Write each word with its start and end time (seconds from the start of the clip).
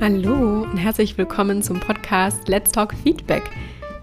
Hallo 0.00 0.62
und 0.62 0.78
herzlich 0.78 1.18
willkommen 1.18 1.60
zum 1.62 1.78
Podcast 1.78 2.48
Let's 2.48 2.72
Talk 2.72 2.94
Feedback. 2.94 3.42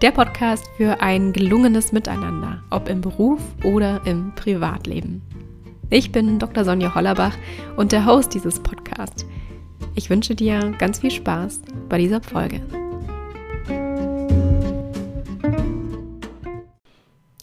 Der 0.00 0.12
Podcast 0.12 0.64
für 0.76 1.00
ein 1.00 1.32
gelungenes 1.32 1.90
Miteinander, 1.90 2.62
ob 2.70 2.88
im 2.88 3.00
Beruf 3.00 3.40
oder 3.64 4.00
im 4.04 4.32
Privatleben. 4.36 5.22
Ich 5.90 6.12
bin 6.12 6.38
Dr. 6.38 6.64
Sonja 6.64 6.94
Hollerbach 6.94 7.36
und 7.76 7.90
der 7.90 8.06
Host 8.06 8.32
dieses 8.32 8.60
Podcasts. 8.60 9.26
Ich 9.96 10.08
wünsche 10.08 10.36
dir 10.36 10.72
ganz 10.78 11.00
viel 11.00 11.10
Spaß 11.10 11.62
bei 11.88 11.98
dieser 11.98 12.22
Folge. 12.22 12.60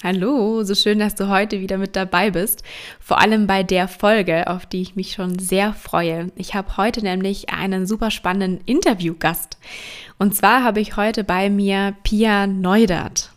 Hallo, 0.05 0.61
so 0.61 0.75
schön, 0.75 0.99
dass 0.99 1.15
du 1.15 1.29
heute 1.29 1.61
wieder 1.61 1.79
mit 1.79 1.95
dabei 1.95 2.29
bist. 2.29 2.61
Vor 2.99 3.19
allem 3.19 3.47
bei 3.47 3.63
der 3.63 3.87
Folge, 3.87 4.45
auf 4.45 4.67
die 4.67 4.83
ich 4.83 4.95
mich 4.95 5.13
schon 5.13 5.39
sehr 5.39 5.73
freue. 5.73 6.31
Ich 6.35 6.53
habe 6.53 6.77
heute 6.77 7.01
nämlich 7.01 7.49
einen 7.49 7.87
super 7.87 8.11
spannenden 8.11 8.63
Interviewgast. 8.67 9.57
Und 10.19 10.35
zwar 10.35 10.63
habe 10.63 10.79
ich 10.79 10.95
heute 10.95 11.23
bei 11.23 11.49
mir 11.49 11.95
Pia 12.03 12.45
Neudert. 12.45 13.31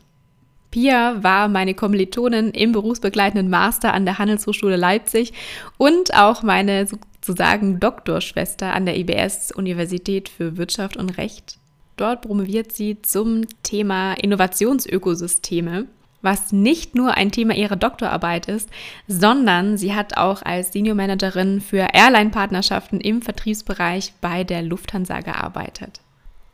Pia 0.70 1.22
war 1.22 1.48
meine 1.48 1.72
Kommilitonin 1.72 2.50
im 2.50 2.72
berufsbegleitenden 2.72 3.48
Master 3.48 3.94
an 3.94 4.04
der 4.04 4.18
Handelshochschule 4.18 4.76
Leipzig 4.76 5.32
und 5.78 6.14
auch 6.14 6.42
meine 6.42 6.86
sozusagen 6.86 7.80
Doktorschwester 7.80 8.74
an 8.74 8.84
der 8.84 8.98
IBS 8.98 9.52
Universität 9.52 10.28
für 10.28 10.58
Wirtschaft 10.58 10.98
und 10.98 11.16
Recht. 11.16 11.56
Dort 11.96 12.20
promoviert 12.20 12.72
sie 12.72 13.00
zum 13.00 13.46
Thema 13.62 14.12
Innovationsökosysteme 14.12 15.86
was 16.22 16.52
nicht 16.52 16.94
nur 16.94 17.14
ein 17.14 17.30
Thema 17.30 17.54
ihrer 17.54 17.76
Doktorarbeit 17.76 18.46
ist, 18.46 18.68
sondern 19.06 19.76
sie 19.76 19.94
hat 19.94 20.16
auch 20.16 20.42
als 20.42 20.72
Senior 20.72 20.96
Managerin 20.96 21.60
für 21.60 21.88
Airline-Partnerschaften 21.92 23.00
im 23.00 23.22
Vertriebsbereich 23.22 24.14
bei 24.20 24.44
der 24.44 24.62
Lufthansa 24.62 25.20
gearbeitet. 25.20 26.00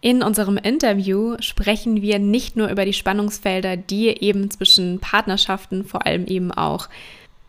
In 0.01 0.23
unserem 0.23 0.59
Interview 0.59 1.37
sprechen 1.41 2.03
wir 2.03 2.19
nicht 2.19 2.57
nur 2.57 2.69
über 2.69 2.85
die 2.85 2.93
Spannungsfelder, 2.93 3.79
die 3.79 4.09
eben 4.09 4.51
zwischen 4.51 5.01
Partnerschaften, 5.01 5.85
vor 5.85 6.05
allem 6.05 6.27
eben 6.27 6.53
auch 6.53 6.91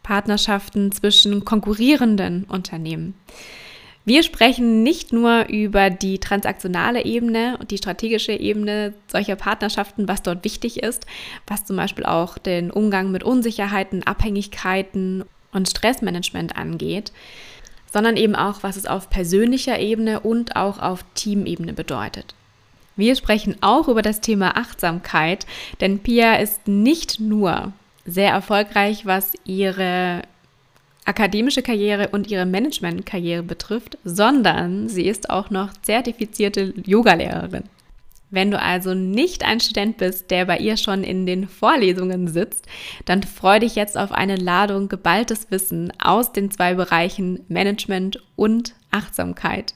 Partnerschaften 0.03 0.93
zwischen 0.93 1.43
konkurrierenden 1.43 2.45
Unternehmen. 2.45 3.15
Wir 4.07 4.21
sprechen 4.21 4.83
nicht 4.83 5.11
nur 5.13 5.47
über 5.47 5.89
die 5.89 6.19
transaktionale 6.19 7.05
Ebene 7.05 7.57
und 7.59 7.71
die 7.71 7.77
strategische 7.79 8.33
Ebene 8.33 8.93
solcher 9.07 9.35
Partnerschaften, 9.35 10.07
was 10.07 10.21
dort 10.21 10.43
wichtig 10.43 10.83
ist, 10.83 11.07
was 11.47 11.65
zum 11.65 11.75
Beispiel 11.75 12.05
auch 12.05 12.37
den 12.37 12.69
Umgang 12.69 13.11
mit 13.11 13.23
Unsicherheiten, 13.23 14.03
Abhängigkeiten 14.03 15.25
und 15.51 15.67
Stressmanagement 15.67 16.55
angeht, 16.55 17.11
sondern 17.91 18.15
eben 18.15 18.35
auch, 18.35 18.61
was 18.61 18.75
es 18.75 18.85
auf 18.85 19.09
persönlicher 19.09 19.79
Ebene 19.79 20.19
und 20.19 20.55
auch 20.55 20.77
auf 20.79 21.03
Teamebene 21.15 21.73
bedeutet. 21.73 22.35
Wir 22.95 23.15
sprechen 23.15 23.57
auch 23.61 23.87
über 23.87 24.03
das 24.03 24.21
Thema 24.21 24.55
Achtsamkeit, 24.55 25.47
denn 25.81 25.99
Pia 25.99 26.35
ist 26.35 26.67
nicht 26.67 27.19
nur 27.19 27.73
sehr 28.05 28.29
erfolgreich, 28.29 29.07
was 29.07 29.33
ihre 29.45 30.21
akademische 31.05 31.61
Karriere 31.61 32.09
und 32.09 32.29
ihre 32.29 32.45
Managementkarriere 32.45 33.43
betrifft, 33.43 33.97
sondern 34.03 34.89
sie 34.89 35.07
ist 35.07 35.29
auch 35.29 35.51
noch 35.51 35.73
zertifizierte 35.73 36.73
Yogalehrerin. 36.85 37.63
Wenn 38.31 38.49
du 38.49 38.59
also 38.59 38.95
nicht 38.95 39.45
ein 39.45 39.59
Student 39.59 39.97
bist, 39.97 40.31
der 40.31 40.45
bei 40.45 40.57
ihr 40.57 40.77
schon 40.77 41.03
in 41.03 41.27
den 41.27 41.47
Vorlesungen 41.47 42.27
sitzt, 42.27 42.65
dann 43.05 43.21
freu 43.21 43.59
dich 43.59 43.75
jetzt 43.75 43.97
auf 43.97 44.11
eine 44.11 44.35
Ladung 44.35 44.89
geballtes 44.89 45.51
Wissen 45.51 45.93
aus 46.03 46.33
den 46.33 46.49
zwei 46.49 46.73
Bereichen 46.73 47.45
Management 47.47 48.21
und 48.35 48.75
Achtsamkeit. 48.89 49.75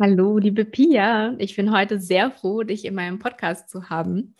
Hallo, 0.00 0.38
liebe 0.38 0.64
Pia. 0.64 1.34
Ich 1.38 1.54
bin 1.54 1.70
heute 1.70 2.00
sehr 2.00 2.30
froh, 2.30 2.62
dich 2.62 2.84
in 2.84 2.94
meinem 2.94 3.18
Podcast 3.18 3.68
zu 3.68 3.90
haben. 3.90 4.34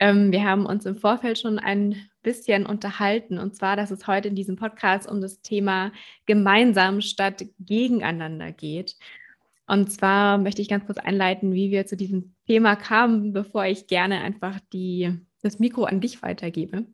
Ähm, 0.00 0.32
wir 0.32 0.44
haben 0.44 0.64
uns 0.64 0.86
im 0.86 0.96
Vorfeld 0.96 1.38
schon 1.38 1.58
ein 1.58 1.94
bisschen 2.22 2.66
unterhalten 2.66 3.38
und 3.38 3.54
zwar, 3.54 3.76
dass 3.76 3.90
es 3.90 4.06
heute 4.06 4.28
in 4.28 4.34
diesem 4.34 4.56
Podcast 4.56 5.08
um 5.08 5.20
das 5.20 5.42
Thema 5.42 5.92
gemeinsam 6.26 7.02
statt 7.02 7.44
gegeneinander 7.58 8.50
geht. 8.50 8.96
Und 9.66 9.92
zwar 9.92 10.38
möchte 10.38 10.62
ich 10.62 10.68
ganz 10.68 10.86
kurz 10.86 10.98
einleiten, 10.98 11.54
wie 11.54 11.70
wir 11.70 11.86
zu 11.86 11.96
diesem 11.96 12.34
Thema 12.46 12.76
kamen, 12.76 13.32
bevor 13.32 13.66
ich 13.66 13.86
gerne 13.86 14.20
einfach 14.20 14.58
die, 14.72 15.16
das 15.42 15.58
Mikro 15.58 15.84
an 15.84 16.00
dich 16.00 16.22
weitergebe. 16.22 16.86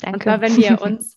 Danke. 0.00 0.16
Und 0.16 0.22
zwar, 0.22 0.40
wenn 0.40 0.56
wir 0.56 0.82
uns, 0.82 1.14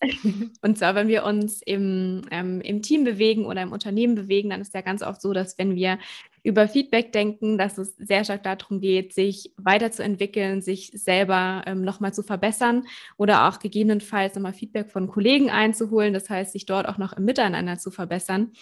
und 0.62 0.78
zwar, 0.78 0.94
wenn 0.94 1.08
wir 1.08 1.24
uns 1.24 1.62
im, 1.62 2.22
ähm, 2.30 2.60
im 2.62 2.82
Team 2.82 3.04
bewegen 3.04 3.44
oder 3.44 3.62
im 3.62 3.72
Unternehmen 3.72 4.14
bewegen, 4.14 4.50
dann 4.50 4.60
ist 4.60 4.74
ja 4.74 4.80
ganz 4.80 5.02
oft 5.02 5.20
so, 5.20 5.32
dass 5.32 5.58
wenn 5.58 5.76
wir 5.76 5.98
über 6.42 6.68
Feedback 6.68 7.12
denken, 7.12 7.58
dass 7.58 7.78
es 7.78 7.96
sehr 7.96 8.24
stark 8.24 8.42
darum 8.42 8.80
geht, 8.80 9.12
sich 9.12 9.52
weiterzuentwickeln, 9.56 10.62
sich 10.62 10.90
selber 10.94 11.62
ähm, 11.66 11.82
nochmal 11.82 12.14
zu 12.14 12.22
verbessern 12.22 12.84
oder 13.16 13.48
auch 13.48 13.58
gegebenenfalls 13.58 14.34
nochmal 14.34 14.52
Feedback 14.52 14.90
von 14.90 15.08
Kollegen 15.08 15.50
einzuholen. 15.50 16.14
Das 16.14 16.30
heißt, 16.30 16.52
sich 16.52 16.66
dort 16.66 16.88
auch 16.88 16.98
noch 16.98 17.12
im 17.12 17.24
Miteinander 17.24 17.78
zu 17.78 17.90
verbessern. 17.90 18.52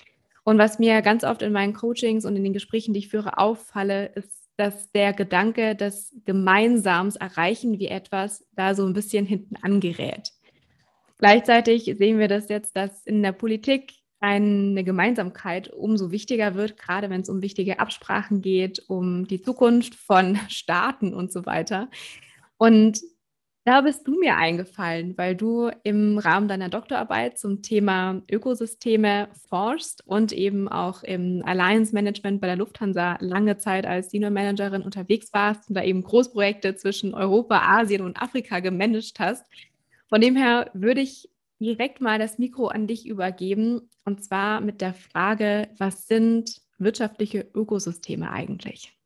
Und 0.44 0.58
was 0.58 0.78
mir 0.78 1.02
ganz 1.02 1.24
oft 1.24 1.42
in 1.42 1.52
meinen 1.52 1.74
Coachings 1.74 2.24
und 2.24 2.36
in 2.36 2.44
den 2.44 2.52
Gesprächen, 2.52 2.94
die 2.94 3.00
ich 3.00 3.08
führe, 3.08 3.38
auffalle, 3.38 4.06
ist 4.14 4.46
dass 4.56 4.90
der 4.92 5.12
Gedanke 5.12 5.76
des 5.76 6.14
Gemeinsams 6.24 7.16
erreichen 7.16 7.78
wir 7.78 7.90
etwas 7.90 8.46
da 8.54 8.74
so 8.74 8.86
ein 8.86 8.94
bisschen 8.94 9.26
hinten 9.26 9.56
angerät. 9.56 10.32
Gleichzeitig 11.18 11.94
sehen 11.98 12.18
wir 12.18 12.28
das 12.28 12.48
jetzt, 12.48 12.76
dass 12.76 13.04
in 13.06 13.22
der 13.22 13.32
Politik 13.32 13.92
eine 14.20 14.82
Gemeinsamkeit 14.82 15.72
umso 15.72 16.10
wichtiger 16.10 16.54
wird, 16.54 16.78
gerade 16.78 17.10
wenn 17.10 17.20
es 17.20 17.28
um 17.28 17.42
wichtige 17.42 17.78
Absprachen 17.78 18.40
geht, 18.40 18.82
um 18.88 19.26
die 19.26 19.42
Zukunft 19.42 19.94
von 19.94 20.36
Staaten 20.48 21.14
und 21.14 21.32
so 21.32 21.46
weiter. 21.46 21.88
Und 22.56 23.00
da 23.64 23.80
bist 23.80 24.06
du 24.06 24.16
mir 24.18 24.36
eingefallen, 24.36 25.18
weil 25.18 25.34
du 25.34 25.70
im 25.82 26.18
Rahmen 26.18 26.46
deiner 26.46 26.68
Doktorarbeit 26.68 27.36
zum 27.36 27.62
Thema 27.62 28.22
Ökosysteme 28.30 29.28
forschst 29.48 30.06
und 30.06 30.32
eben 30.32 30.68
auch 30.68 31.02
im 31.02 31.42
Alliance 31.44 31.92
Management 31.92 32.40
bei 32.40 32.46
der 32.46 32.54
Lufthansa 32.54 33.18
lange 33.18 33.58
Zeit 33.58 33.84
als 33.84 34.10
Senior 34.10 34.30
Managerin 34.30 34.82
unterwegs 34.82 35.32
warst 35.32 35.68
und 35.68 35.74
da 35.74 35.82
eben 35.82 36.02
Großprojekte 36.02 36.76
zwischen 36.76 37.12
Europa, 37.12 37.58
Asien 37.80 38.02
und 38.02 38.22
Afrika 38.22 38.60
gemanagt 38.60 39.18
hast. 39.18 39.44
Von 40.08 40.20
dem 40.20 40.36
her 40.36 40.70
würde 40.72 41.00
ich 41.00 41.28
direkt 41.58 42.00
mal 42.00 42.20
das 42.20 42.38
Mikro 42.38 42.68
an 42.68 42.86
dich 42.86 43.04
übergeben 43.04 43.90
und 44.06 44.24
zwar 44.24 44.60
mit 44.60 44.80
der 44.80 44.94
Frage, 44.94 45.68
was 45.78 46.06
sind 46.06 46.62
wirtschaftliche 46.78 47.46
Ökosysteme 47.54 48.30
eigentlich? 48.30 48.96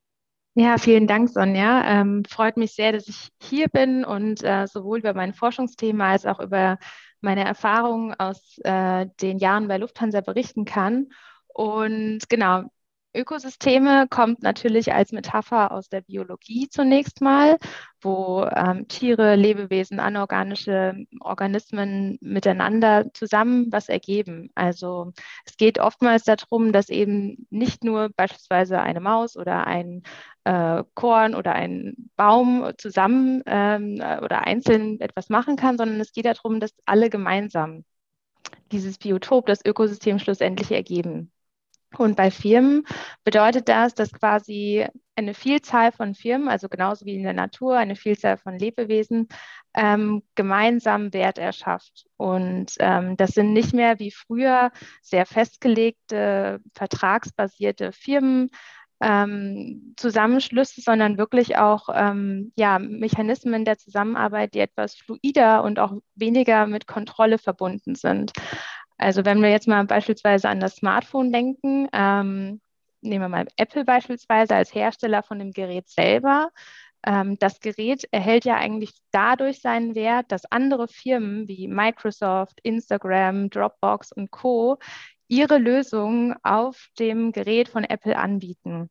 Ja, 0.55 0.78
vielen 0.78 1.06
Dank, 1.06 1.31
Sonja. 1.31 1.84
Ähm, 2.00 2.25
freut 2.28 2.56
mich 2.56 2.72
sehr, 2.72 2.93
dass 2.93 3.09
ich 3.09 3.28
hier 3.41 3.69
bin 3.69 4.05
und 4.05 4.43
äh, 4.43 4.66
sowohl 4.66 4.99
über 4.99 5.15
mein 5.15 5.33
Forschungsthema 5.33 6.10
als 6.10 6.27
auch 6.27 6.41
über 6.41 6.78
meine 7.21 7.44
Erfahrungen 7.44 8.15
aus 8.19 8.59
äh, 8.65 9.06
den 9.21 9.39
Jahren 9.39 9.69
bei 9.69 9.78
Lufthansa 9.78 10.21
berichten 10.21 10.65
kann. 10.65 11.09
Und 11.49 12.28
genau, 12.28 12.65
Ökosysteme 13.12 14.06
kommt 14.09 14.43
natürlich 14.43 14.93
als 14.93 15.10
Metapher 15.12 15.72
aus 15.72 15.88
der 15.88 16.00
Biologie 16.03 16.69
zunächst 16.69 17.21
mal, 17.21 17.59
wo 18.00 18.44
ähm, 18.54 18.87
Tiere, 18.87 19.34
Lebewesen, 19.34 19.98
anorganische 19.98 20.94
Organismen 21.21 22.19
miteinander 22.21 23.12
zusammen 23.12 23.66
was 23.72 23.88
ergeben. 23.88 24.50
Also 24.54 25.12
es 25.44 25.56
geht 25.56 25.81
oftmals 25.81 26.22
darum, 26.25 26.72
dass 26.72 26.88
eben 26.88 27.47
nicht 27.50 27.82
nur 27.82 28.10
beispielsweise 28.16 28.81
eine 28.81 29.00
Maus 29.00 29.37
oder 29.37 29.66
ein 29.66 30.03
äh, 30.44 30.84
Korn 30.94 31.34
oder 31.34 31.53
ein 31.54 32.10
Baum 32.16 32.72
zusammen 32.78 33.42
ähm, 33.47 33.94
oder 34.22 34.47
einzeln 34.47 35.01
etwas 35.01 35.28
machen 35.28 35.56
kann, 35.56 35.77
sondern 35.78 36.01
es 36.01 36.13
geht 36.13 36.27
darum, 36.27 36.60
dass 36.60 36.74
alle 36.86 37.10
gemeinsam 37.10 37.84
dieses 38.72 38.98
Biotop, 38.98 39.47
das 39.47 39.65
Ökosystem 39.65 40.18
schlussendlich 40.18 40.71
ergeben. 40.71 41.33
Und 41.98 42.16
bei 42.16 42.31
Firmen 42.31 42.84
bedeutet 43.25 43.69
das, 43.69 43.95
dass 43.95 44.13
quasi 44.13 44.87
eine 45.16 45.34
Vielzahl 45.34 45.92
von 45.92 46.15
Firmen, 46.15 46.48
also 46.48 46.69
genauso 46.69 47.04
wie 47.04 47.16
in 47.16 47.25
der 47.25 47.33
Natur, 47.33 47.77
eine 47.77 47.97
Vielzahl 47.97 48.39
von 48.39 48.59
Lebewesen 48.59 49.28
ähm, 49.75 50.22
gemeinsam 50.34 51.13
Wert 51.13 51.39
erschafft. 51.39 52.07
Und 52.16 52.75
ähm, 52.78 53.16
das 53.16 53.33
sind 53.33 53.53
nicht 53.53 53.75
mehr 53.75 53.98
wie 53.98 54.13
früher 54.13 54.71
sehr 55.03 55.27
festgelegte, 55.27 56.60
vertragsbasierte 56.75 57.92
Firmen, 57.92 58.51
ähm, 59.01 59.95
Zusammenschlüsse, 59.97 60.83
sondern 60.83 61.19
wirklich 61.19 61.57
auch 61.57 61.89
ähm, 61.92 62.53
ja, 62.57 62.78
Mechanismen 62.78 63.65
der 63.65 63.78
Zusammenarbeit, 63.78 64.54
die 64.54 64.60
etwas 64.60 64.95
fluider 64.95 65.65
und 65.65 65.78
auch 65.78 65.95
weniger 66.15 66.66
mit 66.66 66.87
Kontrolle 66.87 67.39
verbunden 67.39 67.95
sind. 67.95 68.33
Also 69.01 69.25
wenn 69.25 69.41
wir 69.41 69.51
jetzt 69.51 69.67
mal 69.67 69.85
beispielsweise 69.87 70.49
an 70.51 70.61
das 70.61 70.77
Smartphone 70.77 71.33
denken, 71.33 71.89
ähm, 71.93 72.61
nehmen 73.01 73.25
wir 73.25 73.29
mal 73.31 73.47
Apple 73.57 73.85
beispielsweise 73.85 74.55
als 74.55 74.75
Hersteller 74.75 75.23
von 75.23 75.39
dem 75.39 75.53
Gerät 75.53 75.89
selber, 75.89 76.51
ähm, 77.07 77.39
das 77.39 77.61
Gerät 77.61 78.07
erhält 78.11 78.45
ja 78.45 78.57
eigentlich 78.57 78.93
dadurch 79.11 79.63
seinen 79.63 79.95
Wert, 79.95 80.31
dass 80.31 80.45
andere 80.45 80.87
Firmen 80.87 81.49
wie 81.49 81.67
Microsoft, 81.67 82.61
Instagram, 82.63 83.49
Dropbox 83.49 84.13
und 84.13 84.31
Co 84.31 84.79
ihre 85.29 85.57
Lösungen 85.57 86.35
auf 86.43 86.89
dem 86.99 87.33
Gerät 87.33 87.71
von 87.71 87.85
Apple 87.85 88.19
anbieten. 88.19 88.91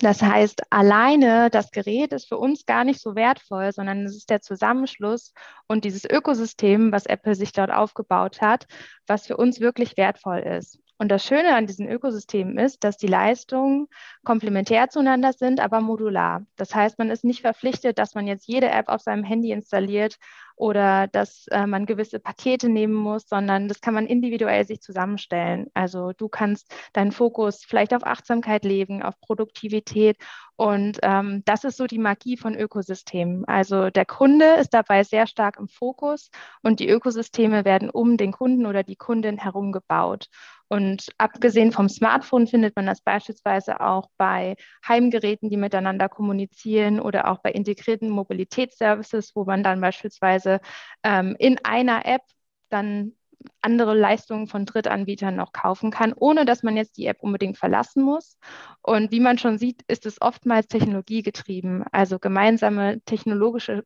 Das 0.00 0.22
heißt, 0.22 0.62
alleine 0.70 1.50
das 1.50 1.70
Gerät 1.70 2.12
ist 2.12 2.28
für 2.28 2.36
uns 2.36 2.66
gar 2.66 2.84
nicht 2.84 3.00
so 3.00 3.14
wertvoll, 3.14 3.72
sondern 3.72 4.04
es 4.04 4.16
ist 4.16 4.28
der 4.28 4.40
Zusammenschluss 4.40 5.32
und 5.68 5.84
dieses 5.84 6.04
Ökosystem, 6.04 6.90
was 6.90 7.06
Apple 7.06 7.36
sich 7.36 7.52
dort 7.52 7.70
aufgebaut 7.70 8.40
hat, 8.40 8.66
was 9.06 9.26
für 9.26 9.36
uns 9.36 9.60
wirklich 9.60 9.96
wertvoll 9.96 10.40
ist. 10.40 10.80
Und 10.98 11.08
das 11.08 11.24
Schöne 11.24 11.54
an 11.54 11.66
diesen 11.66 11.88
Ökosystemen 11.88 12.56
ist, 12.58 12.84
dass 12.84 12.96
die 12.96 13.08
Leistungen 13.08 13.88
komplementär 14.24 14.88
zueinander 14.88 15.32
sind, 15.32 15.60
aber 15.60 15.80
modular. 15.80 16.44
Das 16.56 16.74
heißt, 16.74 16.98
man 16.98 17.10
ist 17.10 17.24
nicht 17.24 17.40
verpflichtet, 17.40 17.98
dass 17.98 18.14
man 18.14 18.26
jetzt 18.26 18.46
jede 18.46 18.70
App 18.70 18.88
auf 18.88 19.00
seinem 19.00 19.24
Handy 19.24 19.50
installiert 19.50 20.16
oder 20.56 21.08
dass 21.08 21.46
äh, 21.48 21.66
man 21.66 21.86
gewisse 21.86 22.20
Pakete 22.20 22.68
nehmen 22.68 22.94
muss, 22.94 23.28
sondern 23.28 23.68
das 23.68 23.80
kann 23.80 23.94
man 23.94 24.06
individuell 24.06 24.64
sich 24.66 24.80
zusammenstellen. 24.80 25.68
Also 25.74 26.12
du 26.12 26.28
kannst 26.28 26.72
deinen 26.92 27.12
Fokus 27.12 27.64
vielleicht 27.66 27.94
auf 27.94 28.06
Achtsamkeit 28.06 28.64
legen, 28.64 29.02
auf 29.02 29.20
Produktivität 29.20 30.16
und 30.56 30.98
ähm, 31.02 31.42
das 31.44 31.64
ist 31.64 31.76
so 31.76 31.86
die 31.86 31.98
Magie 31.98 32.36
von 32.36 32.54
Ökosystemen. 32.54 33.44
Also 33.46 33.90
der 33.90 34.04
Kunde 34.04 34.54
ist 34.54 34.72
dabei 34.72 35.02
sehr 35.02 35.26
stark 35.26 35.58
im 35.58 35.66
Fokus 35.66 36.30
und 36.62 36.78
die 36.78 36.88
Ökosysteme 36.88 37.64
werden 37.64 37.90
um 37.90 38.16
den 38.16 38.30
Kunden 38.32 38.66
oder 38.66 38.84
die 38.84 38.94
Kundin 38.94 39.38
herum 39.38 39.72
gebaut. 39.72 40.28
Und 40.68 41.08
abgesehen 41.18 41.72
vom 41.72 41.88
Smartphone 41.88 42.46
findet 42.46 42.76
man 42.76 42.86
das 42.86 43.00
beispielsweise 43.00 43.80
auch 43.80 44.08
bei 44.16 44.54
Heimgeräten, 44.86 45.50
die 45.50 45.56
miteinander 45.56 46.08
kommunizieren 46.08 47.00
oder 47.00 47.28
auch 47.28 47.38
bei 47.38 47.50
integrierten 47.50 48.08
Mobilitätsservices, 48.08 49.32
wo 49.34 49.44
man 49.44 49.62
dann 49.64 49.80
beispielsweise 49.80 50.60
ähm, 51.02 51.34
in 51.38 51.58
einer 51.64 52.06
App 52.06 52.22
dann 52.70 53.12
andere 53.60 53.94
Leistungen 53.94 54.46
von 54.46 54.66
Drittanbietern 54.66 55.36
noch 55.36 55.52
kaufen 55.52 55.90
kann, 55.90 56.12
ohne 56.12 56.44
dass 56.44 56.62
man 56.62 56.76
jetzt 56.76 56.96
die 56.96 57.06
App 57.06 57.22
unbedingt 57.22 57.58
verlassen 57.58 58.02
muss. 58.02 58.38
Und 58.82 59.10
wie 59.10 59.20
man 59.20 59.38
schon 59.38 59.58
sieht, 59.58 59.82
ist 59.86 60.06
es 60.06 60.20
oftmals 60.20 60.68
technologiegetrieben. 60.68 61.84
Also 61.92 62.18
gemeinsame 62.18 63.00
technologische 63.04 63.84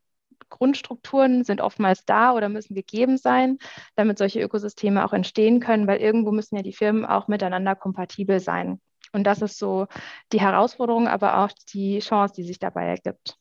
Grundstrukturen 0.51 1.45
sind 1.45 1.61
oftmals 1.61 2.05
da 2.05 2.33
oder 2.33 2.49
müssen 2.49 2.75
gegeben 2.75 3.19
sein, 3.19 3.59
damit 3.97 4.19
solche 4.19 4.41
Ökosysteme 4.41 5.05
auch 5.05 5.13
entstehen 5.13 5.61
können, 5.61 5.87
weil 5.87 6.01
irgendwo 6.01 6.33
müssen 6.33 6.57
ja 6.57 6.63
die 6.63 6.73
Firmen 6.73 7.05
auch 7.05 7.29
miteinander 7.29 7.75
kompatibel 7.75 8.41
sein. 8.41 8.81
Und 9.13 9.25
das 9.25 9.43
ist 9.43 9.59
so 9.59 9.87
die 10.33 10.41
Herausforderung, 10.41 11.09
aber 11.09 11.39
auch 11.45 11.51
die 11.73 11.99
Chance, 12.01 12.35
die 12.37 12.45
sich 12.45 12.59
dabei 12.59 12.87
ergibt. 12.87 13.37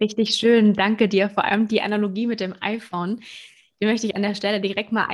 Richtig 0.00 0.34
schön, 0.34 0.74
danke 0.74 1.08
dir. 1.08 1.30
Vor 1.30 1.44
allem 1.44 1.68
die 1.68 1.80
Analogie 1.80 2.26
mit 2.26 2.40
dem 2.40 2.54
iPhone 2.60 3.20
die 3.80 3.86
möchte 3.86 4.06
ich 4.06 4.16
an 4.16 4.22
der 4.22 4.34
Stelle 4.34 4.60
direkt 4.60 4.92
mal 4.92 5.06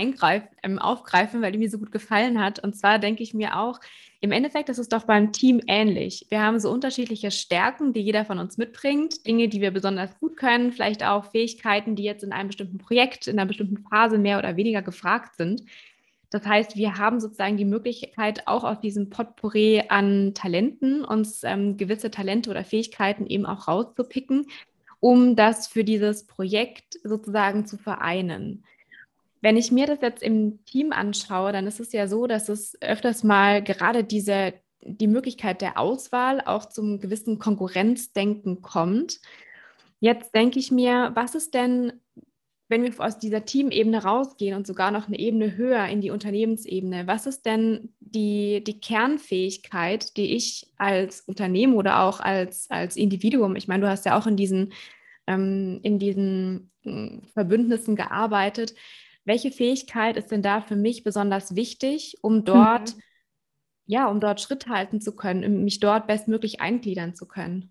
ähm, 0.63 0.79
aufgreifen, 0.79 1.43
weil 1.43 1.53
die 1.53 1.59
mir 1.59 1.71
so 1.71 1.79
gut 1.79 1.91
gefallen 1.91 2.41
hat. 2.41 2.61
Und 2.61 2.77
zwar 2.77 2.99
denke 2.99 3.23
ich 3.23 3.35
mir 3.35 3.59
auch, 3.59 3.81
im 4.21 4.31
Endeffekt 4.31 4.69
ist 4.69 4.79
es 4.79 4.89
doch 4.89 5.03
beim 5.03 5.33
Team 5.33 5.61
ähnlich. 5.67 6.27
Wir 6.29 6.43
haben 6.43 6.61
so 6.61 6.71
unterschiedliche 6.71 7.33
Stärken, 7.33 7.93
die 7.93 8.01
jeder 8.01 8.25
von 8.25 8.39
uns 8.39 8.57
mitbringt, 8.57 9.27
Dinge, 9.27 9.49
die 9.49 9.61
wir 9.61 9.73
besonders 9.73 10.17
gut 10.21 10.37
können, 10.37 10.71
vielleicht 10.71 11.05
auch 11.05 11.33
Fähigkeiten, 11.33 11.97
die 11.97 12.05
jetzt 12.05 12.23
in 12.23 12.33
einem 12.33 12.49
bestimmten 12.49 12.79
Projekt, 12.79 13.27
in 13.27 13.39
einer 13.39 13.49
bestimmten 13.49 13.79
Phase 13.79 14.19
mehr 14.19 14.39
oder 14.39 14.57
weniger 14.57 14.81
gefragt 14.81 15.35
sind. 15.35 15.65
Das 16.31 16.47
heißt, 16.47 16.77
wir 16.77 16.97
haben 16.97 17.21
sozusagen 17.21 17.59
die 17.59 17.67
Möglichkeit, 17.67 18.47
auch 18.47 18.65
aus 18.65 18.81
diesem 18.81 19.11
Potpourri 19.11 19.83
an 19.89 20.33
Talenten 20.35 21.05
uns 21.05 21.43
ähm, 21.45 21.77
gewisse 21.77 22.11
Talente 22.11 22.49
oder 22.49 22.65
Fähigkeiten 22.65 23.27
eben 23.27 23.45
auch 23.45 23.69
rauszupicken, 23.69 24.47
um 25.03 25.35
das 25.35 25.67
für 25.67 25.83
dieses 25.83 26.29
Projekt 26.29 26.97
sozusagen 27.03 27.67
zu 27.67 27.77
vereinen. 27.77 28.65
Wenn 29.41 29.57
ich 29.57 29.73
mir 29.73 29.89
das 29.89 29.99
jetzt 30.01 30.23
im 30.23 30.65
Team 30.65 30.93
anschaue, 30.93 31.51
dann 31.51 31.67
ist 31.67 31.81
es 31.81 31.93
ja 31.93 32.07
so, 32.07 32.29
dass 32.29 32.49
es 32.49 32.81
öfters 32.81 33.25
mal 33.25 33.65
gerade 33.65 34.05
diese, 34.05 34.55
die 34.81 35.09
Möglichkeit 35.09 35.61
der 35.61 35.77
Auswahl 35.77 36.41
auch 36.41 36.67
zum 36.67 37.01
gewissen 37.01 37.41
Konkurrenzdenken 37.41 38.63
kommt. 38.63 39.19
Jetzt 39.99 40.37
denke 40.37 40.61
ich 40.61 40.71
mir, 40.71 41.11
was 41.15 41.35
ist 41.35 41.53
denn, 41.55 41.95
wenn 42.73 42.83
wir 42.83 43.05
aus 43.05 43.19
dieser 43.19 43.45
Teamebene 43.45 44.03
rausgehen 44.03 44.57
und 44.57 44.67
sogar 44.67 44.91
noch 44.91 45.07
eine 45.07 45.19
Ebene 45.19 45.57
höher 45.57 45.87
in 45.89 46.01
die 46.01 46.11
Unternehmensebene, 46.11 47.07
was 47.07 47.27
ist 47.27 47.45
denn 47.45 47.91
die, 48.01 48.65
die 48.65 48.81
Kernfähigkeit, 48.81 50.17
die 50.17 50.35
ich 50.35 50.73
als 50.79 51.21
Unternehmen 51.21 51.75
oder 51.75 52.03
auch 52.03 52.21
als, 52.21 52.71
als 52.71 52.97
Individuum, 52.97 53.57
ich 53.57 53.69
meine, 53.69 53.83
du 53.83 53.91
hast 53.91 54.07
ja 54.07 54.19
auch 54.19 54.27
in 54.27 54.37
diesen, 54.37 54.73
ähm, 55.27 55.81
in 55.83 55.99
diesen 55.99 56.71
äh, 56.85 57.19
Verbündnissen 57.35 57.95
gearbeitet, 57.95 58.75
welche 59.27 59.53
Fähigkeit 59.53 60.17
ist 60.17 60.31
denn 60.31 60.43
da 60.43 60.63
für 60.63 60.75
mich 60.75 61.05
besonders 61.05 61.55
wichtig, 61.55 62.17
um 62.23 62.47
dort, 62.47 62.97
mhm. 62.97 63.03
ja, 63.85 64.09
um 64.09 64.19
dort 64.19 64.41
Schritt 64.41 64.67
halten 64.67 65.03
zu 65.03 65.15
können, 65.15 65.45
um 65.45 65.65
mich 65.65 65.79
dort 65.79 66.07
bestmöglich 66.07 66.63
eingliedern 66.63 67.15
zu 67.15 67.27
können? 67.29 67.71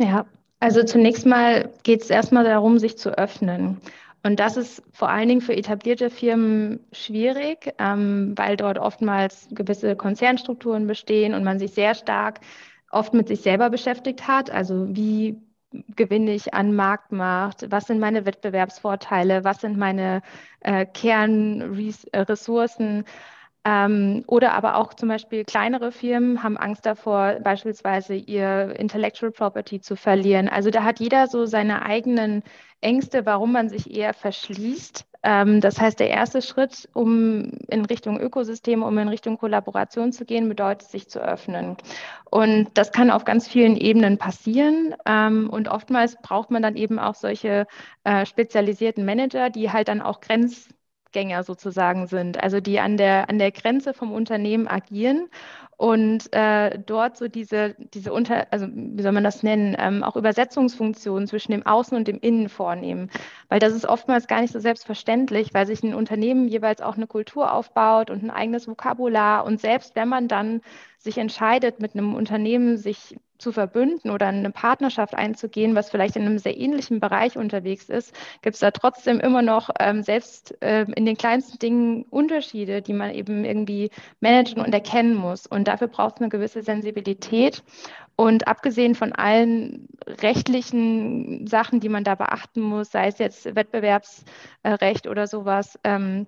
Ja, 0.00 0.26
also 0.58 0.82
zunächst 0.82 1.26
mal 1.26 1.70
geht 1.82 2.00
es 2.00 2.08
erstmal 2.08 2.44
darum, 2.44 2.78
sich 2.78 2.96
zu 2.96 3.10
öffnen. 3.10 3.76
Und 4.22 4.40
das 4.40 4.56
ist 4.56 4.82
vor 4.92 5.08
allen 5.08 5.28
Dingen 5.28 5.40
für 5.40 5.56
etablierte 5.56 6.10
Firmen 6.10 6.80
schwierig, 6.92 7.74
ähm, 7.78 8.34
weil 8.36 8.56
dort 8.56 8.78
oftmals 8.78 9.48
gewisse 9.50 9.96
Konzernstrukturen 9.96 10.86
bestehen 10.86 11.34
und 11.34 11.44
man 11.44 11.58
sich 11.58 11.72
sehr 11.72 11.94
stark 11.94 12.40
oft 12.90 13.14
mit 13.14 13.28
sich 13.28 13.42
selber 13.42 13.70
beschäftigt 13.70 14.26
hat. 14.26 14.50
Also 14.50 14.88
wie 14.94 15.40
gewinne 15.94 16.32
ich 16.32 16.54
an 16.54 16.74
Marktmacht? 16.74 17.70
Was 17.70 17.86
sind 17.86 18.00
meine 18.00 18.26
Wettbewerbsvorteile? 18.26 19.44
Was 19.44 19.60
sind 19.60 19.76
meine 19.76 20.22
äh, 20.60 20.86
Kernressourcen? 20.86 23.04
Ähm, 23.68 24.24
oder 24.26 24.54
aber 24.54 24.76
auch 24.76 24.94
zum 24.94 25.10
Beispiel 25.10 25.44
kleinere 25.44 25.92
Firmen 25.92 26.42
haben 26.42 26.56
Angst 26.56 26.86
davor, 26.86 27.36
beispielsweise 27.44 28.14
ihr 28.14 28.74
Intellectual 28.78 29.30
Property 29.30 29.78
zu 29.80 29.94
verlieren. 29.94 30.48
Also 30.48 30.70
da 30.70 30.84
hat 30.84 31.00
jeder 31.00 31.26
so 31.26 31.44
seine 31.44 31.82
eigenen 31.82 32.42
Ängste, 32.80 33.26
warum 33.26 33.52
man 33.52 33.68
sich 33.68 33.94
eher 33.94 34.14
verschließt. 34.14 35.04
Ähm, 35.22 35.60
das 35.60 35.78
heißt, 35.78 36.00
der 36.00 36.08
erste 36.08 36.40
Schritt, 36.40 36.88
um 36.94 37.50
in 37.68 37.84
Richtung 37.84 38.18
Ökosystem, 38.18 38.82
um 38.82 38.96
in 38.96 39.08
Richtung 39.08 39.36
Kollaboration 39.36 40.12
zu 40.12 40.24
gehen, 40.24 40.48
bedeutet, 40.48 40.88
sich 40.88 41.10
zu 41.10 41.20
öffnen. 41.20 41.76
Und 42.30 42.70
das 42.72 42.90
kann 42.90 43.10
auf 43.10 43.26
ganz 43.26 43.48
vielen 43.48 43.76
Ebenen 43.76 44.16
passieren. 44.16 44.94
Ähm, 45.04 45.50
und 45.50 45.68
oftmals 45.68 46.16
braucht 46.22 46.50
man 46.50 46.62
dann 46.62 46.76
eben 46.76 46.98
auch 46.98 47.16
solche 47.16 47.66
äh, 48.04 48.24
spezialisierten 48.24 49.04
Manager, 49.04 49.50
die 49.50 49.70
halt 49.70 49.88
dann 49.88 50.00
auch 50.00 50.22
Grenz 50.22 50.68
Gänger 51.12 51.42
sozusagen 51.42 52.06
sind, 52.06 52.42
also 52.42 52.60
die 52.60 52.80
an 52.80 52.96
der, 52.96 53.28
an 53.28 53.38
der 53.38 53.50
Grenze 53.50 53.94
vom 53.94 54.12
Unternehmen 54.12 54.68
agieren 54.68 55.28
und 55.78 56.32
äh, 56.32 56.78
dort 56.84 57.16
so 57.16 57.28
diese, 57.28 57.76
diese 57.94 58.12
unter, 58.12 58.48
also 58.50 58.66
wie 58.68 59.00
soll 59.00 59.12
man 59.12 59.22
das 59.22 59.44
nennen, 59.44 59.76
ähm, 59.78 60.02
auch 60.02 60.16
Übersetzungsfunktionen 60.16 61.28
zwischen 61.28 61.52
dem 61.52 61.64
Außen 61.64 61.96
und 61.96 62.08
dem 62.08 62.18
Innen 62.18 62.48
vornehmen. 62.48 63.10
Weil 63.48 63.60
das 63.60 63.72
ist 63.72 63.86
oftmals 63.86 64.26
gar 64.26 64.40
nicht 64.40 64.52
so 64.52 64.58
selbstverständlich, 64.58 65.54
weil 65.54 65.66
sich 65.66 65.82
ein 65.84 65.94
Unternehmen 65.94 66.48
jeweils 66.48 66.80
auch 66.80 66.96
eine 66.96 67.06
Kultur 67.06 67.52
aufbaut 67.52 68.10
und 68.10 68.24
ein 68.24 68.30
eigenes 68.30 68.66
Vokabular. 68.66 69.44
Und 69.44 69.60
selbst 69.60 69.94
wenn 69.94 70.08
man 70.08 70.26
dann 70.26 70.62
sich 70.98 71.16
entscheidet, 71.16 71.80
mit 71.80 71.94
einem 71.94 72.14
Unternehmen 72.16 72.76
sich 72.76 73.16
zu 73.38 73.52
verbünden 73.52 74.10
oder 74.10 74.26
eine 74.26 74.50
Partnerschaft 74.50 75.14
einzugehen, 75.14 75.74
was 75.74 75.90
vielleicht 75.90 76.16
in 76.16 76.26
einem 76.26 76.38
sehr 76.38 76.58
ähnlichen 76.58 77.00
Bereich 77.00 77.36
unterwegs 77.36 77.88
ist, 77.88 78.14
gibt 78.42 78.54
es 78.54 78.60
da 78.60 78.70
trotzdem 78.70 79.20
immer 79.20 79.42
noch 79.42 79.70
ähm, 79.78 80.02
selbst 80.02 80.60
äh, 80.60 80.86
in 80.96 81.06
den 81.06 81.16
kleinsten 81.16 81.58
Dingen 81.58 82.04
Unterschiede, 82.10 82.82
die 82.82 82.92
man 82.92 83.12
eben 83.12 83.44
irgendwie 83.44 83.90
managen 84.20 84.62
und 84.62 84.74
erkennen 84.74 85.14
muss. 85.14 85.46
Und 85.46 85.68
dafür 85.68 85.88
braucht 85.88 86.16
es 86.16 86.20
eine 86.20 86.28
gewisse 86.28 86.62
Sensibilität. 86.62 87.62
Und 88.16 88.48
abgesehen 88.48 88.96
von 88.96 89.12
allen 89.12 89.88
rechtlichen 90.06 91.46
Sachen, 91.46 91.78
die 91.78 91.88
man 91.88 92.02
da 92.02 92.16
beachten 92.16 92.60
muss, 92.60 92.90
sei 92.90 93.06
es 93.06 93.18
jetzt 93.18 93.54
Wettbewerbsrecht 93.54 95.06
oder 95.06 95.28
sowas, 95.28 95.78
ähm, 95.84 96.26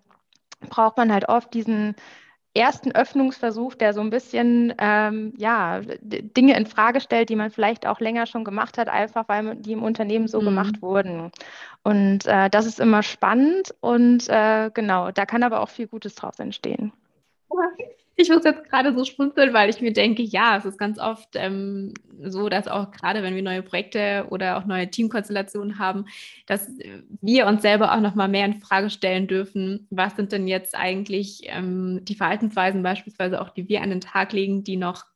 braucht 0.68 0.96
man 0.96 1.12
halt 1.12 1.28
oft 1.28 1.52
diesen 1.52 1.96
ersten 2.54 2.92
Öffnungsversuch, 2.92 3.74
der 3.74 3.92
so 3.92 4.00
ein 4.00 4.10
bisschen 4.10 4.74
ähm, 4.78 5.32
ja, 5.36 5.80
Dinge 6.00 6.56
in 6.56 6.66
Frage 6.66 7.00
stellt, 7.00 7.28
die 7.28 7.36
man 7.36 7.50
vielleicht 7.50 7.86
auch 7.86 8.00
länger 8.00 8.26
schon 8.26 8.44
gemacht 8.44 8.76
hat, 8.76 8.88
einfach 8.88 9.28
weil 9.28 9.56
die 9.56 9.72
im 9.72 9.82
Unternehmen 9.82 10.26
so 10.26 10.40
mhm. 10.40 10.46
gemacht 10.46 10.82
wurden. 10.82 11.30
Und 11.82 12.26
äh, 12.26 12.50
das 12.50 12.66
ist 12.66 12.80
immer 12.80 13.02
spannend 13.02 13.74
und 13.80 14.28
äh, 14.28 14.70
genau, 14.74 15.10
da 15.12 15.26
kann 15.26 15.42
aber 15.42 15.60
auch 15.60 15.68
viel 15.68 15.86
Gutes 15.86 16.14
draus 16.14 16.38
entstehen. 16.38 16.92
Ich 18.20 18.28
muss 18.28 18.44
jetzt 18.44 18.68
gerade 18.68 18.94
so 18.94 19.04
schmunzeln, 19.06 19.54
weil 19.54 19.70
ich 19.70 19.80
mir 19.80 19.94
denke, 19.94 20.22
ja, 20.22 20.58
es 20.58 20.66
ist 20.66 20.76
ganz 20.78 20.98
oft 20.98 21.30
ähm, 21.36 21.94
so, 22.22 22.50
dass 22.50 22.68
auch 22.68 22.90
gerade 22.90 23.22
wenn 23.22 23.34
wir 23.34 23.42
neue 23.42 23.62
Projekte 23.62 24.26
oder 24.28 24.58
auch 24.58 24.66
neue 24.66 24.90
Teamkonstellationen 24.90 25.78
haben, 25.78 26.04
dass 26.44 26.68
wir 27.22 27.46
uns 27.46 27.62
selber 27.62 27.94
auch 27.94 28.00
nochmal 28.00 28.28
mehr 28.28 28.44
in 28.44 28.60
Frage 28.60 28.90
stellen 28.90 29.26
dürfen, 29.26 29.86
was 29.88 30.16
sind 30.16 30.32
denn 30.32 30.46
jetzt 30.46 30.74
eigentlich 30.74 31.44
ähm, 31.44 32.00
die 32.04 32.14
Verhaltensweisen 32.14 32.82
beispielsweise 32.82 33.40
auch, 33.40 33.48
die 33.48 33.70
wir 33.70 33.80
an 33.80 33.88
den 33.88 34.02
Tag 34.02 34.34
legen, 34.34 34.64
die 34.64 34.76
noch 34.76 35.06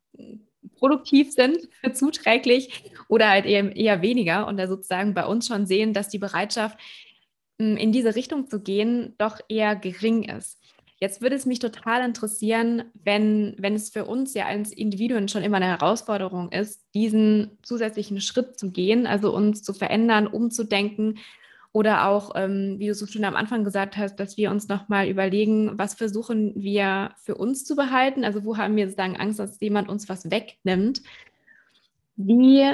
produktiv 0.76 1.30
sind, 1.32 1.68
zuträglich 1.92 2.90
oder 3.08 3.28
halt 3.28 3.44
eher, 3.44 3.76
eher 3.76 4.00
weniger 4.00 4.46
und 4.46 4.56
da 4.56 4.66
sozusagen 4.66 5.12
bei 5.12 5.26
uns 5.26 5.46
schon 5.46 5.66
sehen, 5.66 5.92
dass 5.92 6.08
die 6.08 6.18
Bereitschaft, 6.18 6.78
hm, 7.60 7.76
in 7.76 7.92
diese 7.92 8.16
Richtung 8.16 8.48
zu 8.48 8.62
gehen, 8.62 9.14
doch 9.18 9.40
eher 9.48 9.76
gering 9.76 10.22
ist. 10.22 10.63
Jetzt 11.04 11.20
würde 11.20 11.36
es 11.36 11.44
mich 11.44 11.58
total 11.58 12.02
interessieren, 12.02 12.84
wenn, 12.94 13.56
wenn 13.58 13.74
es 13.74 13.90
für 13.90 14.06
uns 14.06 14.32
ja 14.32 14.46
als 14.46 14.72
Individuen 14.72 15.28
schon 15.28 15.42
immer 15.42 15.58
eine 15.58 15.66
Herausforderung 15.66 16.50
ist, 16.50 16.80
diesen 16.94 17.58
zusätzlichen 17.60 18.22
Schritt 18.22 18.58
zu 18.58 18.70
gehen, 18.70 19.06
also 19.06 19.30
uns 19.36 19.62
zu 19.62 19.74
verändern, 19.74 20.26
umzudenken 20.26 21.18
oder 21.72 22.08
auch, 22.08 22.32
ähm, 22.36 22.76
wie 22.78 22.86
du 22.86 22.94
so 22.94 23.04
schön 23.04 23.26
am 23.26 23.36
Anfang 23.36 23.64
gesagt 23.64 23.98
hast, 23.98 24.16
dass 24.16 24.38
wir 24.38 24.50
uns 24.50 24.68
nochmal 24.68 25.06
überlegen, 25.06 25.76
was 25.76 25.92
versuchen 25.92 26.54
wir 26.56 27.10
für 27.18 27.34
uns 27.34 27.66
zu 27.66 27.76
behalten, 27.76 28.24
also 28.24 28.46
wo 28.46 28.56
haben 28.56 28.74
wir 28.74 28.86
sozusagen 28.86 29.18
Angst, 29.18 29.38
dass 29.38 29.60
jemand 29.60 29.90
uns 29.90 30.08
was 30.08 30.30
wegnimmt. 30.30 31.02
Wie 32.16 32.64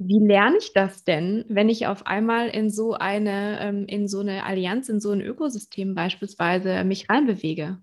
wie 0.00 0.18
lerne 0.26 0.56
ich 0.58 0.72
das 0.72 1.04
denn, 1.04 1.44
wenn 1.48 1.68
ich 1.68 1.86
auf 1.86 2.06
einmal 2.06 2.48
in 2.48 2.70
so 2.70 2.94
eine, 2.94 3.60
ähm, 3.60 3.86
in 3.86 4.08
so 4.08 4.20
eine 4.20 4.44
Allianz, 4.44 4.88
in 4.88 5.00
so 5.00 5.12
ein 5.12 5.20
Ökosystem 5.20 5.94
beispielsweise 5.94 6.82
mich 6.84 7.08
reinbewege? 7.08 7.78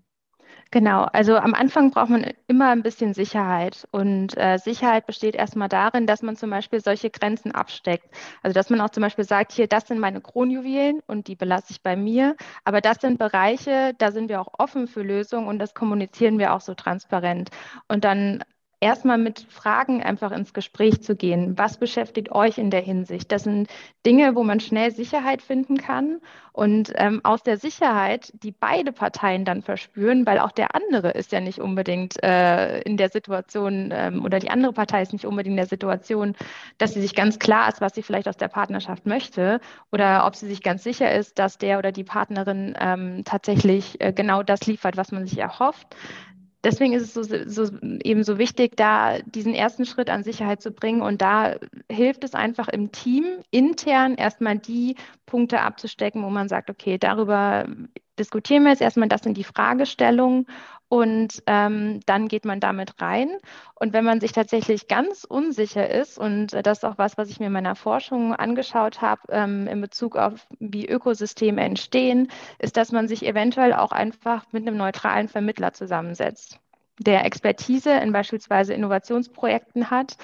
Genau, 0.70 1.04
also 1.12 1.36
am 1.36 1.54
Anfang 1.54 1.90
braucht 1.90 2.10
man 2.10 2.30
immer 2.46 2.70
ein 2.70 2.82
bisschen 2.82 3.14
Sicherheit. 3.14 3.86
Und 3.90 4.36
äh, 4.36 4.58
Sicherheit 4.58 5.06
besteht 5.06 5.34
erstmal 5.34 5.68
darin, 5.68 6.06
dass 6.06 6.22
man 6.22 6.36
zum 6.36 6.50
Beispiel 6.50 6.80
solche 6.80 7.10
Grenzen 7.10 7.52
absteckt. 7.52 8.06
Also 8.42 8.54
dass 8.54 8.70
man 8.70 8.80
auch 8.80 8.90
zum 8.90 9.02
Beispiel 9.02 9.24
sagt, 9.24 9.52
hier, 9.52 9.66
das 9.66 9.88
sind 9.88 9.98
meine 9.98 10.20
Kronjuwelen 10.20 11.00
und 11.06 11.26
die 11.28 11.36
belasse 11.36 11.68
ich 11.70 11.82
bei 11.82 11.96
mir. 11.96 12.36
Aber 12.64 12.80
das 12.80 12.98
sind 13.00 13.18
Bereiche, 13.18 13.94
da 13.98 14.12
sind 14.12 14.28
wir 14.28 14.40
auch 14.40 14.52
offen 14.58 14.88
für 14.88 15.02
Lösungen 15.02 15.48
und 15.48 15.58
das 15.58 15.74
kommunizieren 15.74 16.38
wir 16.38 16.52
auch 16.54 16.60
so 16.60 16.74
transparent. 16.74 17.50
Und 17.88 18.04
dann 18.04 18.44
erstmal 18.80 19.18
mit 19.18 19.40
Fragen 19.48 20.02
einfach 20.02 20.30
ins 20.30 20.52
Gespräch 20.52 21.02
zu 21.02 21.16
gehen. 21.16 21.58
Was 21.58 21.78
beschäftigt 21.78 22.30
euch 22.30 22.58
in 22.58 22.70
der 22.70 22.80
Hinsicht? 22.80 23.32
Das 23.32 23.42
sind 23.42 23.68
Dinge, 24.06 24.36
wo 24.36 24.44
man 24.44 24.60
schnell 24.60 24.92
Sicherheit 24.92 25.42
finden 25.42 25.78
kann 25.78 26.20
und 26.52 26.92
ähm, 26.96 27.20
aus 27.24 27.42
der 27.42 27.56
Sicherheit, 27.56 28.32
die 28.42 28.52
beide 28.52 28.92
Parteien 28.92 29.44
dann 29.44 29.62
verspüren, 29.62 30.26
weil 30.26 30.38
auch 30.38 30.52
der 30.52 30.74
andere 30.76 31.10
ist 31.10 31.32
ja 31.32 31.40
nicht 31.40 31.58
unbedingt 31.58 32.22
äh, 32.22 32.80
in 32.82 32.96
der 32.96 33.08
Situation 33.08 33.90
ähm, 33.92 34.24
oder 34.24 34.38
die 34.38 34.50
andere 34.50 34.72
Partei 34.72 35.02
ist 35.02 35.12
nicht 35.12 35.24
unbedingt 35.24 35.54
in 35.54 35.56
der 35.56 35.66
Situation, 35.66 36.36
dass 36.78 36.94
sie 36.94 37.00
sich 37.00 37.14
ganz 37.16 37.38
klar 37.38 37.68
ist, 37.68 37.80
was 37.80 37.94
sie 37.94 38.02
vielleicht 38.02 38.28
aus 38.28 38.36
der 38.36 38.48
Partnerschaft 38.48 39.06
möchte 39.06 39.60
oder 39.90 40.24
ob 40.24 40.36
sie 40.36 40.46
sich 40.46 40.62
ganz 40.62 40.84
sicher 40.84 41.12
ist, 41.12 41.38
dass 41.38 41.58
der 41.58 41.78
oder 41.78 41.90
die 41.90 42.04
Partnerin 42.04 42.76
ähm, 42.80 43.22
tatsächlich 43.24 44.00
äh, 44.00 44.12
genau 44.12 44.44
das 44.44 44.66
liefert, 44.66 44.96
was 44.96 45.10
man 45.10 45.26
sich 45.26 45.38
erhofft 45.38 45.96
deswegen 46.64 46.92
ist 46.92 47.02
es 47.02 47.14
so, 47.14 47.22
so, 47.22 47.78
eben 48.02 48.24
so 48.24 48.38
wichtig, 48.38 48.76
da 48.76 49.18
diesen 49.20 49.54
ersten 49.54 49.84
Schritt 49.86 50.10
an 50.10 50.24
Sicherheit 50.24 50.60
zu 50.60 50.70
bringen. 50.72 51.02
Und 51.02 51.22
da 51.22 51.56
hilft 51.90 52.24
es 52.24 52.34
einfach 52.34 52.68
im 52.68 52.92
Team 52.92 53.24
intern 53.50 54.14
erstmal 54.14 54.58
die 54.58 54.96
Punkte 55.26 55.60
abzustecken, 55.60 56.22
wo 56.22 56.30
man 56.30 56.48
sagt, 56.48 56.70
okay, 56.70 56.98
darüber 56.98 57.66
diskutieren 58.18 58.64
wir 58.64 58.70
jetzt 58.70 58.82
erstmal, 58.82 59.08
das 59.08 59.22
sind 59.22 59.36
die 59.36 59.44
Fragestellungen 59.44 60.46
und 60.88 61.42
ähm, 61.46 62.00
dann 62.06 62.28
geht 62.28 62.44
man 62.44 62.60
damit 62.60 63.00
rein. 63.00 63.30
Und 63.74 63.92
wenn 63.92 64.04
man 64.04 64.20
sich 64.20 64.32
tatsächlich 64.32 64.88
ganz 64.88 65.24
unsicher 65.24 65.88
ist, 65.88 66.18
und 66.18 66.52
das 66.64 66.78
ist 66.78 66.84
auch 66.84 66.98
was, 66.98 67.18
was 67.18 67.28
ich 67.28 67.40
mir 67.40 67.46
in 67.46 67.52
meiner 67.52 67.76
Forschung 67.76 68.34
angeschaut 68.34 69.02
habe, 69.02 69.22
ähm, 69.28 69.66
in 69.66 69.80
Bezug 69.80 70.16
auf, 70.16 70.46
wie 70.58 70.88
Ökosysteme 70.88 71.62
entstehen, 71.62 72.30
ist, 72.58 72.76
dass 72.76 72.92
man 72.92 73.08
sich 73.08 73.26
eventuell 73.26 73.74
auch 73.74 73.92
einfach 73.92 74.44
mit 74.52 74.66
einem 74.66 74.76
neutralen 74.76 75.28
Vermittler 75.28 75.72
zusammensetzt 75.72 76.58
der 77.00 77.24
Expertise 77.24 77.92
in 77.92 78.12
beispielsweise 78.12 78.74
Innovationsprojekten 78.74 79.90
hat, 79.90 80.16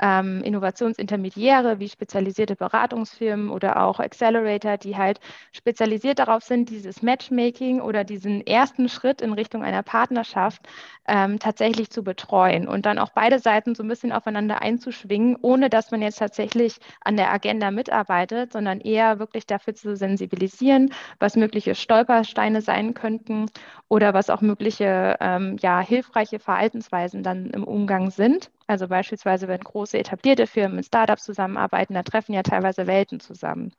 ähm, 0.00 0.42
Innovationsintermediäre 0.42 1.78
wie 1.78 1.88
spezialisierte 1.88 2.56
Beratungsfirmen 2.56 3.50
oder 3.50 3.82
auch 3.84 4.00
Accelerator, 4.00 4.76
die 4.76 4.96
halt 4.96 5.20
spezialisiert 5.52 6.18
darauf 6.18 6.42
sind, 6.42 6.70
dieses 6.70 7.02
Matchmaking 7.02 7.80
oder 7.80 8.04
diesen 8.04 8.46
ersten 8.46 8.88
Schritt 8.88 9.20
in 9.20 9.32
Richtung 9.32 9.62
einer 9.62 9.82
Partnerschaft 9.82 10.62
ähm, 11.06 11.38
tatsächlich 11.38 11.90
zu 11.90 12.02
betreuen 12.04 12.68
und 12.68 12.86
dann 12.86 12.98
auch 12.98 13.10
beide 13.10 13.38
Seiten 13.38 13.74
so 13.74 13.82
ein 13.82 13.88
bisschen 13.88 14.12
aufeinander 14.12 14.62
einzuschwingen, 14.62 15.36
ohne 15.40 15.68
dass 15.70 15.90
man 15.90 16.02
jetzt 16.02 16.18
tatsächlich 16.18 16.78
an 17.00 17.16
der 17.16 17.32
Agenda 17.32 17.70
mitarbeitet, 17.70 18.52
sondern 18.52 18.80
eher 18.80 19.18
wirklich 19.18 19.46
dafür 19.46 19.74
zu 19.74 19.96
sensibilisieren, 19.96 20.92
was 21.18 21.36
mögliche 21.36 21.74
Stolpersteine 21.74 22.62
sein 22.62 22.94
könnten 22.94 23.46
oder 23.88 24.14
was 24.14 24.30
auch 24.30 24.40
mögliche 24.40 25.16
ähm, 25.20 25.56
ja, 25.60 25.80
hilfreiche 25.80 26.38
Verhaltensweisen 26.38 27.22
dann 27.22 27.50
im 27.50 27.64
Umgang 27.64 28.10
sind. 28.10 28.50
Also 28.72 28.88
beispielsweise, 28.88 29.48
wenn 29.48 29.60
große 29.60 29.98
etablierte 29.98 30.46
Firmen 30.46 30.76
mit 30.76 30.86
Startups 30.86 31.24
zusammenarbeiten, 31.24 31.92
da 31.92 32.02
treffen 32.02 32.32
ja 32.32 32.42
teilweise 32.42 32.86
Welten 32.86 33.20
zusammen. 33.20 33.74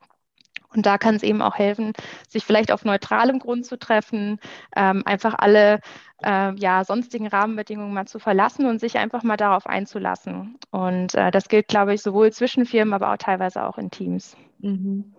Und 0.75 0.85
da 0.85 0.99
kann 0.99 1.15
es 1.15 1.23
eben 1.23 1.41
auch 1.41 1.55
helfen, 1.55 1.93
sich 2.29 2.45
vielleicht 2.45 2.71
auf 2.71 2.85
neutralem 2.85 3.39
Grund 3.39 3.65
zu 3.65 3.79
treffen, 3.79 4.39
ähm, 4.75 5.01
einfach 5.07 5.33
alle 5.35 5.79
äh, 6.23 6.53
ja, 6.59 6.83
sonstigen 6.83 7.25
Rahmenbedingungen 7.25 7.91
mal 7.91 8.05
zu 8.05 8.19
verlassen 8.19 8.67
und 8.67 8.79
sich 8.79 8.99
einfach 8.99 9.23
mal 9.23 9.35
darauf 9.35 9.65
einzulassen. 9.65 10.59
Und 10.69 11.15
äh, 11.15 11.31
das 11.31 11.49
gilt, 11.49 11.69
glaube 11.69 11.95
ich, 11.95 12.03
sowohl 12.03 12.31
zwischen 12.31 12.67
Firmen, 12.67 12.93
aber 12.93 13.13
auch 13.13 13.17
teilweise 13.17 13.63
auch 13.63 13.79
in 13.79 13.89
Teams. 13.89 14.37
Mhm. 14.59 15.15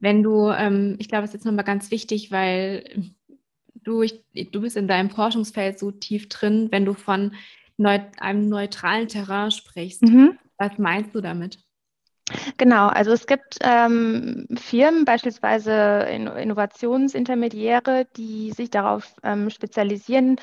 Wenn 0.00 0.22
du, 0.22 0.48
ähm, 0.48 0.96
ich 0.98 1.10
glaube, 1.10 1.24
es 1.24 1.30
ist 1.30 1.34
jetzt 1.34 1.44
nochmal 1.44 1.66
ganz 1.66 1.90
wichtig, 1.90 2.32
weil 2.32 3.12
du, 3.74 4.00
ich, 4.00 4.24
du 4.32 4.62
bist 4.62 4.78
in 4.78 4.88
deinem 4.88 5.10
Forschungsfeld 5.10 5.78
so 5.78 5.90
tief 5.90 6.30
drin, 6.30 6.68
wenn 6.70 6.86
du 6.86 6.94
von 6.94 7.32
einem 7.86 8.48
neutralen 8.48 9.08
Terrain 9.08 9.50
sprichst. 9.50 10.02
Mhm. 10.02 10.38
Was 10.58 10.78
meinst 10.78 11.14
du 11.14 11.20
damit? 11.20 11.58
Genau, 12.56 12.86
also 12.88 13.12
es 13.12 13.26
gibt 13.26 13.58
ähm, 13.62 14.46
Firmen, 14.56 15.04
beispielsweise 15.04 16.06
Innovationsintermediäre, 16.08 18.06
die 18.16 18.52
sich 18.52 18.70
darauf 18.70 19.14
ähm, 19.22 19.50
spezialisieren, 19.50 20.36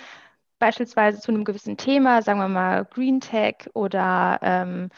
beispielsweise 0.60 1.20
zu 1.20 1.32
einem 1.32 1.46
gewissen 1.46 1.78
Thema, 1.78 2.22
sagen 2.22 2.40
wir 2.40 2.50
mal 2.50 2.86
Green 2.86 3.22
Tech 3.22 3.70
oder 3.74 4.40
ähm, 4.42 4.90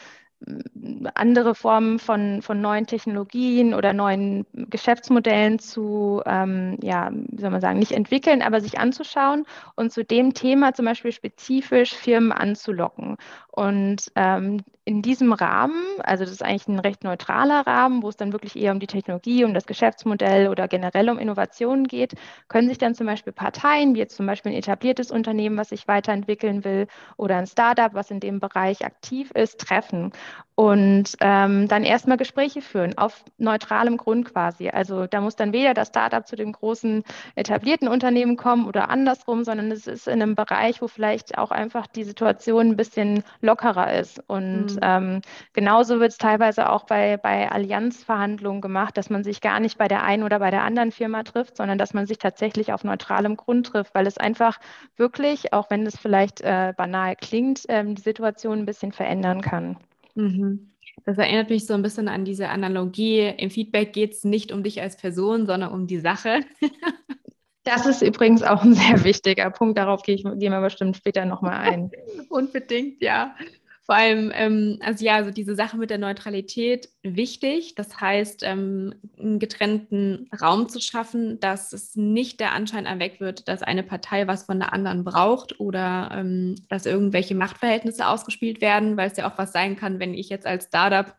andere 1.14 1.54
Formen 1.54 1.98
von, 1.98 2.42
von 2.42 2.60
neuen 2.60 2.86
Technologien 2.86 3.74
oder 3.74 3.92
neuen 3.92 4.46
Geschäftsmodellen 4.52 5.58
zu, 5.58 6.22
ähm, 6.26 6.78
ja, 6.82 7.10
wie 7.12 7.40
soll 7.40 7.50
man 7.50 7.60
sagen, 7.60 7.78
nicht 7.78 7.92
entwickeln, 7.92 8.42
aber 8.42 8.60
sich 8.60 8.78
anzuschauen 8.78 9.44
und 9.76 9.92
zu 9.92 10.04
dem 10.04 10.34
Thema 10.34 10.74
zum 10.74 10.86
Beispiel 10.86 11.12
spezifisch 11.12 11.94
Firmen 11.94 12.32
anzulocken. 12.32 13.16
Und 13.54 14.10
ähm, 14.16 14.64
in 14.86 15.02
diesem 15.02 15.34
Rahmen, 15.34 15.84
also 16.02 16.24
das 16.24 16.32
ist 16.32 16.42
eigentlich 16.42 16.68
ein 16.68 16.78
recht 16.78 17.04
neutraler 17.04 17.66
Rahmen, 17.66 18.02
wo 18.02 18.08
es 18.08 18.16
dann 18.16 18.32
wirklich 18.32 18.56
eher 18.56 18.72
um 18.72 18.80
die 18.80 18.86
Technologie, 18.86 19.44
um 19.44 19.52
das 19.52 19.66
Geschäftsmodell 19.66 20.48
oder 20.48 20.68
generell 20.68 21.10
um 21.10 21.18
Innovationen 21.18 21.86
geht, 21.86 22.14
können 22.48 22.68
sich 22.68 22.78
dann 22.78 22.94
zum 22.94 23.06
Beispiel 23.06 23.34
Parteien, 23.34 23.94
wie 23.94 23.98
jetzt 23.98 24.16
zum 24.16 24.26
Beispiel 24.26 24.52
ein 24.52 24.58
etabliertes 24.58 25.10
Unternehmen, 25.10 25.58
was 25.58 25.68
sich 25.68 25.86
weiterentwickeln 25.86 26.64
will, 26.64 26.86
oder 27.18 27.36
ein 27.36 27.46
Startup, 27.46 27.92
was 27.92 28.10
in 28.10 28.20
dem 28.20 28.40
Bereich 28.40 28.86
aktiv 28.86 29.30
ist, 29.32 29.60
treffen 29.60 30.12
und 30.54 31.16
ähm, 31.20 31.66
dann 31.66 31.82
erstmal 31.82 32.18
Gespräche 32.18 32.60
führen 32.60 32.98
auf 32.98 33.24
neutralem 33.38 33.96
Grund 33.96 34.32
quasi. 34.32 34.68
Also 34.68 35.06
da 35.06 35.22
muss 35.22 35.34
dann 35.34 35.52
weder 35.54 35.72
das 35.72 35.88
Startup 35.88 36.26
zu 36.26 36.36
dem 36.36 36.52
großen 36.52 37.04
etablierten 37.36 37.88
Unternehmen 37.88 38.36
kommen 38.36 38.66
oder 38.66 38.90
andersrum, 38.90 39.44
sondern 39.44 39.70
es 39.70 39.86
ist 39.86 40.08
in 40.08 40.20
einem 40.20 40.34
Bereich, 40.34 40.82
wo 40.82 40.88
vielleicht 40.88 41.38
auch 41.38 41.52
einfach 41.52 41.86
die 41.86 42.04
Situation 42.04 42.68
ein 42.68 42.76
bisschen 42.76 43.24
lockerer 43.40 43.94
ist. 43.98 44.22
Und 44.28 44.74
mhm. 44.74 44.80
ähm, 44.82 45.20
genauso 45.54 46.00
wird 46.00 46.12
es 46.12 46.18
teilweise 46.18 46.68
auch 46.68 46.84
bei, 46.84 47.16
bei 47.16 47.50
Allianzverhandlungen 47.50 48.60
gemacht, 48.60 48.98
dass 48.98 49.08
man 49.08 49.24
sich 49.24 49.40
gar 49.40 49.58
nicht 49.58 49.78
bei 49.78 49.88
der 49.88 50.02
einen 50.02 50.22
oder 50.22 50.38
bei 50.38 50.50
der 50.50 50.64
anderen 50.64 50.92
Firma 50.92 51.22
trifft, 51.22 51.56
sondern 51.56 51.78
dass 51.78 51.94
man 51.94 52.06
sich 52.06 52.18
tatsächlich 52.18 52.74
auf 52.74 52.84
neutralem 52.84 53.38
Grund 53.38 53.68
trifft, 53.68 53.94
weil 53.94 54.06
es 54.06 54.18
einfach 54.18 54.58
wirklich, 54.96 55.54
auch 55.54 55.70
wenn 55.70 55.86
es 55.86 55.96
vielleicht 55.96 56.42
äh, 56.42 56.74
banal 56.76 57.16
klingt, 57.16 57.64
ähm, 57.68 57.94
die 57.94 58.02
Situation 58.02 58.58
ein 58.58 58.66
bisschen 58.66 58.92
verändern 58.92 59.40
kann. 59.40 59.78
Mhm. 60.14 60.70
Das 61.04 61.18
erinnert 61.18 61.50
mich 61.50 61.66
so 61.66 61.74
ein 61.74 61.82
bisschen 61.82 62.08
an 62.08 62.24
diese 62.24 62.48
Analogie. 62.48 63.32
Im 63.38 63.50
Feedback 63.50 63.92
geht 63.92 64.12
es 64.12 64.24
nicht 64.24 64.52
um 64.52 64.62
dich 64.62 64.80
als 64.80 64.96
Person, 64.96 65.46
sondern 65.46 65.72
um 65.72 65.86
die 65.86 66.00
Sache. 66.00 66.40
Das 67.64 67.86
ist 67.86 68.02
übrigens 68.02 68.42
auch 68.42 68.64
ein 68.64 68.74
sehr 68.74 69.04
wichtiger 69.04 69.48
Punkt. 69.50 69.78
Darauf 69.78 70.02
gehe 70.02 70.16
ich, 70.16 70.24
gehen 70.24 70.50
wir 70.50 70.60
bestimmt 70.60 70.96
später 70.96 71.24
nochmal 71.24 71.58
ein. 71.60 71.92
Unbedingt, 72.28 73.00
ja. 73.00 73.36
Vor 73.84 73.96
allem, 73.96 74.30
ähm, 74.32 74.78
also 74.80 75.04
ja, 75.04 75.16
also 75.16 75.32
diese 75.32 75.56
Sache 75.56 75.76
mit 75.76 75.90
der 75.90 75.98
Neutralität 75.98 76.88
wichtig. 77.02 77.74
Das 77.74 78.00
heißt, 78.00 78.44
ähm, 78.44 78.94
einen 79.18 79.40
getrennten 79.40 80.30
Raum 80.40 80.68
zu 80.68 80.80
schaffen, 80.80 81.40
dass 81.40 81.72
es 81.72 81.96
nicht 81.96 82.38
der 82.38 82.52
Anschein 82.52 82.86
erweckt 82.86 83.20
wird, 83.20 83.48
dass 83.48 83.62
eine 83.62 83.82
Partei 83.82 84.28
was 84.28 84.44
von 84.44 84.60
der 84.60 84.72
anderen 84.72 85.02
braucht 85.02 85.58
oder 85.58 86.10
ähm, 86.14 86.54
dass 86.68 86.86
irgendwelche 86.86 87.34
Machtverhältnisse 87.34 88.06
ausgespielt 88.06 88.60
werden, 88.60 88.96
weil 88.96 89.10
es 89.10 89.16
ja 89.16 89.28
auch 89.28 89.36
was 89.36 89.50
sein 89.52 89.74
kann, 89.74 89.98
wenn 89.98 90.14
ich 90.14 90.28
jetzt 90.28 90.46
als 90.46 90.66
Startup 90.66 91.16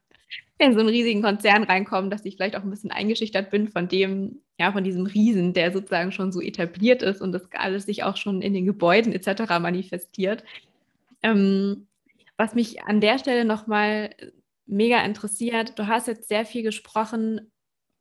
in 0.57 0.73
so 0.73 0.79
einen 0.79 0.89
riesigen 0.89 1.21
Konzern 1.21 1.63
reinkomme, 1.63 2.09
dass 2.09 2.23
ich 2.23 2.35
vielleicht 2.37 2.55
auch 2.55 2.63
ein 2.63 2.69
bisschen 2.69 2.91
eingeschüchtert 2.91 3.51
bin 3.51 3.67
von 3.67 3.89
dem, 3.89 4.39
ja, 4.57 4.71
von 4.71 4.85
diesem 4.85 5.05
Riesen, 5.05 5.53
der 5.53 5.73
sozusagen 5.73 6.13
schon 6.13 6.31
so 6.31 6.39
etabliert 6.39 7.01
ist 7.01 7.21
und 7.21 7.33
das 7.33 7.43
alles 7.53 7.85
sich 7.87 8.03
auch 8.03 8.15
schon 8.15 8.41
in 8.41 8.53
den 8.53 8.65
Gebäuden 8.65 9.11
etc. 9.11 9.59
manifestiert. 9.59 10.45
Ähm, 11.21 11.87
Was 12.37 12.55
mich 12.55 12.83
an 12.83 13.01
der 13.01 13.19
Stelle 13.19 13.45
nochmal 13.45 14.15
mega 14.65 15.03
interessiert, 15.03 15.77
du 15.77 15.87
hast 15.87 16.07
jetzt 16.07 16.27
sehr 16.29 16.45
viel 16.45 16.63
gesprochen, 16.63 17.51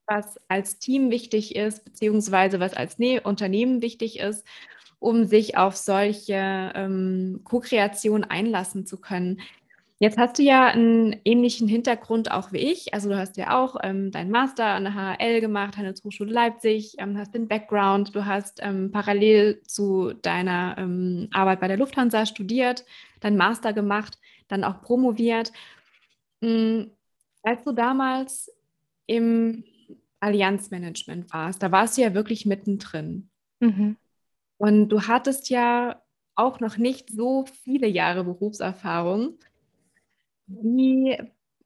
was 0.06 0.38
als 0.48 0.78
Team 0.78 1.10
wichtig 1.10 1.54
ist, 1.56 1.84
beziehungsweise 1.84 2.60
was 2.60 2.74
als 2.74 2.98
ne 2.98 3.20
Unternehmen 3.20 3.82
wichtig 3.82 4.18
ist, 4.18 4.46
um 4.98 5.24
sich 5.26 5.56
auf 5.56 5.76
solche 5.76 6.72
ähm, 6.74 7.40
Co-Kreationen 7.44 8.24
einlassen 8.24 8.86
zu 8.86 9.00
können. 9.00 9.40
Jetzt 9.98 10.18
hast 10.18 10.38
du 10.38 10.42
ja 10.42 10.66
einen 10.66 11.14
ähnlichen 11.24 11.68
Hintergrund 11.68 12.32
auch 12.32 12.50
wie 12.50 12.58
ich. 12.58 12.92
Also 12.92 13.08
du 13.08 13.16
hast 13.16 13.36
ja 13.36 13.56
auch 13.56 13.76
ähm, 13.84 14.10
deinen 14.10 14.32
Master 14.32 14.66
an 14.66 14.82
der 14.82 14.94
HL 14.94 15.40
gemacht, 15.40 15.76
Handelshochschule 15.76 16.32
Leipzig, 16.32 16.96
ähm, 16.98 17.16
hast 17.16 17.34
den 17.34 17.46
Background, 17.46 18.12
du 18.12 18.26
hast 18.26 18.58
ähm, 18.62 18.90
parallel 18.90 19.62
zu 19.64 20.12
deiner 20.12 20.74
ähm, 20.76 21.28
Arbeit 21.32 21.60
bei 21.60 21.68
der 21.68 21.76
Lufthansa 21.76 22.26
studiert, 22.26 22.84
deinen 23.20 23.36
Master 23.36 23.72
gemacht, 23.72 24.18
dann 24.52 24.64
auch 24.64 24.82
promoviert. 24.82 25.52
Mhm. 26.40 26.90
Als 27.42 27.64
du 27.64 27.72
damals 27.72 28.52
im 29.06 29.64
Allianzmanagement 30.20 31.32
warst, 31.32 31.62
da 31.62 31.72
warst 31.72 31.96
du 31.96 32.02
ja 32.02 32.14
wirklich 32.14 32.46
mittendrin. 32.46 33.28
Mhm. 33.60 33.96
Und 34.58 34.90
du 34.90 35.02
hattest 35.08 35.50
ja 35.50 36.00
auch 36.36 36.60
noch 36.60 36.76
nicht 36.76 37.10
so 37.10 37.46
viele 37.64 37.88
Jahre 37.88 38.24
Berufserfahrung. 38.24 39.38
Wie, 40.46 41.18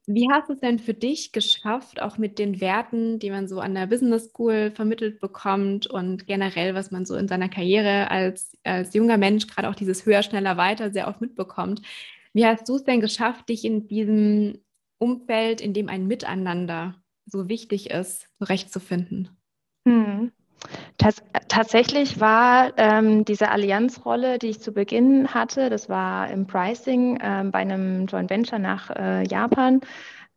wie 0.07 0.29
hast 0.31 0.49
du 0.49 0.53
es 0.53 0.59
denn 0.59 0.79
für 0.79 0.93
dich 0.93 1.31
geschafft, 1.31 2.01
auch 2.01 2.17
mit 2.17 2.39
den 2.39 2.59
Werten, 2.59 3.19
die 3.19 3.29
man 3.29 3.47
so 3.47 3.59
an 3.59 3.75
der 3.75 3.85
Business 3.85 4.29
School 4.29 4.71
vermittelt 4.71 5.19
bekommt 5.19 5.87
und 5.87 6.25
generell, 6.25 6.73
was 6.73 6.89
man 6.91 7.05
so 7.05 7.15
in 7.15 7.27
seiner 7.27 7.49
Karriere 7.49 8.09
als, 8.09 8.57
als 8.63 8.93
junger 8.93 9.17
Mensch, 9.17 9.45
gerade 9.47 9.69
auch 9.69 9.75
dieses 9.75 10.05
höher, 10.05 10.23
schneller, 10.23 10.57
weiter 10.57 10.91
sehr 10.91 11.07
oft 11.07 11.21
mitbekommt. 11.21 11.81
Wie 12.37 12.45
hast 12.45 12.69
du 12.69 12.75
es 12.75 12.83
denn 12.83 13.01
geschafft, 13.01 13.49
dich 13.49 13.65
in 13.65 13.87
diesem 13.87 14.59
Umfeld, 14.99 15.59
in 15.59 15.73
dem 15.73 15.89
ein 15.89 16.05
Miteinander 16.05 16.93
so 17.25 17.49
wichtig 17.49 17.89
ist, 17.89 18.29
zurechtzufinden? 18.37 19.29
Hm. 19.87 20.31
Tats 20.99 21.23
tatsächlich 21.47 22.19
war 22.19 22.77
ähm, 22.77 23.25
diese 23.25 23.49
Allianzrolle, 23.49 24.37
die 24.37 24.49
ich 24.49 24.59
zu 24.59 24.71
Beginn 24.71 25.33
hatte, 25.33 25.71
das 25.71 25.89
war 25.89 26.29
im 26.29 26.45
Pricing 26.45 27.17
ähm, 27.23 27.49
bei 27.49 27.57
einem 27.57 28.05
Joint 28.05 28.29
Venture 28.29 28.59
nach 28.59 28.91
äh, 28.91 29.27
Japan, 29.27 29.81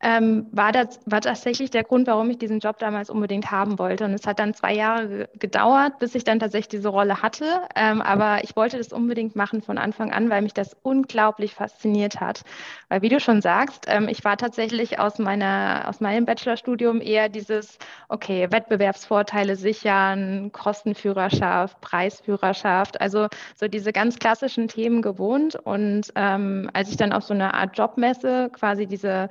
ähm, 0.03 0.47
war, 0.51 0.73
das, 0.73 1.01
war 1.05 1.21
tatsächlich 1.21 1.71
der 1.71 1.85
Grund, 1.85 2.07
warum 2.07 2.31
ich 2.31 2.39
diesen 2.39 2.61
Job 2.61 2.79
damals 2.79 3.11
unbedingt 3.11 3.51
haben 3.51 3.79
wollte. 3.79 4.07
Und 4.07 4.15
es 4.15 4.27
hat 4.27 4.39
dann 4.39 4.55
zwei 4.55 4.75
Jahre 4.75 5.29
gedauert, 5.39 5.99
bis 5.99 6.15
ich 6.15 6.25
dann 6.25 6.39
tatsächlich 6.39 6.69
diese 6.69 6.89
Rolle 6.89 7.23
hatte. 7.23 7.45
Ähm, 7.77 8.01
aber 8.01 8.43
ich 8.43 8.57
wollte 8.57 8.79
das 8.79 8.93
unbedingt 8.93 9.37
machen 9.37 9.61
von 9.61 9.77
Anfang 9.77 10.11
an, 10.11 10.31
weil 10.31 10.41
mich 10.41 10.55
das 10.55 10.75
unglaublich 10.83 11.55
fasziniert 11.55 12.19
hat. 12.19 12.43
Weil, 12.89 13.03
wie 13.03 13.11
du 13.11 13.21
schon 13.21 13.43
sagst, 13.43 13.87
ähm, 13.89 14.09
ich 14.09 14.25
war 14.25 14.39
tatsächlich 14.39 14.99
aus, 14.99 15.19
meiner, 15.19 15.85
aus 15.87 16.01
meinem 16.01 16.25
Bachelorstudium 16.25 17.03
eher 17.03 17.29
dieses, 17.29 17.79
okay, 18.09 18.49
Wettbewerbsvorteile 18.51 19.57
sichern, 19.57 20.51
Kostenführerschaft, 20.53 21.79
Preisführerschaft, 21.83 23.01
also 23.03 23.29
so 23.55 23.69
diese 23.69 23.93
ganz 23.93 24.19
klassischen 24.19 24.69
Themen 24.69 25.03
gewohnt. 25.03 25.57
Und 25.57 26.11
ähm, 26.15 26.71
als 26.73 26.89
ich 26.89 26.97
dann 26.97 27.13
auf 27.13 27.25
so 27.25 27.35
einer 27.35 27.53
Art 27.53 27.77
Jobmesse 27.77 28.51
quasi 28.51 28.87
diese 28.87 29.29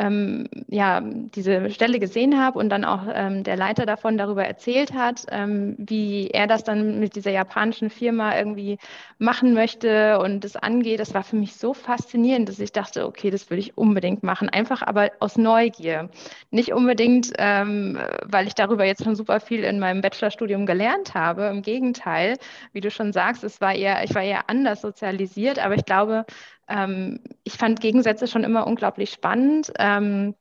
ähm, 0.00 0.48
ja, 0.68 1.00
diese 1.02 1.70
Stelle 1.70 1.98
gesehen 1.98 2.42
habe 2.42 2.58
und 2.58 2.70
dann 2.70 2.84
auch 2.84 3.02
ähm, 3.12 3.44
der 3.44 3.56
Leiter 3.56 3.84
davon 3.84 4.16
darüber 4.16 4.44
erzählt 4.44 4.94
hat, 4.94 5.26
ähm, 5.30 5.76
wie 5.78 6.28
er 6.28 6.46
das 6.46 6.64
dann 6.64 7.00
mit 7.00 7.16
dieser 7.16 7.30
japanischen 7.30 7.90
Firma 7.90 8.36
irgendwie 8.36 8.78
machen 9.18 9.52
möchte 9.52 10.18
und 10.18 10.42
das 10.42 10.56
angeht. 10.56 11.00
Das 11.00 11.12
war 11.12 11.22
für 11.22 11.36
mich 11.36 11.54
so 11.56 11.74
faszinierend, 11.74 12.48
dass 12.48 12.58
ich 12.58 12.72
dachte, 12.72 13.06
okay, 13.06 13.30
das 13.30 13.50
will 13.50 13.58
ich 13.58 13.76
unbedingt 13.76 14.22
machen. 14.22 14.48
Einfach 14.48 14.80
aber 14.80 15.10
aus 15.20 15.36
Neugier. 15.36 16.08
Nicht 16.50 16.72
unbedingt, 16.72 17.32
ähm, 17.36 17.98
weil 18.24 18.46
ich 18.46 18.54
darüber 18.54 18.86
jetzt 18.86 19.04
schon 19.04 19.16
super 19.16 19.40
viel 19.40 19.64
in 19.64 19.78
meinem 19.78 20.00
Bachelorstudium 20.00 20.64
gelernt 20.64 21.14
habe. 21.14 21.44
Im 21.46 21.60
Gegenteil, 21.60 22.38
wie 22.72 22.80
du 22.80 22.90
schon 22.90 23.12
sagst, 23.12 23.44
es 23.44 23.60
war 23.60 23.74
eher, 23.74 24.02
ich 24.02 24.14
war 24.14 24.22
eher 24.22 24.48
anders 24.48 24.80
sozialisiert, 24.80 25.58
aber 25.58 25.74
ich 25.74 25.84
glaube, 25.84 26.24
ähm, 26.70 27.20
ich 27.44 27.54
fand 27.54 27.80
Gegensätze 27.80 28.26
schon 28.26 28.44
immer 28.44 28.66
unglaublich 28.66 29.10
spannend. 29.10 29.72
Ähm, 29.78 30.34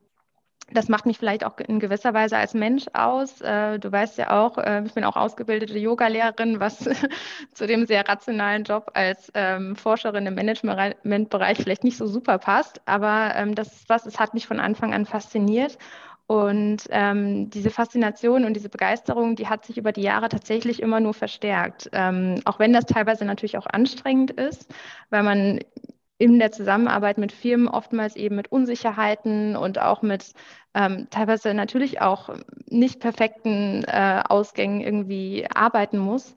das 0.72 0.88
macht 0.88 1.06
mich 1.06 1.18
vielleicht 1.18 1.44
auch 1.44 1.58
in 1.58 1.80
gewisser 1.80 2.14
Weise 2.14 2.38
als 2.38 2.54
Mensch 2.54 2.86
aus. 2.94 3.42
Äh, 3.42 3.80
du 3.80 3.92
weißt 3.92 4.18
ja 4.18 4.40
auch, 4.40 4.58
äh, 4.58 4.84
ich 4.86 4.94
bin 4.94 5.04
auch 5.04 5.16
ausgebildete 5.16 5.78
Yogalehrerin, 5.78 6.60
was 6.60 6.78
zu 7.54 7.68
dem 7.68 7.86
sehr 7.88 8.08
rationalen 8.08 8.64
Job 8.64 8.92
als 8.94 9.32
ähm, 9.34 9.76
Forscherin 9.76 10.28
im 10.28 10.36
Managementbereich 10.36 11.58
vielleicht 11.58 11.84
nicht 11.84 11.98
so 11.98 12.06
super 12.06 12.38
passt. 12.38 12.82
Aber 12.86 13.34
ähm, 13.36 13.56
das 13.56 13.74
ist 13.74 13.90
was, 13.90 14.06
es 14.06 14.20
hat 14.20 14.34
mich 14.34 14.48
von 14.48 14.60
Anfang 14.60 14.94
an 14.94 15.06
fasziniert. 15.06 15.78
Und 16.28 16.84
ähm, 16.92 17.50
diese 17.50 17.72
Faszination 17.72 18.46
und 18.46 18.54
diese 18.54 18.70
Begeisterung, 18.70 19.36
die 19.36 19.48
hat 19.48 19.66
sich 19.66 19.80
über 19.80 19.92
die 19.92 20.04
Jahre 20.04 20.30
tatsächlich 20.30 20.80
immer 20.80 21.00
nur 21.00 21.16
verstärkt. 21.16 21.90
Ähm, 21.92 22.42
auch 22.46 22.60
wenn 22.60 22.72
das 22.72 22.86
teilweise 22.86 23.26
natürlich 23.26 23.58
auch 23.58 23.66
anstrengend 23.66 24.30
ist, 24.30 24.72
weil 25.10 25.24
man 25.24 25.60
in 26.20 26.38
der 26.38 26.52
Zusammenarbeit 26.52 27.18
mit 27.18 27.32
Firmen 27.32 27.70
oftmals 27.70 28.18
eben 28.18 28.36
mit 28.36 28.52
Unsicherheiten 28.52 29.56
und 29.56 29.80
auch 29.80 30.02
mit 30.02 30.34
ähm, 30.76 31.08
teilweise 31.10 31.54
natürlich 31.54 32.02
auch 32.02 32.30
nicht 32.68 33.00
perfekten 33.00 33.86
äh, 33.88 34.22
Ausgängen 34.28 34.82
irgendwie 34.82 35.48
arbeiten 35.56 35.98
muss 35.98 36.36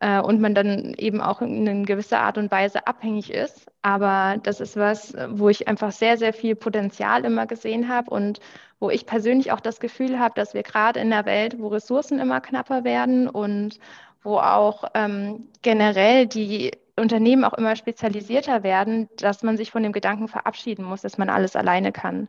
äh, 0.00 0.20
und 0.20 0.40
man 0.40 0.54
dann 0.54 0.94
eben 0.96 1.20
auch 1.20 1.42
in 1.42 1.84
gewisser 1.84 2.20
Art 2.20 2.38
und 2.38 2.52
Weise 2.52 2.86
abhängig 2.86 3.32
ist. 3.32 3.66
Aber 3.82 4.38
das 4.40 4.60
ist 4.60 4.76
was, 4.76 5.14
wo 5.30 5.48
ich 5.48 5.66
einfach 5.66 5.90
sehr, 5.90 6.16
sehr 6.16 6.32
viel 6.32 6.54
Potenzial 6.54 7.24
immer 7.24 7.46
gesehen 7.46 7.88
habe 7.88 8.10
und 8.10 8.38
wo 8.78 8.88
ich 8.88 9.04
persönlich 9.04 9.50
auch 9.50 9.60
das 9.60 9.80
Gefühl 9.80 10.20
habe, 10.20 10.34
dass 10.36 10.54
wir 10.54 10.62
gerade 10.62 11.00
in 11.00 11.10
der 11.10 11.26
Welt, 11.26 11.58
wo 11.58 11.68
Ressourcen 11.68 12.20
immer 12.20 12.40
knapper 12.40 12.84
werden 12.84 13.28
und 13.28 13.80
wo 14.22 14.38
auch 14.38 14.84
ähm, 14.94 15.48
generell 15.62 16.26
die 16.26 16.70
Unternehmen 16.96 17.44
auch 17.44 17.54
immer 17.54 17.74
spezialisierter 17.74 18.62
werden, 18.62 19.08
dass 19.16 19.42
man 19.42 19.56
sich 19.56 19.70
von 19.70 19.82
dem 19.82 19.92
Gedanken 19.92 20.28
verabschieden 20.28 20.84
muss, 20.84 21.02
dass 21.02 21.18
man 21.18 21.28
alles 21.28 21.56
alleine 21.56 21.90
kann. 21.90 22.28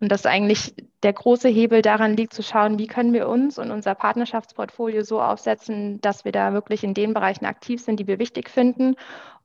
Und 0.00 0.10
dass 0.10 0.26
eigentlich 0.26 0.74
der 1.02 1.12
große 1.12 1.48
Hebel 1.48 1.82
daran 1.82 2.16
liegt, 2.16 2.32
zu 2.32 2.42
schauen, 2.42 2.78
wie 2.78 2.86
können 2.86 3.12
wir 3.12 3.28
uns 3.28 3.58
und 3.58 3.70
unser 3.70 3.94
Partnerschaftsportfolio 3.94 5.02
so 5.02 5.20
aufsetzen, 5.20 6.00
dass 6.00 6.24
wir 6.24 6.32
da 6.32 6.52
wirklich 6.52 6.84
in 6.84 6.94
den 6.94 7.14
Bereichen 7.14 7.46
aktiv 7.46 7.82
sind, 7.82 8.00
die 8.00 8.06
wir 8.06 8.18
wichtig 8.18 8.48
finden. 8.50 8.96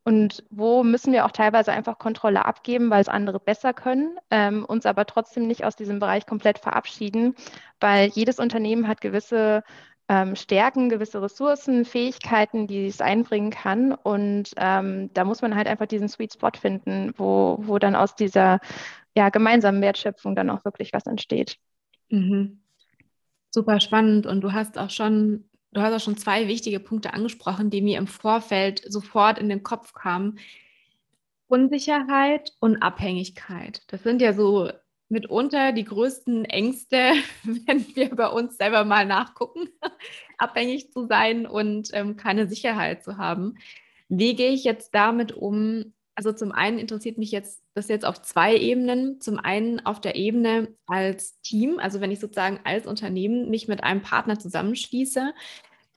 Und 0.04 0.44
wo 0.50 0.84
müssen 0.84 1.14
wir 1.14 1.26
auch 1.26 1.32
teilweise 1.32 1.72
einfach 1.72 2.00
Kontrolle 2.00 2.46
abgeben, 2.46 2.90
weil 2.90 3.02
es 3.02 3.10
andere 3.10 3.40
besser 3.40 3.74
können, 3.74 4.18
ähm, 4.32 4.66
uns 4.66 4.86
aber 4.88 5.06
trotzdem 5.06 5.46
nicht 5.46 5.64
aus 5.64 5.76
diesem 5.76 6.00
Bereich 6.00 6.26
komplett 6.26 6.58
verabschieden, 6.58 7.36
weil 7.80 8.08
jedes 8.08 8.40
Unternehmen 8.40 8.88
hat 8.88 9.00
gewisse 9.00 9.64
ähm, 10.12 10.36
Stärken, 10.36 10.89
gewisse 10.89 11.21
Ressourcen, 11.21 11.86
Fähigkeiten, 11.86 12.67
die 12.67 12.86
es 12.86 13.00
einbringen 13.00 13.50
kann. 13.50 13.93
Und 13.93 14.52
ähm, 14.58 15.10
da 15.13 15.24
muss 15.24 15.41
man 15.41 15.56
halt 15.56 15.67
einfach 15.67 15.86
diesen 15.86 16.10
Sweet 16.10 16.34
Spot 16.34 16.52
finden, 16.60 17.13
wo, 17.15 17.60
wo 17.62 17.80
dann 17.80 17.95
aus 17.95 18.13
dieser 18.13 18.60
ja, 19.15 19.30
gemeinsamen 19.30 19.82
Wertschöpfung 19.82 20.36
dann 20.36 20.50
auch 20.50 20.65
wirklich 20.65 20.91
was 20.91 21.06
entsteht. 21.06 21.56
Mhm. 22.10 22.60
Super 23.52 23.80
spannend. 23.80 24.26
Und 24.26 24.41
du 24.41 24.52
hast 24.52 24.78
auch 24.78 24.89
schon, 24.89 25.45
du 25.71 25.82
hast 25.82 25.93
auch 25.93 26.04
schon 26.04 26.17
zwei 26.17 26.50
wichtige 26.50 26.82
Punkte 26.82 27.13
angesprochen, 27.13 27.69
die 27.69 27.82
mir 27.82 27.97
im 27.97 28.08
Vorfeld 28.08 28.84
sofort 28.86 29.39
in 29.39 29.47
den 29.47 29.63
Kopf 29.63 29.93
kamen. 29.93 30.39
Unsicherheit 31.47 32.52
und 32.60 32.82
Abhängigkeit. 32.82 33.82
Das 33.88 34.04
sind 34.04 34.21
ja 34.21 34.34
so 34.34 34.71
mitunter 35.12 35.74
die 35.74 35.84
größten 35.84 36.45
Ängste, 36.45 37.13
wenn 37.43 37.86
wir 37.95 38.10
bei 38.15 38.28
uns 38.28 38.58
selber 38.58 38.86
mal 38.86 39.06
nachgucken, 39.06 39.69
abhängig 40.38 40.91
zu 40.91 41.06
sein 41.08 41.45
und 41.45 41.89
ähm, 41.93 42.15
keine 42.17 42.47
Sicherheit 42.47 43.04
zu 43.04 43.17
haben. 43.17 43.58
Wie 44.10 44.36
gehe 44.36 44.52
ich 44.52 44.63
jetzt 44.63 44.95
damit 44.95 45.32
um? 45.34 45.93
Also 46.15 46.34
zum 46.34 46.52
einen 46.52 46.78
interessiert 46.78 47.17
mich 47.17 47.32
jetzt 47.32 47.63
das 47.74 47.88
jetzt 47.88 48.06
auf 48.06 48.21
zwei 48.21 48.56
Ebenen. 48.58 49.21
Zum 49.21 49.39
einen 49.39 49.86
auf 49.86 50.02
der 50.02 50.15
Ebene 50.15 50.76
als 50.86 51.39
Team, 51.41 51.80
also 51.80 52.02
wenn 52.02 52.12
ich 52.12 52.19
sozusagen 52.19 52.60
als 52.63 52.86
Unternehmen 52.86 53.50
mich 53.50 53.67
mit 53.67 53.84
einem 53.84 54.02
Partner 54.02 54.38
zusammenschließe, 54.38 55.34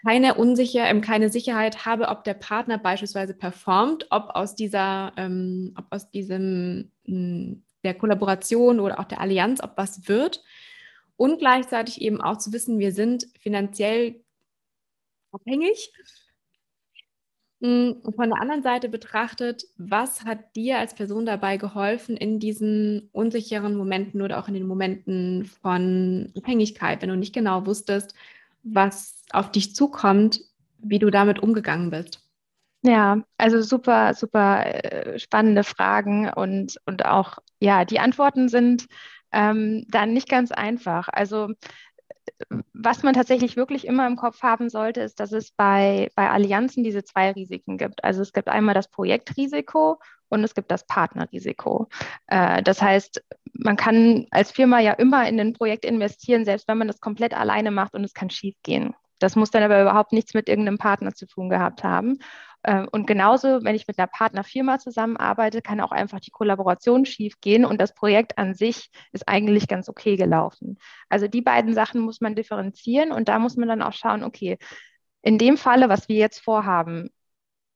keine 0.05 0.35
unsicher, 0.35 0.85
ähm, 0.87 1.01
keine 1.01 1.31
Sicherheit 1.31 1.87
habe, 1.87 2.09
ob 2.09 2.25
der 2.25 2.35
Partner 2.35 2.79
beispielsweise 2.79 3.35
performt, 3.35 4.07
ob 4.11 4.31
aus 4.35 4.55
dieser, 4.55 5.13
ähm, 5.17 5.75
ob 5.77 5.87
aus 5.91 6.11
diesem 6.11 6.93
hm, 7.07 7.65
der 7.85 7.95
Kollaboration 7.95 8.81
oder 8.81 8.99
auch 8.99 9.05
der 9.05 9.21
Allianz, 9.21 9.63
ob 9.63 9.77
was 9.77 10.09
wird. 10.09 10.43
Und 11.17 11.39
gleichzeitig 11.39 12.01
eben 12.01 12.21
auch 12.21 12.39
zu 12.39 12.53
wissen, 12.53 12.79
wir 12.79 12.93
sind 12.93 13.29
finanziell 13.39 14.21
abhängig. 15.33 15.93
Und 17.61 18.03
von 18.15 18.29
der 18.29 18.41
anderen 18.41 18.63
Seite 18.63 18.89
betrachtet, 18.89 19.65
was 19.79 20.25
hat 20.25 20.55
dir 20.55 20.79
als 20.79 20.95
Person 20.95 21.25
dabei 21.25 21.57
geholfen 21.57 22.17
in 22.17 22.39
diesen 22.39 23.09
unsicheren 23.13 23.75
Momenten 23.77 24.21
oder 24.21 24.39
auch 24.39 24.49
in 24.49 24.55
den 24.55 24.67
Momenten 24.67 25.47
von 25.63 26.33
Abhängigkeit, 26.37 27.01
wenn 27.01 27.09
du 27.09 27.17
nicht 27.17 27.35
genau 27.35 27.65
wusstest, 27.65 28.15
was 28.65 29.25
auf 29.31 29.51
dich 29.51 29.75
zukommt, 29.75 30.41
wie 30.79 30.99
du 30.99 31.11
damit 31.11 31.39
umgegangen 31.39 31.91
bist? 31.91 32.24
Ja, 32.87 33.23
also 33.39 33.63
super, 33.63 34.13
super 34.15 34.67
äh, 34.67 35.19
spannende 35.19 35.65
Fragen 35.65 36.29
und, 36.31 36.77
und 36.85 37.07
auch, 37.07 37.39
ja, 37.59 37.85
die 37.87 37.99
Antworten 37.99 38.49
sind 38.51 38.87
ähm, 39.33 39.87
dann 39.89 40.13
nicht 40.13 40.29
ganz 40.29 40.53
einfach. 40.53 41.09
Also 41.11 41.49
was 42.73 43.03
man 43.03 43.15
tatsächlich 43.15 43.57
wirklich 43.57 43.87
immer 43.87 44.07
im 44.07 44.17
Kopf 44.17 44.43
haben 44.43 44.69
sollte, 44.69 45.01
ist, 45.01 45.21
dass 45.21 45.33
es 45.33 45.51
bei, 45.53 46.11
bei 46.15 46.31
Allianzen 46.31 46.85
diese 46.85 47.05
zwei 47.05 47.31
Risiken 47.33 47.79
gibt. 47.79 48.05
Also 48.05 48.23
es 48.23 48.33
gibt 48.33 48.49
einmal 48.49 48.75
das 48.75 48.89
Projektrisiko 48.89 49.99
und 50.29 50.45
es 50.45 50.55
gibt 50.55 50.71
das 50.71 50.87
Partnerrisiko. 50.87 51.89
Äh, 52.27 52.63
das 52.63 52.83
heißt, 52.83 53.23
man 53.53 53.77
kann 53.77 54.27
als 54.31 54.51
Firma 54.51 54.81
ja 54.81 54.93
immer 54.93 55.29
in 55.29 55.39
ein 55.41 55.53
Projekt 55.53 55.85
investieren, 55.85 56.45
selbst 56.45 56.69
wenn 56.69 56.79
man 56.79 56.89
das 56.89 57.01
komplett 57.01 57.35
alleine 57.35 57.71
macht 57.71 57.95
und 57.95 58.05
es 58.05 58.15
kann 58.15 58.31
schiefgehen. 58.31 58.95
Das 59.21 59.37
muss 59.37 59.51
dann 59.51 59.63
aber 59.63 59.81
überhaupt 59.81 60.13
nichts 60.13 60.35
mit 60.35 60.49
irgendeinem 60.49 60.79
Partner 60.79 61.15
zu 61.15 61.27
tun 61.27 61.49
gehabt 61.49 61.85
haben. 61.85 62.19
Äh, 62.65 62.87
und 62.91 63.07
genauso, 63.07 63.63
wenn 63.63 63.77
ich 63.77 63.87
mit 63.87 63.99
einer 63.99 64.09
Partnerfirma 64.09 64.79
zusammenarbeite, 64.79 65.63
kann 65.63 65.81
auch 65.81 65.93
einfach 65.93 66.19
die 66.21 66.31
Kollaboration 66.31 67.05
schiefgehen 67.05 67.65
und 67.65 67.81
das 67.81 67.95
Projekt 67.95 68.39
an 68.39 68.55
sich 68.55 68.91
ist 69.13 69.29
eigentlich 69.29 69.69
ganz 69.69 69.89
okay 69.89 70.17
gelaufen. 70.17 70.79
Also 71.09 71.29
die 71.29 71.43
beiden 71.43 71.75
Sachen 71.75 72.01
muss 72.01 72.21
man 72.21 72.35
differenzieren 72.35 73.13
und 73.13 73.29
da 73.29 73.39
muss 73.39 73.57
man 73.57 73.69
dann 73.69 73.83
auch 73.83 73.93
schauen, 73.93 74.25
okay, 74.25 74.59
in 75.23 75.39
dem 75.39 75.57
Falle, 75.57 75.89
was 75.89 76.09
wir 76.09 76.17
jetzt 76.17 76.41
vorhaben, 76.41 77.11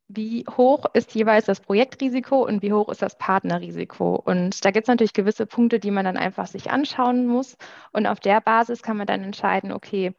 wie 0.09 0.45
hoch 0.49 0.87
ist 0.95 1.15
jeweils 1.15 1.45
das 1.47 1.61
Projektrisiko 1.61 2.47
und 2.47 2.63
wie 2.63 2.73
hoch 2.73 2.89
ist 2.89 3.03
das 3.03 3.19
Partnerrisiko? 3.19 4.17
Und 4.17 4.65
da 4.65 4.71
gibt 4.71 4.85
es 4.85 4.89
natürlich 4.89 5.13
gewisse 5.13 5.47
Punkte, 5.47 5.79
die 5.81 5.91
man 5.91 6.07
dann 6.07 6.17
einfach 6.17 6.47
sich 6.47 6.71
anschauen 6.71 7.27
muss. 7.27 7.59
Und 7.93 8.07
auf 8.07 8.19
der 8.21 8.41
Basis 8.41 8.83
kann 8.83 8.97
man 8.97 9.07
dann 9.07 9.23
entscheiden, 9.23 9.71
okay, 9.71 10.15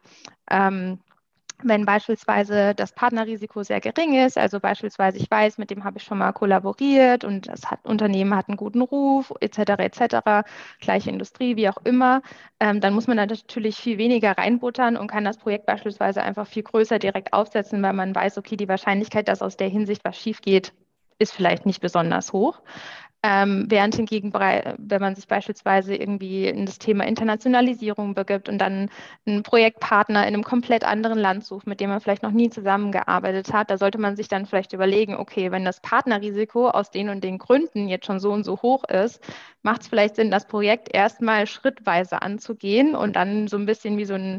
ähm, 0.48 1.00
wenn 1.62 1.84
beispielsweise 1.86 2.74
das 2.74 2.92
Partnerrisiko 2.92 3.62
sehr 3.62 3.80
gering 3.80 4.14
ist, 4.14 4.38
also 4.38 4.60
beispielsweise 4.60 5.18
ich 5.18 5.30
weiß, 5.30 5.58
mit 5.58 5.70
dem 5.70 5.84
habe 5.84 5.98
ich 5.98 6.04
schon 6.04 6.18
mal 6.18 6.32
kollaboriert 6.32 7.24
und 7.24 7.48
das 7.48 7.70
hat, 7.70 7.84
Unternehmen 7.84 8.34
hat 8.34 8.48
einen 8.48 8.56
guten 8.56 8.80
Ruf, 8.82 9.32
etc., 9.40 9.82
etc., 9.82 10.44
gleiche 10.80 11.10
Industrie, 11.10 11.56
wie 11.56 11.68
auch 11.68 11.78
immer, 11.84 12.22
ähm, 12.60 12.80
dann 12.80 12.94
muss 12.94 13.06
man 13.06 13.16
da 13.16 13.26
natürlich 13.26 13.76
viel 13.76 13.98
weniger 13.98 14.32
reinbuttern 14.36 14.96
und 14.96 15.08
kann 15.08 15.24
das 15.24 15.38
Projekt 15.38 15.66
beispielsweise 15.66 16.22
einfach 16.22 16.46
viel 16.46 16.62
größer 16.62 16.98
direkt 16.98 17.32
aufsetzen, 17.32 17.82
weil 17.82 17.92
man 17.92 18.14
weiß, 18.14 18.38
okay, 18.38 18.56
die 18.56 18.68
Wahrscheinlichkeit, 18.68 19.28
dass 19.28 19.42
aus 19.42 19.56
der 19.56 19.68
Hinsicht 19.68 20.04
was 20.04 20.16
schief 20.16 20.40
geht, 20.42 20.72
ist 21.18 21.32
vielleicht 21.32 21.66
nicht 21.66 21.80
besonders 21.80 22.32
hoch. 22.32 22.60
Ähm, 23.22 23.66
während 23.68 23.94
hingegen, 23.96 24.32
wenn 24.32 25.00
man 25.00 25.14
sich 25.14 25.28
beispielsweise 25.28 25.94
irgendwie 25.94 26.46
in 26.46 26.64
das 26.64 26.78
Thema 26.78 27.06
Internationalisierung 27.06 28.14
begibt 28.14 28.48
und 28.48 28.56
dann 28.56 28.88
einen 29.26 29.42
Projektpartner 29.42 30.26
in 30.26 30.34
einem 30.34 30.42
komplett 30.42 30.84
anderen 30.84 31.18
Land 31.18 31.44
sucht, 31.44 31.66
mit 31.66 31.80
dem 31.80 31.90
man 31.90 32.00
vielleicht 32.00 32.22
noch 32.22 32.30
nie 32.30 32.48
zusammengearbeitet 32.48 33.52
hat, 33.52 33.70
da 33.70 33.76
sollte 33.76 33.98
man 33.98 34.16
sich 34.16 34.28
dann 34.28 34.46
vielleicht 34.46 34.72
überlegen, 34.72 35.16
okay, 35.16 35.50
wenn 35.50 35.66
das 35.66 35.80
Partnerrisiko 35.80 36.70
aus 36.70 36.90
den 36.90 37.10
und 37.10 37.22
den 37.22 37.36
Gründen 37.36 37.88
jetzt 37.88 38.06
schon 38.06 38.20
so 38.20 38.32
und 38.32 38.44
so 38.44 38.62
hoch 38.62 38.84
ist, 38.84 39.20
macht 39.62 39.82
es 39.82 39.88
vielleicht 39.88 40.16
Sinn, 40.16 40.30
das 40.30 40.46
Projekt 40.46 40.88
erstmal 40.94 41.46
schrittweise 41.46 42.22
anzugehen 42.22 42.94
und 42.94 43.16
dann 43.16 43.48
so 43.48 43.58
ein 43.58 43.66
bisschen 43.66 43.98
wie 43.98 44.06
so, 44.06 44.14
ein, 44.14 44.38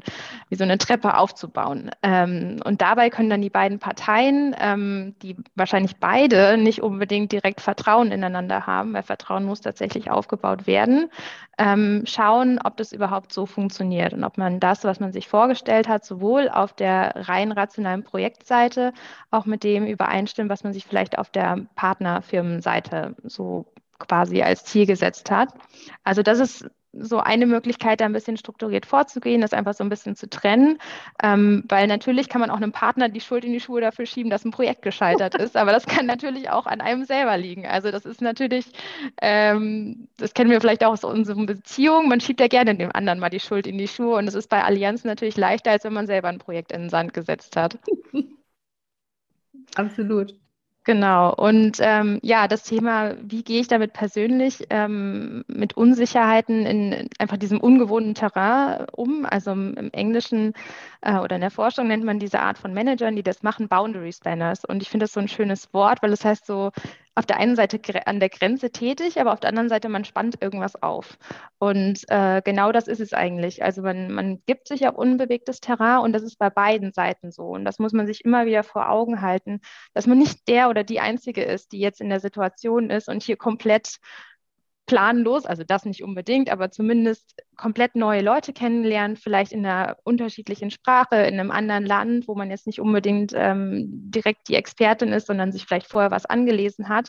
wie 0.50 0.56
so 0.56 0.63
eine 0.63 0.80
Treppe 0.80 1.17
aufzubauen. 1.17 1.91
Ähm, 2.02 2.60
und 2.65 2.82
dabei 2.82 3.12
können 3.12 3.30
dann 3.30 3.44
die 3.44 3.52
beiden 3.52 3.78
Parteien, 3.78 4.56
ähm, 4.60 5.15
die 5.22 5.36
wahrscheinlich 5.56 5.98
beide 5.98 6.58
nicht 6.58 6.82
unbedingt 6.82 7.32
direkt 7.32 7.62
Vertrauen 7.62 8.12
ineinander 8.12 8.65
haben, 8.65 8.71
haben, 8.72 8.94
weil 8.94 9.04
Vertrauen 9.04 9.46
muss 9.46 9.62
tatsächlich 9.62 10.10
aufgebaut 10.10 10.68
werden, 10.68 11.10
ähm, 11.58 12.04
schauen, 12.06 12.60
ob 12.64 12.78
das 12.78 12.94
überhaupt 12.94 13.34
so 13.34 13.46
funktioniert 13.46 14.14
und 14.14 14.24
ob 14.24 14.38
man 14.38 14.60
das, 14.60 14.84
was 14.84 15.00
man 15.00 15.12
sich 15.12 15.28
vorgestellt 15.28 15.88
hat, 15.88 16.06
sowohl 16.06 16.50
auf 16.50 16.74
der 16.74 17.14
rein 17.28 17.52
rationalen 17.52 18.04
Projektseite 18.04 18.94
auch 19.30 19.46
mit 19.46 19.64
dem 19.64 19.86
übereinstimmt, 19.86 20.50
was 20.50 20.64
man 20.64 20.74
sich 20.74 20.86
vielleicht 20.86 21.18
auf 21.18 21.30
der 21.30 21.66
Partnerfirmenseite 21.76 23.16
so 23.24 23.66
quasi 24.00 24.42
als 24.42 24.66
Ziel 24.66 24.86
gesetzt 24.86 25.30
hat. 25.30 25.50
Also 26.04 26.24
das 26.24 26.40
ist 26.40 26.70
so 26.94 27.20
eine 27.20 27.46
Möglichkeit, 27.46 28.02
da 28.02 28.06
ein 28.06 28.14
bisschen 28.14 28.38
strukturiert 28.38 28.86
vorzugehen, 28.86 29.42
das 29.42 29.54
einfach 29.54 29.74
so 29.74 29.84
ein 29.84 29.90
bisschen 29.90 30.16
zu 30.16 30.30
trennen, 30.30 30.78
ähm, 31.24 31.64
weil 31.70 31.88
natürlich 31.88 32.28
kann 32.28 32.42
man 32.42 32.50
auch 32.50 32.58
einem 32.58 32.74
Partner 32.74 33.08
die 33.10 33.22
Schuld 33.22 33.46
in 33.46 33.54
die 33.54 33.60
Schuhe 33.60 33.82
dafür 33.82 34.06
schieben, 34.06 34.30
dass 34.30 34.44
ein 34.44 34.52
Projekt 34.52 34.82
gescheitert 34.82 35.36
ist, 35.36 35.56
aber 35.56 35.72
das 35.72 35.86
kann 35.86 36.06
natürlich 36.06 36.50
auch 36.50 36.66
an 36.66 36.82
einem 36.82 37.06
selber 37.06 37.38
liegen. 37.38 37.66
Also 37.66 37.92
das 37.92 38.06
ist 38.06 38.22
natürlich, 38.22 38.66
ähm, 39.22 40.08
das 40.18 40.34
kennen 40.34 40.52
wir 40.52 40.60
vielleicht 40.60 40.84
auch 40.84 40.92
aus 40.92 41.04
unseren 41.04 41.46
Beziehungen, 41.46 42.10
man 42.10 42.20
schiebt 42.20 42.42
ja 42.42 42.48
gerne 42.48 42.76
dem 42.76 42.92
anderen 42.94 43.20
mal 43.20 43.30
die 43.30 43.40
Schuld 43.40 43.68
in 43.68 43.78
die 43.78 43.88
Schuhe 43.88 44.18
und 44.18 44.26
das 44.26 44.36
ist 44.36 44.50
bei 44.50 44.64
Allianzen 44.64 45.08
natürlich 45.08 45.38
leichter, 45.38 45.72
als 45.72 45.84
wenn 45.86 45.94
man 45.94 46.08
selber 46.08 46.28
ein 46.28 46.40
Projekt 46.40 46.72
in 46.72 46.82
den 46.82 46.90
Sand 46.90 47.14
gesetzt 47.14 47.56
hat. 47.56 47.80
Absolut. 49.76 50.41
Genau. 50.84 51.32
Und 51.36 51.78
ähm, 51.80 52.17
ja, 52.24 52.48
das 52.48 52.63
Thema, 52.63 53.13
wie 53.22 53.44
gehe 53.44 53.62
ich 53.62 53.67
damit 53.67 53.94
persönlich 53.94 54.65
ähm, 54.72 55.44
mit 55.48 55.78
Unsicherheiten 55.78 56.65
in 56.65 57.08
einfach 57.20 57.38
diesem 57.38 57.60
ungewohnten 57.60 58.15
Terrain 58.15 58.88
um? 58.91 59.28
Also 59.28 59.52
im, 59.52 59.91
Englischen 59.94 60.54
äh, 61.02 61.20
oder 61.20 61.36
in 61.36 61.41
der 61.41 61.52
Forschung 61.52 61.88
nennt 61.88 62.04
man 62.04 62.17
diese 62.17 62.39
Art 62.39 62.58
von 62.58 62.74
Managern, 62.74 63.15
die 63.15 63.22
das 63.22 63.44
machen, 63.44 63.67
Boundary 63.67 64.12
Spanners. 64.12 64.65
Und 64.65 64.82
ich 64.82 64.89
finde 64.89 65.04
das 65.04 65.13
so 65.13 65.20
ein 65.20 65.28
schönes 65.28 65.72
Wort, 65.72 66.02
weil 66.02 66.13
es 66.13 66.22
das 66.22 66.30
heißt 66.30 66.46
so 66.48 66.72
auf 67.15 67.26
der 67.26 67.38
einen 67.38 67.56
Seite 67.56 67.80
an 68.08 68.19
der 68.19 68.30
Grenze 68.30 68.71
tätig, 68.71 69.19
aber 69.19 69.34
auf 69.34 69.39
der 69.39 69.50
anderen 69.50 69.67
Seite, 69.67 69.89
man 69.89 70.06
spannt 70.06 70.41
irgendwas 70.41 70.82
auf. 70.82 71.17
Und 71.60 72.04
äh, 72.08 72.41
genau 72.43 72.71
das 72.71 72.88
ist 72.88 73.02
es 73.02 73.13
eigentlich. 73.13 73.63
Also 73.63 73.82
man, 73.82 74.12
man 74.12 74.41
gibt 74.45 74.67
sich 74.69 74.88
auf 74.88 74.95
unbewegtes 74.95 75.60
Terrain 75.60 76.00
und 76.00 76.13
das 76.13 76.24
ist 76.24 76.39
bei 76.39 76.50
beiden 76.50 76.93
Seiten 76.93 77.32
so. 77.32 77.47
Und 77.47 77.65
das 77.65 77.80
muss 77.80 77.91
man 77.91 78.08
sich 78.08 78.24
immer 78.24 78.45
wieder 78.45 78.63
vor 78.63 78.89
Augen 78.89 79.21
halten, 79.21 79.60
dass 79.93 80.08
man 80.08 80.19
nicht 80.19 80.47
der 80.47 80.69
oder 80.69 80.84
die 80.84 81.02
Einzige 81.02 81.43
ist, 81.43 81.74
die 81.74 81.80
jetzt 81.80 82.00
in 82.00 82.10
der 82.10 82.21
Situation 82.21 82.89
ist 82.89 83.10
und 83.10 83.24
hier 83.24 83.36
komplett 83.36 83.97
planlos, 84.92 85.46
also 85.46 85.64
das 85.64 85.86
nicht 85.86 86.04
unbedingt, 86.04 86.52
aber 86.52 86.70
zumindest 86.70 87.34
komplett 87.56 87.96
neue 87.96 88.22
Leute 88.22 88.52
kennenlernen, 88.52 89.16
vielleicht 89.16 89.54
in 89.54 89.66
einer 89.66 89.96
unterschiedlichen 90.04 90.70
Sprache, 90.70 91.16
in 91.16 91.40
einem 91.40 91.50
anderen 91.50 91.86
Land, 91.86 92.28
wo 92.28 92.36
man 92.36 92.50
jetzt 92.52 92.68
nicht 92.68 92.82
unbedingt 92.82 93.32
ähm, 93.34 93.86
direkt 93.88 94.50
die 94.50 94.56
Expertin 94.56 95.14
ist, 95.14 95.28
sondern 95.28 95.54
sich 95.54 95.66
vielleicht 95.66 95.88
vorher 95.88 96.12
was 96.12 96.26
angelesen 96.26 96.90
hat, 96.90 97.08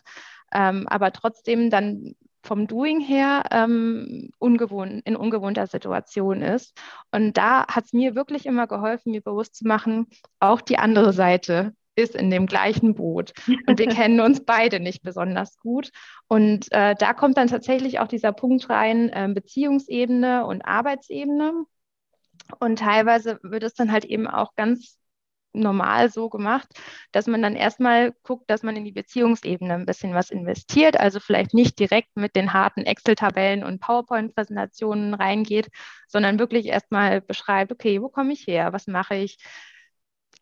ähm, 0.55 0.87
aber 0.87 1.13
trotzdem 1.13 1.71
dann 1.71 2.15
vom 2.45 2.69
Doing 2.69 3.01
her 3.01 3.43
ähm, 3.51 4.31
ungewohnt, 4.39 5.03
in 5.05 5.17
ungewohnter 5.17 5.67
Situation 5.67 6.41
ist. 6.41 6.79
Und 7.11 7.37
da 7.37 7.67
hat 7.67 7.87
es 7.87 7.93
mir 7.93 8.15
wirklich 8.15 8.47
immer 8.47 8.69
geholfen, 8.69 9.11
mir 9.11 9.23
bewusst 9.23 9.57
zu 9.57 9.67
machen, 9.67 10.07
auch 10.39 10.61
die 10.61 10.79
andere 10.79 11.13
Seite 11.13 11.75
ist 11.95 12.15
in 12.15 12.31
dem 12.31 12.47
gleichen 12.47 12.95
Boot. 12.95 13.33
Und 13.67 13.79
wir 13.79 13.89
kennen 13.89 14.21
uns 14.21 14.45
beide 14.45 14.81
nicht 14.81 15.03
besonders 15.03 15.59
gut. 15.59 15.91
Und 16.29 16.71
äh, 16.73 16.95
da 16.99 17.13
kommt 17.15 17.37
dann 17.37 17.49
tatsächlich 17.49 18.01
auch 18.01 18.09
dieser 18.09 18.33
Punkt 18.33 18.69
rein, 18.71 19.09
äh, 19.11 19.29
Beziehungsebene 19.33 20.47
und 20.47 20.63
Arbeitsebene. 20.63 21.65
Und 22.59 22.79
teilweise 22.79 23.39
wird 23.43 23.63
es 23.63 23.75
dann 23.75 23.93
halt 23.93 24.05
eben 24.05 24.27
auch 24.27 24.55
ganz 24.57 24.99
normal 25.55 26.11
so 26.11 26.29
gemacht, 26.29 26.69
dass 27.13 27.27
man 27.27 27.43
dann 27.43 27.57
erstmal 27.57 28.13
guckt, 28.23 28.49
dass 28.49 28.63
man 28.63 28.77
in 28.77 28.85
die 28.85 28.93
Beziehungsebene 28.93 29.75
ein 29.75 29.87
bisschen 29.87 30.15
was 30.15 30.31
investiert, 30.31 30.99
also 30.99 31.21
vielleicht 31.21 31.53
nicht 31.55 31.79
direkt 31.79 32.09
mit 32.15 32.35
den 32.37 32.53
harten 32.53 32.83
Excel-Tabellen 32.83 33.63
und 33.63 33.81
PowerPoint-Präsentationen 33.81 35.15
reingeht, 35.15 35.69
sondern 36.09 36.39
wirklich 36.39 36.67
erstmal 36.67 37.21
beschreibt, 37.21 37.73
okay, 37.73 38.01
wo 38.01 38.09
komme 38.09 38.33
ich 38.33 38.47
her, 38.47 38.73
was 38.73 38.87
mache 38.87 39.17
ich, 39.17 39.37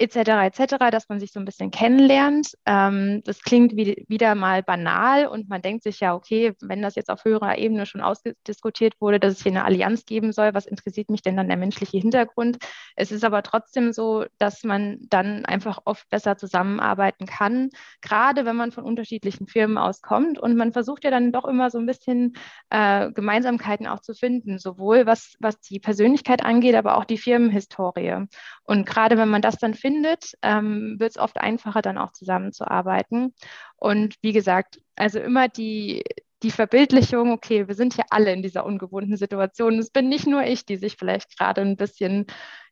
etc. 0.00 0.46
etc., 0.46 0.76
dass 0.90 1.08
man 1.10 1.20
sich 1.20 1.30
so 1.30 1.38
ein 1.38 1.44
bisschen 1.44 1.70
kennenlernt. 1.70 2.56
Ähm, 2.64 3.20
das 3.24 3.42
klingt 3.42 3.76
wie, 3.76 4.06
wieder 4.08 4.34
mal 4.34 4.62
banal 4.62 5.26
und 5.26 5.50
man 5.50 5.60
denkt 5.60 5.82
sich 5.82 6.00
ja, 6.00 6.14
okay, 6.14 6.54
wenn 6.62 6.80
das 6.80 6.94
jetzt 6.94 7.10
auf 7.10 7.24
höherer 7.24 7.58
Ebene 7.58 7.84
schon 7.84 8.00
ausdiskutiert 8.00 8.94
wurde, 8.98 9.20
dass 9.20 9.34
es 9.34 9.42
hier 9.42 9.52
eine 9.52 9.64
Allianz 9.64 10.06
geben 10.06 10.32
soll, 10.32 10.54
was 10.54 10.64
interessiert 10.64 11.10
mich 11.10 11.20
denn 11.20 11.36
dann 11.36 11.48
der 11.48 11.58
menschliche 11.58 11.98
Hintergrund? 11.98 12.56
Es 12.96 13.12
ist 13.12 13.24
aber 13.24 13.42
trotzdem 13.42 13.92
so, 13.92 14.24
dass 14.38 14.64
man 14.64 14.96
dann 15.10 15.44
einfach 15.44 15.80
oft 15.84 16.08
besser 16.08 16.38
zusammenarbeiten 16.38 17.26
kann, 17.26 17.68
gerade 18.00 18.46
wenn 18.46 18.56
man 18.56 18.72
von 18.72 18.84
unterschiedlichen 18.84 19.48
Firmen 19.48 19.76
auskommt 19.76 20.38
und 20.38 20.56
man 20.56 20.72
versucht 20.72 21.04
ja 21.04 21.10
dann 21.10 21.30
doch 21.30 21.44
immer 21.44 21.68
so 21.68 21.78
ein 21.78 21.86
bisschen 21.86 22.32
äh, 22.70 23.12
Gemeinsamkeiten 23.12 23.86
auch 23.86 24.00
zu 24.00 24.14
finden, 24.14 24.58
sowohl 24.58 25.04
was, 25.04 25.34
was 25.40 25.60
die 25.60 25.78
Persönlichkeit 25.78 26.42
angeht, 26.42 26.74
aber 26.74 26.96
auch 26.96 27.04
die 27.04 27.18
Firmenhistorie. 27.18 28.24
Und 28.64 28.86
gerade 28.86 29.18
wenn 29.18 29.28
man 29.28 29.42
das 29.42 29.58
dann 29.58 29.74
findet, 29.74 29.89
findet, 29.90 30.34
ähm, 30.42 30.96
wird 30.98 31.10
es 31.12 31.18
oft 31.18 31.38
einfacher, 31.38 31.82
dann 31.82 31.98
auch 31.98 32.12
zusammenzuarbeiten. 32.12 33.34
Und 33.76 34.16
wie 34.22 34.32
gesagt, 34.32 34.80
also 34.96 35.18
immer 35.18 35.48
die, 35.48 36.02
die 36.42 36.50
Verbildlichung, 36.50 37.32
okay, 37.32 37.66
wir 37.66 37.74
sind 37.74 37.94
hier 37.94 38.04
alle 38.10 38.32
in 38.32 38.42
dieser 38.42 38.64
ungewohnten 38.64 39.16
Situation. 39.16 39.78
Es 39.78 39.90
bin 39.90 40.08
nicht 40.08 40.26
nur 40.26 40.44
ich, 40.44 40.64
die 40.64 40.76
sich 40.76 40.96
vielleicht 40.96 41.36
gerade 41.36 41.60
ein 41.62 41.76
bisschen, 41.76 42.26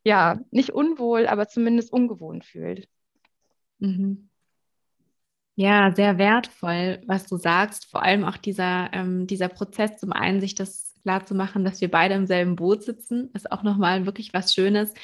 ja, 0.04 0.38
nicht 0.50 0.70
unwohl, 0.70 1.26
aber 1.26 1.48
zumindest 1.48 1.92
ungewohnt 1.92 2.44
fühlt. 2.44 2.88
Mhm. 3.78 4.28
Ja, 5.56 5.92
sehr 5.92 6.18
wertvoll, 6.18 7.02
was 7.06 7.26
du 7.26 7.36
sagst. 7.36 7.90
Vor 7.90 8.02
allem 8.02 8.24
auch 8.24 8.36
dieser, 8.36 8.90
ähm, 8.92 9.26
dieser 9.26 9.48
Prozess, 9.48 9.96
zum 9.98 10.12
einen 10.12 10.40
sich 10.40 10.54
das 10.54 10.94
klar 11.02 11.26
zu 11.26 11.34
machen, 11.34 11.64
dass 11.64 11.80
wir 11.80 11.90
beide 11.90 12.14
im 12.14 12.26
selben 12.26 12.54
Boot 12.54 12.84
sitzen, 12.84 13.30
ist 13.34 13.50
auch 13.50 13.64
nochmal 13.64 14.06
wirklich 14.06 14.32
was 14.32 14.54
Schönes, 14.54 14.94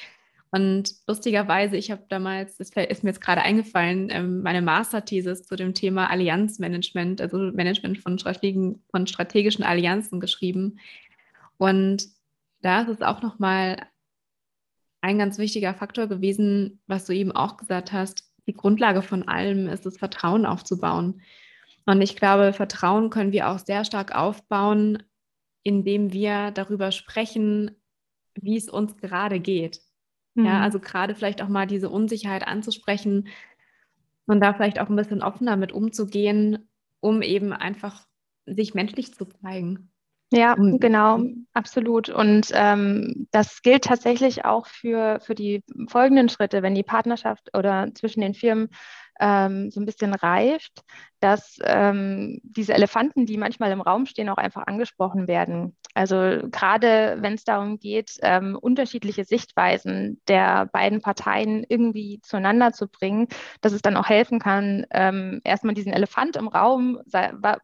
Und 0.54 0.94
lustigerweise, 1.08 1.76
ich 1.76 1.90
habe 1.90 2.04
damals, 2.08 2.58
das 2.58 2.70
ist 2.70 3.02
mir 3.02 3.10
jetzt 3.10 3.20
gerade 3.20 3.42
eingefallen, 3.42 4.08
ähm, 4.12 4.40
meine 4.42 4.62
Masterthesis 4.62 5.42
zu 5.42 5.56
dem 5.56 5.74
Thema 5.74 6.08
Allianzmanagement, 6.10 7.20
also 7.20 7.38
Management 7.38 7.98
von, 7.98 8.20
von 8.20 9.06
strategischen 9.08 9.64
Allianzen 9.64 10.20
geschrieben. 10.20 10.78
Und 11.56 12.06
da 12.60 12.82
ist 12.82 12.88
es 12.88 13.02
auch 13.02 13.20
nochmal 13.20 13.84
ein 15.00 15.18
ganz 15.18 15.38
wichtiger 15.38 15.74
Faktor 15.74 16.06
gewesen, 16.06 16.80
was 16.86 17.04
du 17.04 17.12
eben 17.12 17.32
auch 17.32 17.56
gesagt 17.56 17.92
hast. 17.92 18.32
Die 18.46 18.54
Grundlage 18.54 19.02
von 19.02 19.26
allem 19.26 19.68
ist 19.68 19.84
das 19.84 19.96
Vertrauen 19.96 20.46
aufzubauen. 20.46 21.20
Und 21.84 22.00
ich 22.00 22.14
glaube, 22.14 22.52
Vertrauen 22.52 23.10
können 23.10 23.32
wir 23.32 23.48
auch 23.48 23.58
sehr 23.58 23.84
stark 23.84 24.14
aufbauen, 24.14 25.02
indem 25.64 26.12
wir 26.12 26.52
darüber 26.52 26.92
sprechen, 26.92 27.72
wie 28.36 28.56
es 28.56 28.68
uns 28.68 28.96
gerade 28.98 29.40
geht. 29.40 29.80
Mhm. 30.34 30.46
Ja, 30.46 30.60
also 30.60 30.80
gerade 30.80 31.14
vielleicht 31.14 31.42
auch 31.42 31.48
mal 31.48 31.66
diese 31.66 31.88
Unsicherheit 31.88 32.46
anzusprechen 32.46 33.28
und 34.26 34.40
da 34.40 34.54
vielleicht 34.54 34.80
auch 34.80 34.88
ein 34.88 34.96
bisschen 34.96 35.22
offener 35.22 35.56
mit 35.56 35.72
umzugehen, 35.72 36.68
um 37.00 37.22
eben 37.22 37.52
einfach 37.52 38.06
sich 38.46 38.74
menschlich 38.74 39.14
zu 39.14 39.26
zeigen. 39.26 39.90
Ja, 40.32 40.54
genau, 40.54 41.20
absolut. 41.52 42.08
Und 42.08 42.48
ähm, 42.52 43.28
das 43.30 43.62
gilt 43.62 43.84
tatsächlich 43.84 44.44
auch 44.44 44.66
für, 44.66 45.20
für 45.20 45.34
die 45.34 45.62
folgenden 45.86 46.28
Schritte, 46.28 46.62
wenn 46.62 46.74
die 46.74 46.82
Partnerschaft 46.82 47.56
oder 47.56 47.88
zwischen 47.94 48.20
den 48.20 48.34
Firmen 48.34 48.68
ähm, 49.20 49.70
so 49.70 49.80
ein 49.80 49.86
bisschen 49.86 50.14
reift, 50.14 50.82
dass 51.20 51.58
ähm, 51.64 52.40
diese 52.42 52.74
Elefanten, 52.74 53.24
die 53.24 53.38
manchmal 53.38 53.72
im 53.72 53.80
Raum 53.80 54.06
stehen, 54.06 54.28
auch 54.28 54.36
einfach 54.36 54.66
angesprochen 54.66 55.26
werden. 55.26 55.76
Also 55.94 56.16
gerade 56.50 57.16
wenn 57.20 57.34
es 57.34 57.44
darum 57.44 57.78
geht, 57.78 58.18
ähm, 58.22 58.58
unterschiedliche 58.60 59.24
Sichtweisen 59.24 60.20
der 60.28 60.66
beiden 60.66 61.00
Parteien 61.00 61.64
irgendwie 61.68 62.20
zueinander 62.22 62.72
zu 62.72 62.88
bringen, 62.88 63.28
dass 63.60 63.72
es 63.72 63.80
dann 63.80 63.96
auch 63.96 64.08
helfen 64.08 64.38
kann, 64.38 64.86
ähm, 64.90 65.40
erstmal 65.44 65.74
diesen 65.74 65.92
Elefant 65.92 66.36
im 66.36 66.48
Raum, 66.48 66.98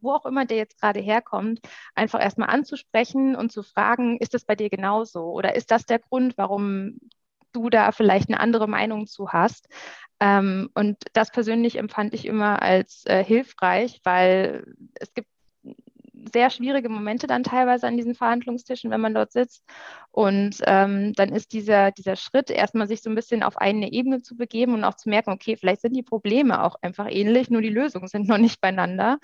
wo 0.01 0.11
auch 0.11 0.25
immer 0.25 0.45
der 0.45 0.57
jetzt 0.57 0.79
gerade 0.79 0.99
herkommt, 0.99 1.59
einfach 1.93 2.21
erstmal 2.21 2.49
anzusprechen 2.49 3.35
und 3.35 3.51
zu 3.51 3.63
fragen, 3.63 4.17
ist 4.17 4.33
das 4.33 4.45
bei 4.45 4.55
dir 4.55 4.69
genauso? 4.69 5.25
Oder 5.25 5.55
ist 5.55 5.71
das 5.71 5.85
der 5.85 5.99
Grund, 5.99 6.37
warum 6.37 6.99
du 7.51 7.69
da 7.69 7.91
vielleicht 7.91 8.29
eine 8.29 8.39
andere 8.39 8.67
Meinung 8.67 9.07
zu 9.07 9.29
hast. 9.29 9.67
Ähm, 10.19 10.69
und 10.75 10.97
das 11.13 11.31
persönlich 11.31 11.77
empfand 11.77 12.13
ich 12.13 12.25
immer 12.25 12.61
als 12.61 13.03
äh, 13.05 13.23
hilfreich, 13.23 13.99
weil 14.03 14.63
es 14.99 15.13
gibt 15.13 15.27
sehr 16.33 16.49
schwierige 16.49 16.89
Momente 16.89 17.27
dann 17.27 17.43
teilweise 17.43 17.87
an 17.87 17.97
diesen 17.97 18.15
Verhandlungstischen, 18.15 18.91
wenn 18.91 19.01
man 19.01 19.13
dort 19.13 19.31
sitzt. 19.31 19.63
Und 20.11 20.57
ähm, 20.65 21.13
dann 21.13 21.29
ist 21.29 21.53
dieser, 21.53 21.91
dieser 21.91 22.15
Schritt, 22.15 22.49
erstmal 22.49 22.87
sich 22.87 23.01
so 23.01 23.09
ein 23.09 23.15
bisschen 23.15 23.43
auf 23.43 23.57
eine 23.57 23.91
Ebene 23.91 24.21
zu 24.21 24.35
begeben 24.35 24.73
und 24.73 24.83
auch 24.83 24.95
zu 24.95 25.09
merken, 25.09 25.31
okay, 25.31 25.55
vielleicht 25.57 25.81
sind 25.81 25.95
die 25.95 26.03
Probleme 26.03 26.63
auch 26.63 26.75
einfach 26.81 27.07
ähnlich, 27.09 27.49
nur 27.49 27.61
die 27.61 27.69
Lösungen 27.69 28.07
sind 28.07 28.27
noch 28.27 28.37
nicht 28.37 28.61
beieinander. 28.61 29.17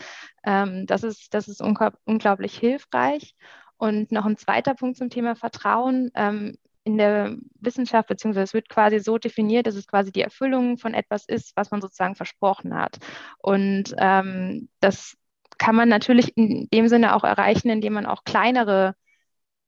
Ähm, 0.44 0.86
das 0.86 1.04
ist, 1.04 1.34
das 1.34 1.48
ist 1.48 1.62
unglaublich 1.62 2.58
hilfreich. 2.58 3.36
Und 3.78 4.12
noch 4.12 4.26
ein 4.26 4.38
zweiter 4.38 4.74
Punkt 4.74 4.98
zum 4.98 5.10
Thema 5.10 5.36
Vertrauen. 5.36 6.10
Ähm, 6.16 6.58
in 6.88 6.98
der 6.98 7.36
Wissenschaft, 7.60 8.08
beziehungsweise 8.08 8.46
es 8.46 8.54
wird 8.54 8.70
quasi 8.70 9.00
so 9.00 9.18
definiert, 9.18 9.68
dass 9.68 9.76
es 9.76 9.88
quasi 9.88 10.10
die 10.14 10.22
Erfüllung 10.22 10.78
von 10.78 10.94
etwas 10.94 11.26
ist, 11.26 11.52
was 11.58 11.70
man 11.70 11.82
sozusagen 11.82 12.16
versprochen 12.16 12.74
hat. 12.74 12.98
Und 13.40 13.94
ähm, 13.98 14.70
das 14.80 15.18
kann 15.58 15.76
man 15.76 15.90
natürlich 15.90 16.38
in 16.38 16.70
dem 16.74 16.88
Sinne 16.88 17.14
auch 17.14 17.26
erreichen, 17.26 17.70
indem 17.70 17.92
man 17.92 18.06
auch 18.06 18.24
kleinere 18.24 18.96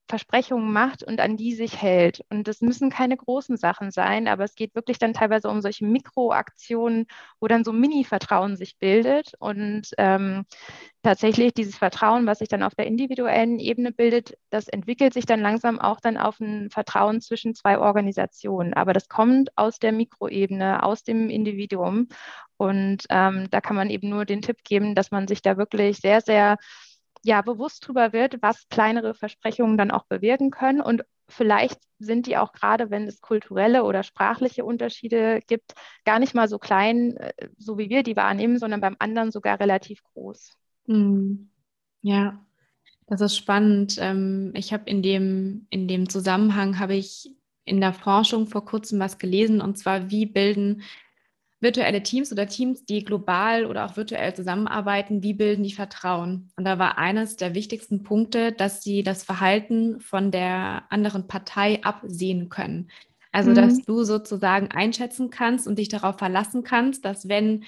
Versprechungen 0.10 0.74
macht 0.74 1.04
und 1.04 1.22
an 1.22 1.38
die 1.38 1.54
sich 1.54 1.80
hält. 1.80 2.26
Und 2.30 2.48
das 2.48 2.62
müssen 2.62 2.90
keine 2.90 3.16
großen 3.16 3.58
Sachen 3.58 3.92
sein, 3.92 4.28
aber 4.28 4.44
es 4.44 4.56
geht 4.56 4.74
wirklich 4.74 4.98
dann 4.98 5.14
teilweise 5.14 5.50
um 5.50 5.62
solche 5.62 5.86
Mikroaktionen, 5.86 7.06
wo 7.40 7.48
dann 7.48 7.64
so 7.64 7.72
Mini-Vertrauen 7.72 8.58
sich 8.58 8.80
bildet. 8.80 9.34
Und 9.38 9.92
ähm, 10.00 10.46
tatsächlich 11.04 11.54
dieses 11.54 11.78
Vertrauen, 11.78 12.26
was 12.26 12.40
sich 12.40 12.50
dann 12.50 12.64
auf 12.64 12.74
der 12.74 12.88
individuellen 12.88 13.60
Ebene 13.60 13.92
bildet, 13.92 14.36
das 14.50 14.68
entwickelt 14.68 15.14
sich 15.14 15.28
dann 15.28 15.42
langsam 15.42 15.80
auch 15.80 16.00
dann 16.00 16.18
auf 16.18 16.40
ein 16.40 16.72
Vertrauen 16.72 17.22
zwischen 17.22 17.54
zwei 17.54 17.78
Organisationen. 17.78 18.74
Aber 18.74 18.94
das 18.94 19.10
kommt 19.10 19.56
aus 19.58 19.78
der 19.78 19.92
Mikroebene, 19.92 20.82
aus 20.82 21.04
dem 21.04 21.30
Individuum. 21.30 22.08
Und 22.58 23.06
ähm, 23.12 23.48
da 23.52 23.62
kann 23.62 23.76
man 23.76 23.92
eben 23.92 24.10
nur 24.10 24.26
den 24.26 24.42
Tipp 24.42 24.64
geben, 24.64 24.96
dass 24.96 25.12
man 25.12 25.28
sich 25.28 25.44
da 25.44 25.56
wirklich 25.56 26.00
sehr, 26.00 26.22
sehr 26.22 26.58
ja, 27.24 27.42
bewusst 27.42 27.84
darüber 27.84 28.14
wird, 28.14 28.42
was 28.42 28.68
kleinere 28.70 29.14
Versprechungen 29.14 29.78
dann 29.78 29.92
auch 29.92 30.06
bewirken 30.06 30.52
können. 30.52 30.82
Und 30.82 31.04
vielleicht 31.28 31.80
sind 32.00 32.28
die 32.28 32.38
auch 32.38 32.54
gerade, 32.54 32.90
wenn 32.90 33.08
es 33.08 33.22
kulturelle 33.22 33.84
oder 33.84 34.04
sprachliche 34.04 34.66
Unterschiede 34.66 35.42
gibt, 35.48 35.74
gar 36.06 36.20
nicht 36.20 36.34
mal 36.34 36.48
so 36.48 36.60
klein, 36.60 37.18
äh, 37.18 37.50
so 37.58 37.78
wie 37.78 37.90
wir 37.90 38.04
die 38.04 38.16
wahrnehmen, 38.16 38.58
sondern 38.58 38.82
beim 38.82 38.96
anderen 39.00 39.32
sogar 39.32 39.60
relativ 39.60 40.02
groß. 40.04 40.54
Hm. 40.86 41.50
Ja, 42.02 42.46
das 43.08 43.22
ist 43.22 43.36
spannend. 43.36 43.98
Ähm, 44.00 44.52
ich 44.56 44.72
habe 44.72 44.90
in 44.90 45.02
dem, 45.02 45.68
in 45.70 45.88
dem 45.88 46.10
Zusammenhang 46.10 46.80
habe 46.80 46.96
ich 46.96 47.36
in 47.66 47.82
der 47.82 47.94
Forschung 47.94 48.48
vor 48.48 48.66
kurzem 48.66 49.00
was 49.00 49.18
gelesen, 49.18 49.62
und 49.62 49.78
zwar, 49.78 50.10
wie 50.10 50.26
bilden 50.26 50.82
virtuelle 51.62 52.04
Teams 52.04 52.32
oder 52.32 52.48
Teams, 52.48 52.86
die 52.86 53.04
global 53.04 53.66
oder 53.66 53.86
auch 53.86 53.98
virtuell 53.98 54.34
zusammenarbeiten, 54.34 55.24
wie 55.24 55.34
bilden 55.34 55.64
die 55.64 55.74
Vertrauen? 55.74 56.52
Und 56.56 56.66
da 56.66 56.80
war 56.80 56.98
eines 56.98 57.36
der 57.36 57.54
wichtigsten 57.54 58.04
Punkte, 58.04 58.52
dass 58.54 58.82
sie 58.82 59.04
das 59.04 59.24
Verhalten 59.24 60.00
von 60.00 60.32
der 60.32 60.84
anderen 60.90 61.28
Partei 61.28 61.84
absehen 61.84 62.50
können. 62.50 62.90
Also, 63.32 63.52
mhm. 63.52 63.56
dass 63.56 63.82
du 63.84 64.04
sozusagen 64.04 64.70
einschätzen 64.72 65.30
kannst 65.30 65.68
und 65.68 65.78
dich 65.78 65.90
darauf 65.90 66.18
verlassen 66.18 66.64
kannst, 66.64 67.06
dass 67.06 67.28
wenn 67.28 67.66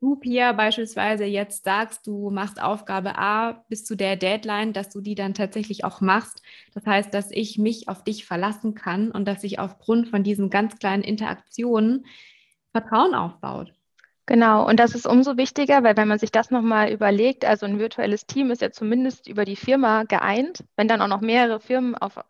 du, 0.00 0.16
Pia, 0.16 0.52
beispielsweise 0.52 1.24
jetzt 1.24 1.64
sagst, 1.64 2.06
du 2.06 2.30
machst 2.30 2.60
Aufgabe 2.60 3.16
A 3.18 3.64
bis 3.68 3.84
zu 3.84 3.96
der 3.96 4.16
Deadline, 4.16 4.72
dass 4.72 4.90
du 4.90 5.00
die 5.00 5.14
dann 5.14 5.34
tatsächlich 5.34 5.84
auch 5.84 6.00
machst. 6.00 6.42
Das 6.74 6.86
heißt, 6.86 7.14
dass 7.14 7.30
ich 7.30 7.58
mich 7.58 7.88
auf 7.88 8.02
dich 8.02 8.24
verlassen 8.24 8.74
kann 8.74 9.10
und 9.10 9.26
dass 9.26 9.44
ich 9.44 9.58
aufgrund 9.58 10.08
von 10.08 10.22
diesen 10.22 10.50
ganz 10.50 10.78
kleinen 10.78 11.02
Interaktionen 11.02 12.06
Vertrauen 12.72 13.14
aufbaut. 13.14 13.72
Genau, 14.26 14.66
und 14.68 14.78
das 14.78 14.94
ist 14.94 15.06
umso 15.06 15.36
wichtiger, 15.36 15.82
weil 15.82 15.96
wenn 15.96 16.06
man 16.06 16.18
sich 16.20 16.30
das 16.30 16.50
nochmal 16.50 16.92
überlegt, 16.92 17.44
also 17.44 17.66
ein 17.66 17.80
virtuelles 17.80 18.26
Team 18.26 18.50
ist 18.50 18.62
ja 18.62 18.70
zumindest 18.70 19.26
über 19.26 19.44
die 19.44 19.56
Firma 19.56 20.04
geeint. 20.04 20.64
Wenn 20.76 20.86
dann 20.86 21.02
auch 21.02 21.08
noch 21.08 21.20
mehrere 21.20 21.58
Firmen 21.58 21.96
auf 21.96 22.20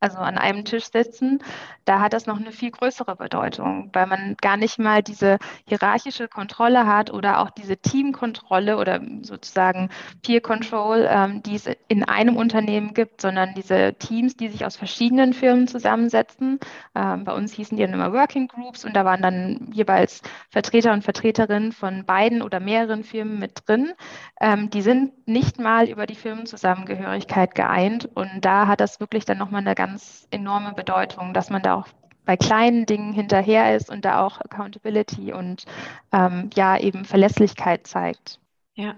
also 0.00 0.18
an 0.18 0.38
einem 0.38 0.64
Tisch 0.64 0.90
sitzen, 0.92 1.40
da 1.86 2.00
hat 2.00 2.12
das 2.12 2.26
noch 2.26 2.38
eine 2.38 2.52
viel 2.52 2.70
größere 2.70 3.16
Bedeutung, 3.16 3.90
weil 3.92 4.06
man 4.06 4.36
gar 4.40 4.56
nicht 4.56 4.78
mal 4.78 5.02
diese 5.02 5.38
hierarchische 5.66 6.28
Kontrolle 6.28 6.86
hat 6.86 7.12
oder 7.12 7.40
auch 7.40 7.50
diese 7.50 7.76
Teamkontrolle 7.76 8.76
oder 8.76 9.00
sozusagen 9.22 9.90
Peer 10.22 10.40
Control, 10.40 11.06
ähm, 11.08 11.42
die 11.42 11.54
es 11.54 11.68
in 11.88 12.04
einem 12.04 12.36
Unternehmen 12.36 12.92
gibt, 12.92 13.20
sondern 13.20 13.54
diese 13.54 13.94
Teams, 13.94 14.36
die 14.36 14.48
sich 14.48 14.66
aus 14.66 14.76
verschiedenen 14.76 15.32
Firmen 15.32 15.68
zusammensetzen. 15.68 16.58
Ähm, 16.94 17.24
bei 17.24 17.32
uns 17.32 17.52
hießen 17.52 17.76
die 17.76 17.84
dann 17.84 17.94
immer 17.94 18.12
Working 18.12 18.48
Groups 18.48 18.84
und 18.84 18.94
da 18.94 19.04
waren 19.04 19.22
dann 19.22 19.70
jeweils 19.72 20.22
Vertreter 20.50 20.92
und 20.92 21.04
Vertreterinnen 21.04 21.72
von 21.72 22.04
beiden 22.04 22.42
oder 22.42 22.60
mehreren 22.60 23.04
Firmen 23.04 23.38
mit 23.38 23.66
drin. 23.66 23.92
Ähm, 24.40 24.70
die 24.70 24.82
sind 24.82 25.26
nicht 25.28 25.58
mal 25.60 25.88
über 25.88 26.06
die 26.06 26.16
Firmenzusammengehörigkeit 26.16 27.54
geeint 27.54 28.08
und 28.14 28.44
da 28.44 28.66
hat 28.66 28.80
das 28.80 29.00
wirklich 29.00 29.24
dann 29.24 29.38
nochmal 29.38 29.60
eine 29.60 29.74
ganz 29.74 29.95
ganz 29.96 30.28
enorme 30.30 30.74
Bedeutung, 30.74 31.32
dass 31.32 31.48
man 31.48 31.62
da 31.62 31.76
auch 31.76 31.88
bei 32.26 32.36
kleinen 32.36 32.84
Dingen 32.84 33.14
hinterher 33.14 33.74
ist 33.74 33.88
und 33.88 34.04
da 34.04 34.26
auch 34.26 34.38
Accountability 34.42 35.32
und 35.32 35.64
ähm, 36.12 36.50
ja 36.54 36.78
eben 36.78 37.06
Verlässlichkeit 37.06 37.86
zeigt. 37.86 38.38
Ja. 38.74 38.96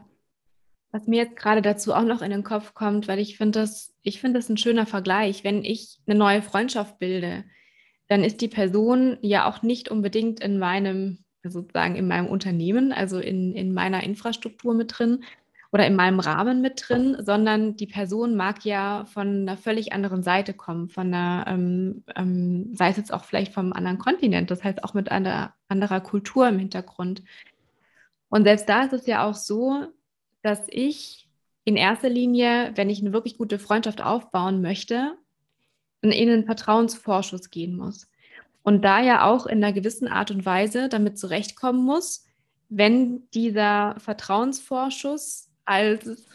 Was 0.90 1.06
mir 1.06 1.22
jetzt 1.22 1.36
gerade 1.36 1.62
dazu 1.62 1.94
auch 1.94 2.02
noch 2.02 2.20
in 2.20 2.32
den 2.32 2.42
Kopf 2.42 2.74
kommt, 2.74 3.06
weil 3.06 3.20
ich 3.20 3.36
finde 3.36 3.60
das, 3.60 3.94
ich 4.02 4.20
finde 4.20 4.40
das 4.40 4.48
ein 4.48 4.56
schöner 4.56 4.86
Vergleich. 4.86 5.44
Wenn 5.44 5.62
ich 5.62 6.00
eine 6.08 6.18
neue 6.18 6.42
Freundschaft 6.42 6.98
bilde, 6.98 7.44
dann 8.08 8.24
ist 8.24 8.40
die 8.40 8.48
Person 8.48 9.18
ja 9.20 9.48
auch 9.48 9.62
nicht 9.62 9.90
unbedingt 9.90 10.40
in 10.40 10.58
meinem, 10.58 11.24
sozusagen 11.44 11.94
in 11.94 12.08
meinem 12.08 12.26
Unternehmen, 12.26 12.92
also 12.92 13.20
in, 13.20 13.54
in 13.54 13.72
meiner 13.72 14.02
Infrastruktur 14.02 14.74
mit 14.74 14.98
drin, 14.98 15.22
oder 15.70 15.86
in 15.86 15.96
meinem 15.96 16.20
Rahmen 16.20 16.62
mit 16.62 16.88
drin, 16.88 17.16
sondern 17.20 17.76
die 17.76 17.86
Person 17.86 18.36
mag 18.36 18.64
ja 18.64 19.04
von 19.12 19.42
einer 19.42 19.56
völlig 19.56 19.92
anderen 19.92 20.22
Seite 20.22 20.54
kommen, 20.54 20.88
von 20.88 21.08
einer, 21.08 21.44
ähm, 21.46 22.04
ähm, 22.16 22.70
sei 22.74 22.88
es 22.88 22.96
jetzt 22.96 23.12
auch 23.12 23.24
vielleicht 23.24 23.52
vom 23.52 23.72
anderen 23.72 23.98
Kontinent, 23.98 24.50
das 24.50 24.64
heißt 24.64 24.82
auch 24.82 24.94
mit 24.94 25.10
einer 25.10 25.54
anderer 25.68 26.00
Kultur 26.00 26.48
im 26.48 26.58
Hintergrund. 26.58 27.22
Und 28.30 28.44
selbst 28.44 28.68
da 28.68 28.84
ist 28.84 28.92
es 28.94 29.06
ja 29.06 29.28
auch 29.28 29.34
so, 29.34 29.86
dass 30.42 30.62
ich 30.68 31.28
in 31.64 31.76
erster 31.76 32.08
Linie, 32.08 32.72
wenn 32.76 32.88
ich 32.88 33.00
eine 33.00 33.12
wirklich 33.12 33.36
gute 33.36 33.58
Freundschaft 33.58 34.00
aufbauen 34.00 34.62
möchte, 34.62 35.18
in 36.00 36.12
einen 36.12 36.46
Vertrauensvorschuss 36.46 37.50
gehen 37.50 37.76
muss. 37.76 38.06
Und 38.62 38.84
da 38.84 39.02
ja 39.02 39.24
auch 39.24 39.46
in 39.46 39.62
einer 39.62 39.72
gewissen 39.72 40.08
Art 40.08 40.30
und 40.30 40.46
Weise 40.46 40.88
damit 40.88 41.18
zurechtkommen 41.18 41.84
muss, 41.84 42.24
wenn 42.70 43.28
dieser 43.30 43.96
Vertrauensvorschuss 43.98 45.47
als 45.68 46.26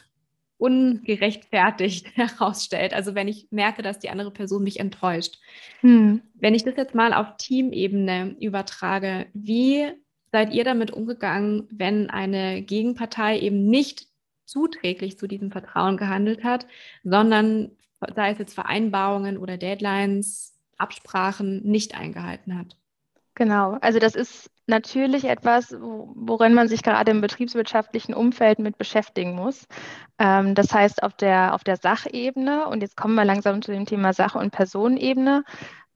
ungerechtfertigt 0.57 2.07
herausstellt. 2.15 2.93
Also 2.93 3.15
wenn 3.15 3.27
ich 3.27 3.47
merke, 3.51 3.81
dass 3.81 3.99
die 3.99 4.09
andere 4.09 4.31
Person 4.31 4.63
mich 4.63 4.79
enttäuscht. 4.79 5.39
Hm. 5.81 6.21
Wenn 6.35 6.55
ich 6.55 6.63
das 6.63 6.75
jetzt 6.77 6.95
mal 6.95 7.13
auf 7.13 7.35
Teamebene 7.37 8.35
übertrage, 8.39 9.27
wie 9.33 9.91
seid 10.31 10.53
ihr 10.53 10.63
damit 10.63 10.91
umgegangen, 10.91 11.67
wenn 11.69 12.09
eine 12.09 12.61
Gegenpartei 12.61 13.39
eben 13.39 13.65
nicht 13.65 14.07
zuträglich 14.45 15.17
zu 15.17 15.27
diesem 15.27 15.51
Vertrauen 15.51 15.97
gehandelt 15.97 16.43
hat, 16.43 16.65
sondern 17.03 17.71
sei 18.15 18.31
es 18.31 18.39
jetzt 18.39 18.53
Vereinbarungen 18.53 19.37
oder 19.37 19.57
Deadlines, 19.57 20.53
Absprachen 20.77 21.63
nicht 21.63 21.95
eingehalten 21.95 22.57
hat? 22.57 22.77
Genau, 23.35 23.77
also 23.81 23.99
das 23.99 24.15
ist 24.15 24.49
natürlich 24.67 25.25
etwas, 25.25 25.75
worin 25.79 26.53
man 26.53 26.67
sich 26.67 26.83
gerade 26.83 27.11
im 27.11 27.21
betriebswirtschaftlichen 27.21 28.13
Umfeld 28.13 28.59
mit 28.59 28.77
beschäftigen 28.77 29.35
muss. 29.35 29.67
Ähm, 30.19 30.55
das 30.55 30.73
heißt, 30.73 31.03
auf 31.03 31.13
der, 31.13 31.53
auf 31.53 31.63
der 31.63 31.77
Sachebene, 31.77 32.67
und 32.67 32.81
jetzt 32.81 32.97
kommen 32.97 33.15
wir 33.15 33.25
langsam 33.25 33.61
zu 33.61 33.71
dem 33.71 33.85
Thema 33.85 34.13
Sache- 34.13 34.39
und 34.39 34.51
Personenebene, 34.51 35.43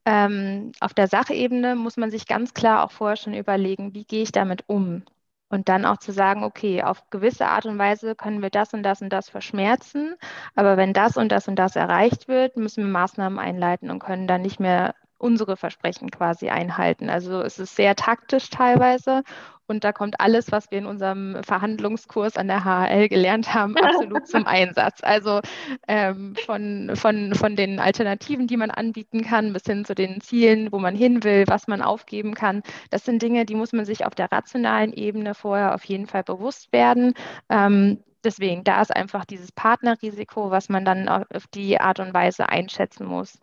ähm, 0.04 0.72
auf 0.80 0.94
der 0.94 1.06
Sachebene 1.06 1.76
muss 1.76 1.96
man 1.98 2.10
sich 2.10 2.26
ganz 2.26 2.54
klar 2.54 2.84
auch 2.84 2.92
vorher 2.92 3.16
schon 3.16 3.34
überlegen, 3.34 3.94
wie 3.94 4.04
gehe 4.04 4.22
ich 4.22 4.32
damit 4.32 4.64
um? 4.66 5.04
Und 5.50 5.68
dann 5.68 5.84
auch 5.86 5.98
zu 5.98 6.12
sagen, 6.12 6.44
okay, 6.44 6.82
auf 6.82 7.08
gewisse 7.10 7.46
Art 7.46 7.66
und 7.66 7.78
Weise 7.78 8.14
können 8.14 8.42
wir 8.42 8.50
das 8.50 8.74
und 8.74 8.82
das 8.82 9.02
und 9.02 9.10
das 9.10 9.30
verschmerzen, 9.30 10.14
aber 10.54 10.76
wenn 10.76 10.92
das 10.92 11.16
und 11.16 11.30
das 11.32 11.48
und 11.48 11.56
das 11.56 11.76
erreicht 11.76 12.28
wird, 12.28 12.56
müssen 12.56 12.84
wir 12.84 12.90
Maßnahmen 12.90 13.38
einleiten 13.38 13.90
und 13.90 13.98
können 13.98 14.26
dann 14.26 14.42
nicht 14.42 14.60
mehr 14.60 14.94
unsere 15.18 15.56
Versprechen 15.56 16.10
quasi 16.10 16.48
einhalten. 16.48 17.10
Also 17.10 17.42
es 17.42 17.58
ist 17.58 17.76
sehr 17.76 17.96
taktisch 17.96 18.50
teilweise 18.50 19.22
und 19.68 19.84
da 19.84 19.92
kommt 19.92 20.18
alles, 20.18 20.50
was 20.50 20.70
wir 20.70 20.78
in 20.78 20.86
unserem 20.86 21.36
Verhandlungskurs 21.44 22.38
an 22.38 22.48
der 22.48 22.64
HHL 22.64 23.08
gelernt 23.08 23.52
haben, 23.52 23.76
absolut 23.76 24.26
zum 24.26 24.46
Einsatz. 24.46 25.00
Also 25.02 25.40
ähm, 25.86 26.34
von, 26.46 26.92
von, 26.94 27.34
von 27.34 27.54
den 27.54 27.78
Alternativen, 27.78 28.46
die 28.46 28.56
man 28.56 28.70
anbieten 28.70 29.22
kann, 29.22 29.52
bis 29.52 29.64
hin 29.64 29.84
zu 29.84 29.94
den 29.94 30.22
Zielen, 30.22 30.72
wo 30.72 30.78
man 30.78 30.96
hin 30.96 31.22
will, 31.22 31.44
was 31.46 31.68
man 31.68 31.82
aufgeben 31.82 32.34
kann. 32.34 32.62
Das 32.90 33.04
sind 33.04 33.20
Dinge, 33.20 33.44
die 33.44 33.54
muss 33.54 33.72
man 33.72 33.84
sich 33.84 34.06
auf 34.06 34.14
der 34.14 34.32
rationalen 34.32 34.94
Ebene 34.94 35.34
vorher 35.34 35.74
auf 35.74 35.84
jeden 35.84 36.06
Fall 36.06 36.22
bewusst 36.22 36.72
werden. 36.72 37.12
Ähm, 37.50 38.02
deswegen, 38.24 38.64
da 38.64 38.80
ist 38.80 38.96
einfach 38.96 39.26
dieses 39.26 39.52
Partnerrisiko, 39.52 40.50
was 40.50 40.70
man 40.70 40.86
dann 40.86 41.08
auf 41.08 41.46
die 41.52 41.78
Art 41.78 42.00
und 42.00 42.14
Weise 42.14 42.48
einschätzen 42.48 43.06
muss. 43.06 43.38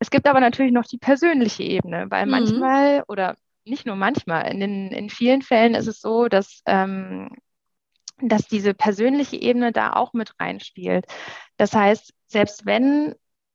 Es 0.00 0.10
gibt 0.10 0.26
aber 0.26 0.40
natürlich 0.40 0.72
noch 0.72 0.86
die 0.86 0.98
persönliche 0.98 1.62
Ebene, 1.62 2.06
weil 2.08 2.24
mhm. 2.24 2.32
manchmal 2.32 3.04
oder 3.06 3.36
nicht 3.64 3.86
nur 3.86 3.96
manchmal, 3.96 4.50
in, 4.50 4.58
den, 4.58 4.88
in 4.88 5.10
vielen 5.10 5.42
Fällen 5.42 5.74
ist 5.74 5.86
es 5.86 6.00
so, 6.00 6.28
dass, 6.28 6.62
ähm, 6.66 7.30
dass 8.20 8.48
diese 8.48 8.74
persönliche 8.74 9.36
Ebene 9.36 9.72
da 9.72 9.92
auch 9.92 10.12
mit 10.14 10.32
reinspielt. 10.40 11.04
Das 11.58 11.74
heißt, 11.74 12.12
selbst 12.26 12.66
wenn 12.66 13.14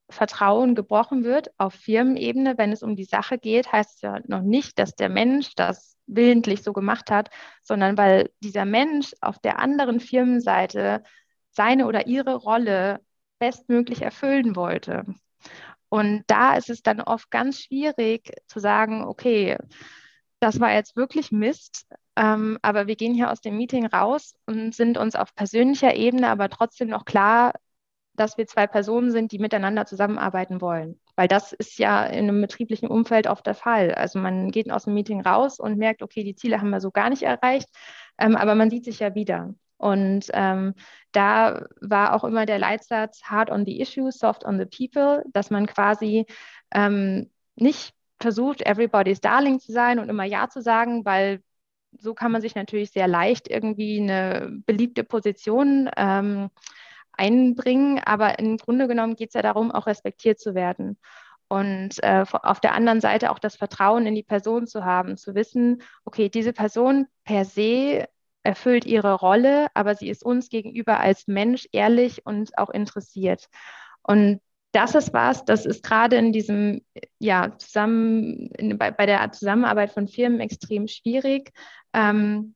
Vertrauen 0.10 0.75
gebrochen 0.75 1.23
wird 1.23 1.49
auf 1.58 1.73
Firmenebene, 1.73 2.58
wenn 2.60 2.71
es 2.71 2.84
um 2.84 2.95
die 2.95 3.05
Sache 3.05 3.39
geht, 3.39 3.71
heißt 3.71 3.95
es 3.95 4.01
ja 4.01 4.19
noch 4.27 4.41
nicht, 4.41 4.77
dass 4.77 4.95
der 4.95 5.10
Mensch 5.10 5.55
das 5.55 5.97
willentlich 6.05 6.62
so 6.62 6.73
gemacht 6.73 7.10
hat, 7.10 7.29
sondern 7.63 7.97
weil 7.97 8.29
dieser 8.43 8.65
Mensch 8.65 9.13
auf 9.21 9.39
der 9.39 9.58
anderen 9.58 9.99
Firmenseite 9.99 11.03
seine 11.49 11.88
oder 11.88 12.05
ihre 12.05 12.36
Rolle 12.36 12.99
bestmöglich 13.39 14.03
erfüllen 14.03 14.55
wollte. 14.55 15.05
Und 15.95 16.25
da 16.27 16.55
ist 16.58 16.69
es 16.69 16.81
dann 16.84 16.99
oft 16.99 17.31
ganz 17.31 17.62
schwierig 17.62 18.34
zu 18.47 18.60
sagen, 18.60 19.05
okay, 19.05 19.55
das 20.41 20.60
war 20.60 20.73
jetzt 20.73 20.97
wirklich 20.97 21.31
Mist, 21.31 21.88
ähm, 22.17 22.60
aber 22.62 22.88
wir 22.88 22.97
gehen 22.97 23.13
hier 23.13 23.31
aus 23.31 23.39
dem 23.39 23.55
Meeting 23.55 23.86
raus 23.86 24.36
und 24.45 24.75
sind 24.75 24.97
uns 24.97 25.15
auf 25.15 25.34
persönlicher 25.36 25.95
Ebene 25.95 26.27
aber 26.27 26.49
trotzdem 26.49 26.89
noch 26.89 27.05
klar, 27.05 27.53
dass 28.12 28.38
wir 28.38 28.45
zwei 28.45 28.67
Personen 28.67 29.10
sind, 29.12 29.31
die 29.31 29.39
miteinander 29.39 29.86
zusammenarbeiten 29.86 30.60
wollen. 30.60 30.99
Weil 31.15 31.29
das 31.29 31.53
ist 31.53 31.79
ja 31.79 32.03
in 32.05 32.27
einem 32.27 32.41
betrieblichen 32.41 32.89
Umfeld 32.89 33.27
oft 33.27 33.45
der 33.47 33.55
Fall. 33.55 33.93
Also 33.93 34.19
man 34.19 34.51
geht 34.51 34.69
aus 34.71 34.84
dem 34.84 34.95
Meeting 34.95 35.21
raus 35.21 35.62
und 35.62 35.77
merkt, 35.77 36.03
okay, 36.03 36.25
die 36.25 36.36
Ziele 36.36 36.60
haben 36.60 36.71
wir 36.71 36.81
so 36.81 36.91
gar 36.91 37.10
nicht 37.10 37.23
erreicht, 37.23 37.69
ähm, 38.17 38.36
aber 38.36 38.55
man 38.55 38.69
sieht 38.69 38.84
sich 38.84 38.99
ja 38.99 39.15
wieder. 39.15 39.55
Und 39.86 40.32
ähm, 40.34 40.74
da 41.12 41.67
war 41.80 42.15
auch 42.15 42.24
immer 42.24 42.48
der 42.48 42.58
Leitsatz 42.58 43.21
hard 43.26 43.52
on 43.52 43.65
the 43.67 43.80
issue, 43.80 44.12
soft 44.12 44.43
on 44.43 44.58
the 44.58 44.65
people, 44.65 45.24
dass 45.32 45.52
man 45.52 45.67
quasi 45.67 46.26
ähm, 46.74 47.30
nicht 47.56 47.93
versucht, 48.19 48.63
everybody's 48.65 49.21
darling 49.21 49.60
zu 49.60 49.71
sein 49.71 50.00
und 50.00 50.10
immer 50.10 50.24
Ja 50.24 50.50
zu 50.50 50.63
sagen, 50.63 51.06
weil 51.06 51.43
so 52.00 52.15
kann 52.15 52.32
man 52.32 52.41
sich 52.41 52.56
natürlich 52.56 52.89
sehr 52.89 53.08
leicht 53.08 53.48
irgendwie 53.48 54.02
eine 54.02 54.50
beliebte 54.65 55.04
Position 55.04 55.88
ähm, 55.98 56.50
einbringen. 57.12 58.02
Aber 58.04 58.39
im 58.39 58.58
Grunde 58.58 58.88
genommen 58.88 59.15
geht 59.15 59.30
es 59.30 59.36
ja 59.36 59.43
darum, 59.43 59.71
auch 59.71 59.86
respektiert 59.86 60.39
zu 60.39 60.56
werden. 60.56 60.98
Und 61.48 62.02
äh, 62.02 62.26
auf 62.32 62.60
der 62.60 62.74
anderen 62.74 63.02
Seite 63.02 63.30
auch 63.30 63.38
das 63.38 63.56
Vertrauen 63.56 64.08
in 64.08 64.15
die 64.15 64.24
Person 64.24 64.65
zu 64.65 64.84
haben, 64.84 65.15
zu 65.15 65.36
wissen, 65.36 65.84
okay, 66.06 66.28
diese 66.28 66.54
Person 66.54 67.06
per 67.24 67.45
se 67.45 68.08
erfüllt 68.45 68.86
ihre 68.86 69.13
Rolle, 69.13 69.67
aber 69.73 69.95
sie 69.95 70.10
ist 70.10 70.23
uns 70.23 70.49
gegenüber 70.49 70.99
als 70.99 71.27
Mensch 71.27 71.67
ehrlich 71.71 72.25
und 72.25 72.58
auch 72.58 72.69
interessiert. 72.69 73.47
Und 74.03 74.39
das 74.71 74.93
ist 74.93 75.13
was, 75.13 75.45
das 75.45 75.65
ist 75.65 75.84
gerade 75.84 76.17
in 76.17 76.31
diesem, 76.34 76.81
ja, 77.17 77.58
zusammen, 77.58 78.49
bei, 78.77 78.91
bei, 78.91 79.05
der 79.05 79.31
Zusammenarbeit 79.31 79.91
von 79.91 80.08
Firmen 80.08 80.41
extrem 80.41 80.88
schwierig, 80.88 81.53
ähm, 81.93 82.55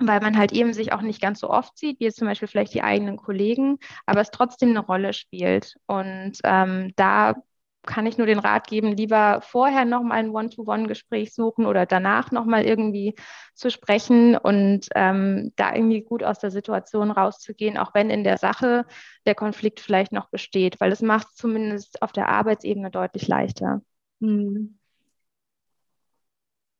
weil 0.00 0.20
man 0.20 0.36
halt 0.36 0.52
eben 0.52 0.72
sich 0.72 0.92
auch 0.92 1.02
nicht 1.02 1.20
ganz 1.20 1.40
so 1.40 1.48
oft 1.50 1.78
sieht, 1.78 2.00
wie 2.00 2.04
jetzt 2.04 2.18
zum 2.18 2.26
Beispiel 2.26 2.48
vielleicht 2.48 2.74
die 2.74 2.82
eigenen 2.82 3.16
Kollegen, 3.16 3.78
aber 4.06 4.20
es 4.20 4.30
trotzdem 4.30 4.70
eine 4.70 4.80
Rolle 4.80 5.12
spielt. 5.12 5.76
Und 5.86 6.32
ähm, 6.44 6.92
da 6.96 7.36
kann 7.84 8.06
ich 8.06 8.16
nur 8.16 8.26
den 8.26 8.38
Rat 8.38 8.68
geben, 8.68 8.96
lieber 8.96 9.40
vorher 9.42 9.84
nochmal 9.84 10.18
ein 10.18 10.30
One-to-One-Gespräch 10.30 11.34
suchen 11.34 11.66
oder 11.66 11.84
danach 11.84 12.30
nochmal 12.30 12.64
irgendwie 12.64 13.14
zu 13.54 13.70
sprechen 13.70 14.36
und 14.36 14.88
ähm, 14.94 15.52
da 15.56 15.74
irgendwie 15.74 16.02
gut 16.02 16.22
aus 16.22 16.38
der 16.38 16.50
Situation 16.50 17.10
rauszugehen, 17.10 17.76
auch 17.78 17.92
wenn 17.94 18.10
in 18.10 18.24
der 18.24 18.38
Sache 18.38 18.86
der 19.26 19.34
Konflikt 19.34 19.80
vielleicht 19.80 20.12
noch 20.12 20.30
besteht, 20.30 20.80
weil 20.80 20.92
es 20.92 21.02
macht 21.02 21.28
es 21.30 21.34
zumindest 21.34 22.02
auf 22.02 22.12
der 22.12 22.28
Arbeitsebene 22.28 22.90
deutlich 22.90 23.26
leichter. 23.26 23.82
Hm. 24.20 24.78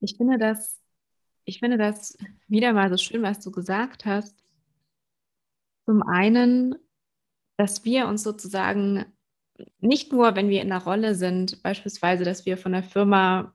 Ich 0.01 0.17
finde 0.17 0.39
das, 0.39 0.81
ich 1.45 1.59
finde 1.59 1.79
das 1.79 2.17
wieder 2.47 2.73
mal 2.73 2.91
so 2.91 2.97
schön, 2.97 3.23
was 3.23 3.41
du 3.41 3.51
gesagt 3.51 4.05
hast. 4.05 4.37
Zum 5.85 6.03
einen, 6.03 6.77
dass 7.57 7.85
wir 7.85 8.07
uns 8.07 8.23
sozusagen 8.23 9.05
nicht 9.81 10.13
nur, 10.13 10.35
wenn 10.37 10.49
wir 10.49 10.63
in 10.63 10.73
einer 10.73 10.83
Rolle 10.83 11.15
sind, 11.15 11.63
beispielsweise, 11.63 12.25
dass 12.25 12.47
wir 12.47 12.57
von 12.57 12.73
der 12.73 12.83
Firma 12.83 13.53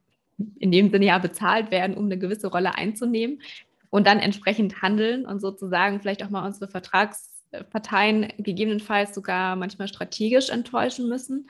in 0.60 0.72
dem 0.72 0.92
Sinne 0.92 1.06
ja 1.06 1.18
bezahlt 1.18 1.72
werden, 1.72 1.98
um 1.98 2.06
eine 2.06 2.18
gewisse 2.18 2.48
Rolle 2.48 2.76
einzunehmen 2.76 3.42
und 3.90 4.06
dann 4.08 4.20
entsprechend 4.20 4.82
handeln 4.82 5.26
und 5.26 5.40
sozusagen 5.40 6.00
vielleicht 6.00 6.24
auch 6.24 6.30
mal 6.30 6.46
unsere 6.46 6.70
Vertragsparteien 6.70 8.34
gegebenenfalls 8.38 9.16
sogar 9.16 9.56
manchmal 9.56 9.88
strategisch 9.88 10.50
enttäuschen 10.50 11.10
müssen, 11.10 11.50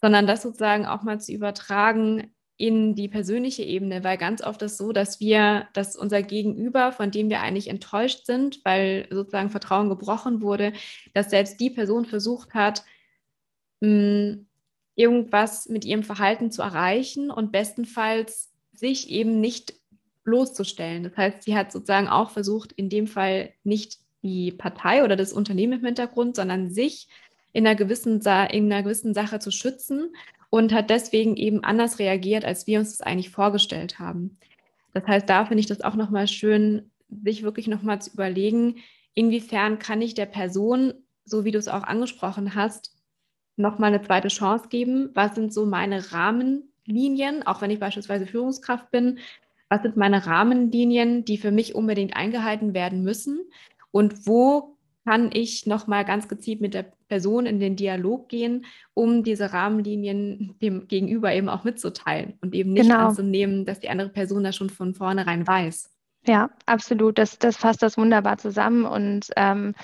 sondern 0.00 0.26
das 0.26 0.42
sozusagen 0.42 0.86
auch 0.86 1.02
mal 1.02 1.20
zu 1.20 1.32
übertragen 1.32 2.30
in 2.56 2.94
die 2.94 3.08
persönliche 3.08 3.64
Ebene, 3.64 4.04
weil 4.04 4.16
ganz 4.16 4.42
oft 4.42 4.62
ist 4.62 4.78
so, 4.78 4.92
dass 4.92 5.18
wir, 5.18 5.66
dass 5.72 5.96
unser 5.96 6.22
Gegenüber, 6.22 6.92
von 6.92 7.10
dem 7.10 7.28
wir 7.28 7.40
eigentlich 7.40 7.68
enttäuscht 7.68 8.26
sind, 8.26 8.60
weil 8.64 9.08
sozusagen 9.10 9.50
Vertrauen 9.50 9.88
gebrochen 9.88 10.40
wurde, 10.40 10.72
dass 11.14 11.30
selbst 11.30 11.58
die 11.58 11.70
Person 11.70 12.04
versucht 12.04 12.54
hat, 12.54 12.84
irgendwas 14.94 15.68
mit 15.68 15.84
ihrem 15.84 16.02
Verhalten 16.02 16.50
zu 16.50 16.62
erreichen 16.62 17.30
und 17.30 17.52
bestenfalls 17.52 18.52
sich 18.72 19.10
eben 19.10 19.40
nicht 19.40 19.74
bloßzustellen. 20.24 21.02
Das 21.04 21.16
heißt, 21.16 21.42
sie 21.42 21.56
hat 21.56 21.72
sozusagen 21.72 22.08
auch 22.08 22.30
versucht, 22.30 22.72
in 22.72 22.88
dem 22.88 23.06
Fall 23.06 23.52
nicht 23.62 23.98
die 24.22 24.52
Partei 24.52 25.04
oder 25.04 25.16
das 25.16 25.32
Unternehmen 25.32 25.80
im 25.80 25.84
Hintergrund, 25.84 26.36
sondern 26.36 26.70
sich 26.70 27.08
in 27.52 27.66
einer 27.66 27.76
gewissen, 27.76 28.20
in 28.20 28.72
einer 28.72 28.82
gewissen 28.82 29.14
Sache 29.14 29.38
zu 29.38 29.50
schützen 29.50 30.14
und 30.50 30.72
hat 30.72 30.90
deswegen 30.90 31.36
eben 31.36 31.62
anders 31.62 31.98
reagiert, 31.98 32.44
als 32.44 32.66
wir 32.66 32.78
uns 32.78 32.96
das 32.96 33.06
eigentlich 33.06 33.30
vorgestellt 33.30 33.98
haben. 33.98 34.38
Das 34.92 35.06
heißt, 35.06 35.28
da 35.28 35.44
finde 35.44 35.60
ich 35.60 35.66
das 35.66 35.82
auch 35.82 35.94
nochmal 35.94 36.28
schön, 36.28 36.90
sich 37.08 37.42
wirklich 37.42 37.66
nochmal 37.66 38.00
zu 38.00 38.12
überlegen, 38.12 38.76
inwiefern 39.14 39.78
kann 39.78 40.00
ich 40.00 40.14
der 40.14 40.26
Person, 40.26 40.94
so 41.24 41.44
wie 41.44 41.50
du 41.50 41.58
es 41.58 41.68
auch 41.68 41.82
angesprochen 41.82 42.54
hast, 42.54 42.93
nochmal 43.56 43.92
eine 43.92 44.02
zweite 44.02 44.28
Chance 44.28 44.68
geben? 44.68 45.10
Was 45.14 45.34
sind 45.34 45.52
so 45.52 45.66
meine 45.66 46.12
Rahmenlinien, 46.12 47.46
auch 47.46 47.60
wenn 47.60 47.70
ich 47.70 47.80
beispielsweise 47.80 48.26
Führungskraft 48.26 48.90
bin? 48.90 49.18
Was 49.68 49.82
sind 49.82 49.96
meine 49.96 50.26
Rahmenlinien, 50.26 51.24
die 51.24 51.38
für 51.38 51.50
mich 51.50 51.74
unbedingt 51.74 52.16
eingehalten 52.16 52.74
werden 52.74 53.02
müssen? 53.02 53.40
Und 53.90 54.26
wo 54.26 54.76
kann 55.04 55.30
ich 55.32 55.66
nochmal 55.66 56.04
ganz 56.04 56.28
gezielt 56.28 56.60
mit 56.60 56.74
der 56.74 56.86
Person 57.08 57.46
in 57.46 57.60
den 57.60 57.76
Dialog 57.76 58.28
gehen, 58.28 58.64
um 58.94 59.22
diese 59.22 59.52
Rahmenlinien 59.52 60.56
dem 60.62 60.88
Gegenüber 60.88 61.32
eben 61.32 61.48
auch 61.48 61.64
mitzuteilen 61.64 62.34
und 62.40 62.54
eben 62.54 62.72
nicht 62.72 62.88
genau. 62.88 63.08
anzunehmen, 63.08 63.66
dass 63.66 63.80
die 63.80 63.90
andere 63.90 64.08
Person 64.08 64.44
das 64.44 64.56
schon 64.56 64.70
von 64.70 64.94
vornherein 64.94 65.46
weiß. 65.46 65.93
Ja, 66.26 66.48
absolut. 66.64 67.18
Das, 67.18 67.38
das 67.38 67.56
fasst 67.58 67.82
das 67.82 67.98
wunderbar 67.98 68.38
zusammen. 68.38 68.86
Und 68.86 69.28
ähm, 69.36 69.74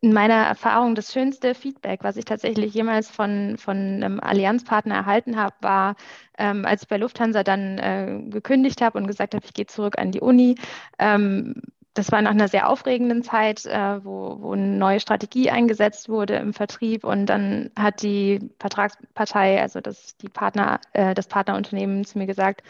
in 0.00 0.12
meiner 0.12 0.34
Erfahrung 0.34 0.94
das 0.94 1.12
schönste 1.12 1.54
Feedback, 1.54 2.04
was 2.04 2.16
ich 2.16 2.24
tatsächlich 2.24 2.72
jemals 2.72 3.10
von, 3.10 3.56
von 3.58 3.76
einem 3.76 4.20
Allianzpartner 4.20 4.94
erhalten 4.94 5.36
habe, 5.36 5.56
war, 5.62 5.96
ähm, 6.38 6.64
als 6.64 6.82
ich 6.82 6.88
bei 6.88 6.98
Lufthansa 6.98 7.42
dann 7.42 7.78
äh, 7.78 8.20
gekündigt 8.30 8.80
habe 8.80 8.96
und 8.98 9.08
gesagt 9.08 9.34
habe, 9.34 9.44
ich 9.44 9.54
gehe 9.54 9.66
zurück 9.66 9.98
an 9.98 10.12
die 10.12 10.20
Uni. 10.20 10.54
Ähm, 11.00 11.54
das 11.94 12.12
war 12.12 12.20
nach 12.22 12.30
einer 12.32 12.48
sehr 12.48 12.68
aufregenden 12.68 13.22
Zeit, 13.24 13.64
äh, 13.66 14.04
wo, 14.04 14.36
wo 14.40 14.52
eine 14.52 14.66
neue 14.68 15.00
Strategie 15.00 15.50
eingesetzt 15.50 16.08
wurde 16.10 16.36
im 16.36 16.52
Vertrieb 16.52 17.04
und 17.04 17.26
dann 17.26 17.70
hat 17.76 18.02
die 18.02 18.50
Vertragspartei, 18.60 19.60
also 19.62 19.80
das, 19.80 20.16
die 20.18 20.28
Partner, 20.28 20.78
äh, 20.92 21.14
das 21.14 21.26
Partnerunternehmen 21.26 22.04
zu 22.04 22.18
mir 22.18 22.26
gesagt, 22.26 22.62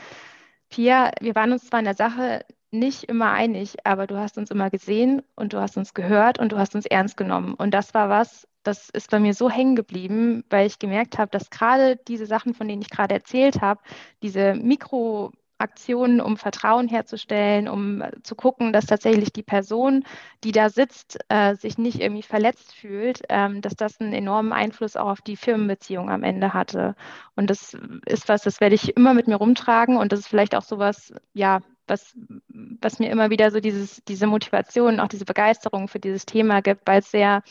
Pia, 0.69 1.13
wir 1.21 1.35
waren 1.35 1.53
uns 1.53 1.67
zwar 1.67 1.79
in 1.81 1.85
der 1.85 1.95
Sache 1.95 2.45
nicht 2.71 3.05
immer 3.05 3.31
einig, 3.33 3.77
aber 3.85 4.07
du 4.07 4.17
hast 4.19 4.37
uns 4.39 4.51
immer 4.51 4.71
gesehen 4.71 5.23
und 5.37 5.53
du 5.53 5.59
hast 5.61 5.77
uns 5.77 5.95
gehört 5.95 6.39
und 6.39 6.53
du 6.53 6.59
hast 6.59 6.75
uns 6.75 6.87
ernst 6.87 7.17
genommen. 7.17 7.55
Und 7.55 7.73
das 7.73 7.95
war 7.95 8.09
was, 8.09 8.47
das 8.65 8.91
ist 8.91 9.11
bei 9.11 9.21
mir 9.21 9.35
so 9.35 9.49
hängen 9.51 9.77
geblieben, 9.77 10.45
weil 10.51 10.67
ich 10.67 10.79
gemerkt 10.79 11.19
habe, 11.19 11.31
dass 11.31 11.51
gerade 11.51 11.97
diese 11.97 12.27
Sachen, 12.27 12.55
von 12.55 12.69
denen 12.69 12.83
ich 12.83 12.91
gerade 12.91 13.15
erzählt 13.15 13.61
habe, 13.61 13.81
diese 14.23 14.55
Mikro- 14.55 15.33
Aktionen, 15.59 16.21
um 16.21 16.37
Vertrauen 16.37 16.89
herzustellen, 16.89 17.69
um 17.69 18.03
zu 18.23 18.35
gucken, 18.35 18.73
dass 18.73 18.87
tatsächlich 18.87 19.33
die 19.33 19.43
Person, 19.43 20.05
die 20.45 20.53
da 20.53 20.69
sitzt, 20.71 21.19
äh, 21.29 21.55
sich 21.55 21.79
nicht 21.79 22.01
irgendwie 22.01 22.23
verletzt 22.23 22.75
fühlt, 22.75 23.23
ähm, 23.29 23.63
dass 23.63 23.75
das 23.77 24.01
einen 24.01 24.13
enormen 24.13 24.53
Einfluss 24.53 24.97
auch 24.97 25.09
auf 25.09 25.21
die 25.23 25.37
Firmenbeziehung 25.37 26.11
am 26.11 26.23
Ende 26.23 26.53
hatte. 26.55 26.95
Und 27.37 27.51
das 27.51 27.77
ist 28.07 28.29
was, 28.29 28.43
das 28.43 28.61
werde 28.61 28.75
ich 28.75 28.97
immer 28.97 29.15
mit 29.15 29.29
mir 29.29 29.37
rumtragen 29.37 29.97
und 29.97 30.13
das 30.13 30.21
ist 30.21 30.29
vielleicht 30.29 30.55
auch 30.55 30.63
sowas, 30.63 31.13
ja, 31.33 31.61
was, 31.89 32.17
was 32.49 32.99
mir 32.99 33.11
immer 33.11 33.31
wieder 33.31 33.51
so 33.51 33.61
dieses, 33.61 34.03
diese 34.09 34.27
Motivation, 34.27 35.01
auch 35.01 35.09
diese 35.09 35.25
Begeisterung 35.25 35.89
für 35.89 36.01
dieses 36.01 36.27
Thema 36.27 36.61
gibt, 36.63 36.87
weil 36.87 36.99
es 37.01 37.11
sehr 37.11 37.43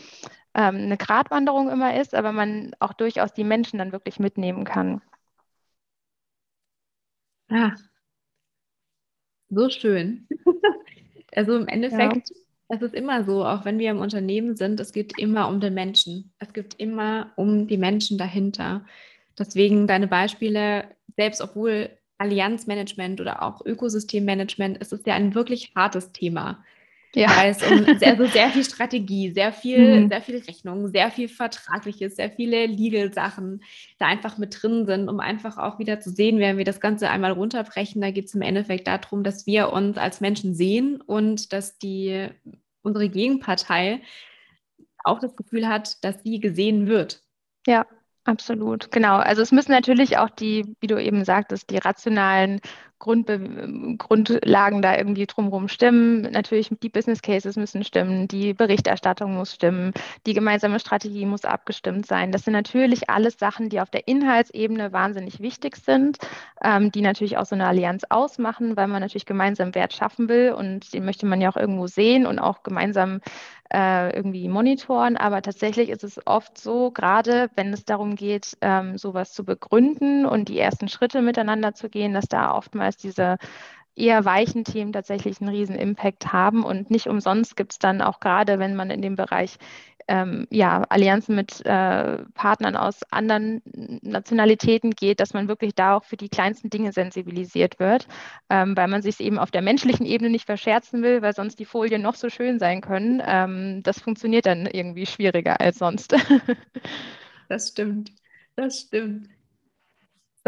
ähm, 0.55 0.75
eine 0.77 0.97
Gratwanderung 0.97 1.69
immer 1.69 1.99
ist, 1.99 2.15
aber 2.15 2.31
man 2.31 2.73
auch 2.79 2.93
durchaus 2.93 3.33
die 3.33 3.43
Menschen 3.43 3.79
dann 3.79 3.91
wirklich 3.91 4.19
mitnehmen 4.19 4.63
kann. 4.65 5.01
Ja, 7.49 7.75
so 9.49 9.69
schön. 9.69 10.27
Also 11.35 11.57
im 11.57 11.67
Endeffekt, 11.67 12.29
ja. 12.29 12.35
es 12.69 12.81
ist 12.81 12.95
immer 12.95 13.25
so, 13.25 13.45
auch 13.45 13.65
wenn 13.65 13.77
wir 13.77 13.91
im 13.91 13.99
Unternehmen 13.99 14.55
sind, 14.55 14.79
es 14.79 14.93
geht 14.93 15.19
immer 15.19 15.49
um 15.49 15.59
den 15.59 15.73
Menschen. 15.73 16.31
Es 16.39 16.53
geht 16.53 16.75
immer 16.75 17.33
um 17.35 17.67
die 17.67 17.77
Menschen 17.77 18.17
dahinter. 18.17 18.85
Deswegen 19.37 19.85
deine 19.85 20.07
Beispiele, 20.07 20.85
selbst 21.17 21.41
obwohl 21.41 21.89
Allianzmanagement 22.17 23.19
oder 23.19 23.43
auch 23.43 23.65
Ökosystemmanagement, 23.65 24.77
ist 24.77 24.93
es 24.93 25.01
ja 25.05 25.15
ein 25.15 25.35
wirklich 25.35 25.73
hartes 25.75 26.13
Thema. 26.13 26.63
Ja. 27.15 27.29
Weil 27.37 27.51
es 27.51 27.63
um 27.63 27.85
also 28.01 28.25
sehr 28.25 28.49
viel 28.49 28.63
Strategie, 28.63 29.31
sehr 29.31 29.53
viel, 29.53 30.01
mhm. 30.01 30.09
sehr 30.09 30.21
viel 30.21 30.37
Rechnung, 30.37 30.89
sehr 30.89 31.09
viel 31.09 31.29
Vertragliches, 31.29 32.17
sehr 32.17 32.29
viele 32.29 32.65
Legal-Sachen 32.65 33.63
da 33.97 34.07
einfach 34.07 34.37
mit 34.37 34.61
drin 34.61 34.85
sind, 34.85 35.07
um 35.07 35.21
einfach 35.21 35.57
auch 35.57 35.79
wieder 35.79 36.01
zu 36.01 36.09
sehen, 36.11 36.39
wenn 36.39 36.57
wir 36.57 36.65
das 36.65 36.81
Ganze 36.81 37.09
einmal 37.09 37.31
runterbrechen, 37.31 38.01
da 38.01 38.11
geht 38.11 38.25
es 38.25 38.35
im 38.35 38.41
Endeffekt 38.41 38.87
darum, 38.87 39.23
dass 39.23 39.47
wir 39.47 39.71
uns 39.71 39.97
als 39.97 40.19
Menschen 40.19 40.53
sehen 40.53 41.01
und 41.01 41.53
dass 41.53 41.77
die 41.77 42.27
unsere 42.81 43.09
Gegenpartei 43.09 44.01
auch 45.05 45.19
das 45.19 45.35
Gefühl 45.35 45.67
hat, 45.67 46.03
dass 46.03 46.21
sie 46.23 46.39
gesehen 46.39 46.87
wird. 46.87 47.21
Ja, 47.65 47.85
absolut. 48.25 48.91
Genau. 48.91 49.15
Also 49.15 49.41
es 49.41 49.51
müssen 49.51 49.71
natürlich 49.71 50.17
auch 50.17 50.29
die, 50.29 50.75
wie 50.81 50.87
du 50.87 51.01
eben 51.01 51.23
sagtest, 51.23 51.69
die 51.69 51.77
rationalen 51.77 52.59
Grundbe 52.99 53.97
Grundlagen 53.97 54.81
da 54.81 54.97
irgendwie 54.97 55.25
drumherum 55.25 55.67
stimmen. 55.67 56.21
Natürlich, 56.21 56.69
die 56.81 56.89
Business 56.89 57.21
Cases 57.21 57.55
müssen 57.55 57.83
stimmen, 57.83 58.27
die 58.27 58.53
Berichterstattung 58.53 59.35
muss 59.35 59.53
stimmen, 59.53 59.93
die 60.25 60.33
gemeinsame 60.33 60.79
Strategie 60.79 61.25
muss 61.25 61.45
abgestimmt 61.45 62.05
sein. 62.05 62.31
Das 62.31 62.43
sind 62.43 62.53
natürlich 62.53 63.09
alles 63.09 63.37
Sachen, 63.37 63.69
die 63.69 63.81
auf 63.81 63.89
der 63.89 64.07
Inhaltsebene 64.07 64.93
wahnsinnig 64.93 65.39
wichtig 65.39 65.75
sind, 65.75 66.17
ähm, 66.63 66.91
die 66.91 67.01
natürlich 67.01 67.37
auch 67.37 67.45
so 67.45 67.55
eine 67.55 67.67
Allianz 67.67 68.03
ausmachen, 68.09 68.77
weil 68.77 68.87
man 68.87 69.01
natürlich 69.01 69.25
gemeinsam 69.25 69.75
Wert 69.75 69.93
schaffen 69.93 70.29
will 70.29 70.53
und 70.53 70.93
den 70.93 71.05
möchte 71.05 71.25
man 71.25 71.41
ja 71.41 71.49
auch 71.49 71.57
irgendwo 71.57 71.87
sehen 71.87 72.25
und 72.25 72.39
auch 72.39 72.63
gemeinsam 72.63 73.19
äh, 73.73 74.15
irgendwie 74.15 74.47
monitoren. 74.47 75.17
Aber 75.17 75.41
tatsächlich 75.41 75.89
ist 75.89 76.03
es 76.03 76.19
oft 76.25 76.57
so, 76.57 76.91
gerade 76.91 77.49
wenn 77.55 77.73
es 77.73 77.85
darum 77.85 78.15
geht, 78.15 78.57
ähm, 78.61 78.97
sowas 78.97 79.33
zu 79.33 79.43
begründen 79.43 80.25
und 80.25 80.49
die 80.49 80.59
ersten 80.59 80.87
Schritte 80.87 81.21
miteinander 81.21 81.73
zu 81.73 81.89
gehen, 81.89 82.13
dass 82.13 82.27
da 82.27 82.53
oftmals 82.53 82.84
diese 82.91 83.37
eher 83.95 84.25
weichen 84.25 84.63
Themen 84.63 84.93
tatsächlich 84.93 85.39
einen 85.39 85.49
riesen 85.49 85.75
Impact 85.75 86.33
haben. 86.33 86.63
Und 86.63 86.91
nicht 86.91 87.07
umsonst 87.07 87.55
gibt 87.55 87.73
es 87.73 87.79
dann 87.79 88.01
auch 88.01 88.19
gerade, 88.19 88.59
wenn 88.59 88.75
man 88.75 88.89
in 88.91 89.01
dem 89.01 89.15
Bereich 89.15 89.57
ähm, 90.07 90.47
ja, 90.51 90.83
Allianzen 90.89 91.35
mit 91.35 91.65
äh, 91.65 92.17
Partnern 92.33 92.75
aus 92.75 93.01
anderen 93.11 93.61
Nationalitäten 94.03 94.91
geht, 94.91 95.19
dass 95.19 95.33
man 95.33 95.47
wirklich 95.47 95.73
da 95.73 95.95
auch 95.95 96.03
für 96.03 96.17
die 96.17 96.29
kleinsten 96.29 96.69
Dinge 96.69 96.91
sensibilisiert 96.91 97.79
wird, 97.79 98.07
ähm, 98.49 98.77
weil 98.77 98.87
man 98.87 99.01
sich 99.01 99.19
eben 99.19 99.39
auf 99.39 99.49
der 99.49 99.63
menschlichen 99.63 100.05
Ebene 100.05 100.29
nicht 100.29 100.45
verscherzen 100.45 101.01
will, 101.01 101.21
weil 101.21 101.33
sonst 101.33 101.59
die 101.59 101.65
Folien 101.65 102.01
noch 102.01 102.15
so 102.15 102.29
schön 102.29 102.59
sein 102.59 102.81
können. 102.81 103.21
Ähm, 103.25 103.81
das 103.83 103.99
funktioniert 103.99 104.45
dann 104.45 104.67
irgendwie 104.67 105.07
schwieriger 105.07 105.59
als 105.59 105.79
sonst. 105.79 106.15
das 107.49 107.69
stimmt, 107.69 108.11
das 108.55 108.81
stimmt. 108.81 109.29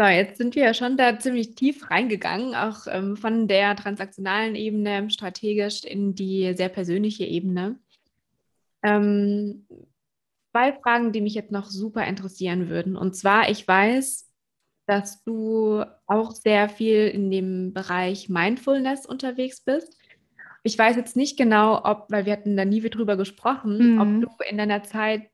So, 0.00 0.06
jetzt 0.06 0.38
sind 0.38 0.54
wir 0.54 0.62
ja 0.62 0.74
schon 0.74 0.96
da 0.96 1.18
ziemlich 1.18 1.56
tief 1.56 1.90
reingegangen, 1.90 2.54
auch 2.54 2.86
ähm, 2.86 3.16
von 3.16 3.48
der 3.48 3.74
transaktionalen 3.74 4.54
Ebene 4.54 5.10
strategisch 5.10 5.82
in 5.82 6.14
die 6.14 6.54
sehr 6.54 6.68
persönliche 6.68 7.24
Ebene. 7.24 7.80
Ähm, 8.84 9.66
zwei 10.52 10.72
Fragen, 10.72 11.10
die 11.10 11.20
mich 11.20 11.34
jetzt 11.34 11.50
noch 11.50 11.66
super 11.66 12.06
interessieren 12.06 12.68
würden. 12.68 12.96
Und 12.96 13.16
zwar, 13.16 13.50
ich 13.50 13.66
weiß, 13.66 14.30
dass 14.86 15.24
du 15.24 15.82
auch 16.06 16.30
sehr 16.30 16.68
viel 16.68 17.08
in 17.08 17.32
dem 17.32 17.74
Bereich 17.74 18.28
Mindfulness 18.28 19.04
unterwegs 19.04 19.62
bist. 19.62 19.98
Ich 20.62 20.78
weiß 20.78 20.94
jetzt 20.94 21.16
nicht 21.16 21.36
genau, 21.36 21.84
ob, 21.84 22.06
weil 22.08 22.24
wir 22.24 22.34
hatten 22.34 22.56
da 22.56 22.64
nie 22.64 22.80
drüber 22.88 23.16
gesprochen, 23.16 23.94
mhm. 23.94 24.00
ob 24.00 24.30
du 24.30 24.44
in 24.48 24.58
deiner 24.58 24.84
Zeit 24.84 25.28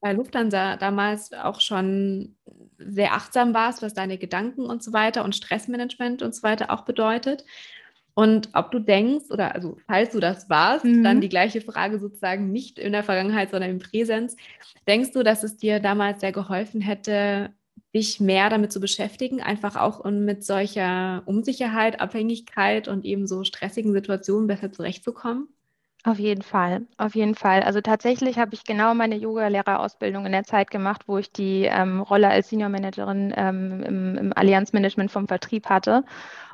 bei 0.00 0.14
Lufthansa 0.14 0.76
damals 0.76 1.34
auch 1.34 1.60
schon 1.60 2.36
sehr 2.78 3.14
achtsam 3.14 3.54
warst, 3.54 3.82
was 3.82 3.94
deine 3.94 4.18
Gedanken 4.18 4.66
und 4.66 4.82
so 4.82 4.92
weiter 4.92 5.24
und 5.24 5.34
Stressmanagement 5.34 6.22
und 6.22 6.34
so 6.34 6.42
weiter 6.42 6.70
auch 6.70 6.82
bedeutet. 6.82 7.44
Und 8.14 8.48
ob 8.54 8.70
du 8.70 8.78
denkst, 8.78 9.30
oder 9.30 9.54
also 9.54 9.76
falls 9.86 10.12
du 10.12 10.20
das 10.20 10.48
warst, 10.48 10.86
mhm. 10.86 11.04
dann 11.04 11.20
die 11.20 11.28
gleiche 11.28 11.60
Frage 11.60 11.98
sozusagen 11.98 12.50
nicht 12.50 12.78
in 12.78 12.92
der 12.92 13.04
Vergangenheit, 13.04 13.50
sondern 13.50 13.70
im 13.70 13.78
Präsens. 13.78 14.36
Denkst 14.88 15.12
du, 15.12 15.22
dass 15.22 15.42
es 15.42 15.58
dir 15.58 15.80
damals 15.80 16.20
sehr 16.20 16.32
geholfen 16.32 16.80
hätte, 16.80 17.50
dich 17.94 18.18
mehr 18.18 18.48
damit 18.48 18.72
zu 18.72 18.80
beschäftigen, 18.80 19.42
einfach 19.42 19.76
auch 19.76 20.00
und 20.00 20.24
mit 20.24 20.44
solcher 20.44 21.22
Unsicherheit, 21.26 22.00
Abhängigkeit 22.00 22.88
und 22.88 23.04
eben 23.04 23.26
so 23.26 23.44
stressigen 23.44 23.92
Situationen 23.92 24.46
besser 24.46 24.72
zurechtzukommen? 24.72 25.48
Auf 26.06 26.20
jeden 26.20 26.42
Fall, 26.42 26.86
auf 26.98 27.16
jeden 27.16 27.34
Fall. 27.34 27.64
Also 27.64 27.80
tatsächlich 27.80 28.38
habe 28.38 28.54
ich 28.54 28.62
genau 28.62 28.94
meine 28.94 29.16
Yoga-Lehrerausbildung 29.16 30.24
in 30.24 30.30
der 30.30 30.44
Zeit 30.44 30.70
gemacht, 30.70 31.02
wo 31.08 31.18
ich 31.18 31.32
die 31.32 31.64
ähm, 31.64 32.00
Rolle 32.00 32.28
als 32.28 32.48
Senior 32.48 32.68
Managerin 32.68 33.34
ähm, 33.36 33.82
im, 33.82 34.16
im 34.16 34.32
Allianzmanagement 34.32 35.10
vom 35.10 35.26
Vertrieb 35.26 35.66
hatte. 35.68 36.04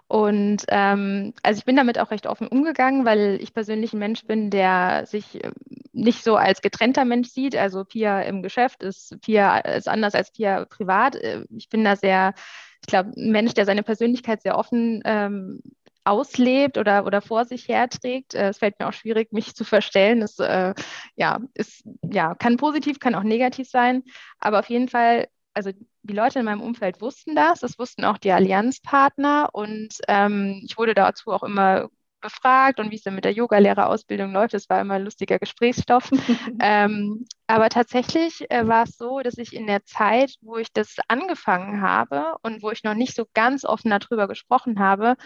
Und 0.08 0.64
ähm, 0.68 1.34
also 1.42 1.58
ich 1.58 1.66
bin 1.66 1.76
damit 1.76 1.98
auch 1.98 2.10
recht 2.12 2.26
offen 2.28 2.48
umgegangen, 2.48 3.04
weil 3.04 3.38
ich 3.42 3.54
persönlich 3.54 3.92
ein 3.92 3.98
Mensch 3.98 4.24
bin, 4.26 4.50
der 4.50 5.06
sich 5.06 5.44
äh, 5.44 5.50
nicht 5.92 6.24
so 6.24 6.36
als 6.36 6.62
getrennter 6.62 7.04
Mensch 7.04 7.28
sieht. 7.30 7.56
Also 7.56 7.84
Pia 7.84 8.22
im 8.22 8.42
Geschäft 8.42 8.82
ist 8.82 9.20
Pia 9.22 9.58
ist 9.58 9.88
anders 9.88 10.14
als 10.14 10.30
Pia 10.32 10.64
privat. 10.66 11.16
Äh, 11.16 11.44
ich 11.56 11.68
bin 11.68 11.84
da 11.84 11.96
sehr, 11.96 12.34
ich 12.80 12.86
glaube, 12.86 13.10
ein 13.16 13.32
Mensch, 13.32 13.54
der 13.54 13.66
seine 13.66 13.82
Persönlichkeit 13.82 14.42
sehr 14.42 14.58
offen 14.58 15.02
ähm, 15.04 15.60
auslebt 16.04 16.78
oder, 16.78 17.06
oder 17.06 17.20
vor 17.20 17.44
sich 17.44 17.68
herträgt. 17.68 18.34
Äh, 18.34 18.48
es 18.48 18.58
fällt 18.58 18.78
mir 18.78 18.88
auch 18.88 18.92
schwierig, 18.92 19.32
mich 19.32 19.54
zu 19.54 19.64
verstellen. 19.64 20.22
Es 20.22 20.38
äh, 20.38 20.74
ja, 21.16 21.40
ist, 21.54 21.84
ja, 22.02 22.34
kann 22.34 22.56
positiv, 22.56 23.00
kann 23.00 23.14
auch 23.14 23.22
negativ 23.22 23.68
sein. 23.68 24.02
Aber 24.38 24.60
auf 24.60 24.68
jeden 24.68 24.88
Fall, 24.88 25.28
also 25.54 25.70
die 26.02 26.14
Leute 26.14 26.40
in 26.40 26.44
meinem 26.44 26.62
Umfeld 26.62 27.00
wussten 27.00 27.34
das, 27.34 27.60
das 27.60 27.78
wussten 27.78 28.04
auch 28.04 28.18
die 28.18 28.32
Allianzpartner 28.32 29.50
und 29.52 29.98
ähm, 30.08 30.60
ich 30.64 30.76
wurde 30.76 30.94
dazu 30.94 31.30
auch 31.30 31.42
immer 31.42 31.88
befragt 32.22 32.80
und 32.80 32.90
wie 32.90 32.96
es 32.96 33.02
dann 33.02 33.14
mit 33.14 33.24
der 33.24 33.32
Yogalehrerausbildung 33.32 34.32
läuft. 34.32 34.54
Das 34.54 34.70
war 34.70 34.80
immer 34.80 34.94
ein 34.94 35.04
lustiger 35.04 35.38
Gesprächsstoff. 35.38 36.10
ähm, 36.60 37.26
aber 37.46 37.68
tatsächlich 37.68 38.50
äh, 38.50 38.66
war 38.66 38.84
es 38.84 38.96
so, 38.96 39.20
dass 39.20 39.36
ich 39.36 39.54
in 39.54 39.66
der 39.66 39.84
Zeit, 39.84 40.36
wo 40.40 40.56
ich 40.56 40.72
das 40.72 40.96
angefangen 41.08 41.82
habe 41.82 42.36
und 42.42 42.62
wo 42.62 42.70
ich 42.70 42.84
noch 42.84 42.94
nicht 42.94 43.14
so 43.14 43.26
ganz 43.34 43.64
offen 43.64 43.90
darüber 43.90 44.28
gesprochen 44.28 44.78
habe, 44.78 45.16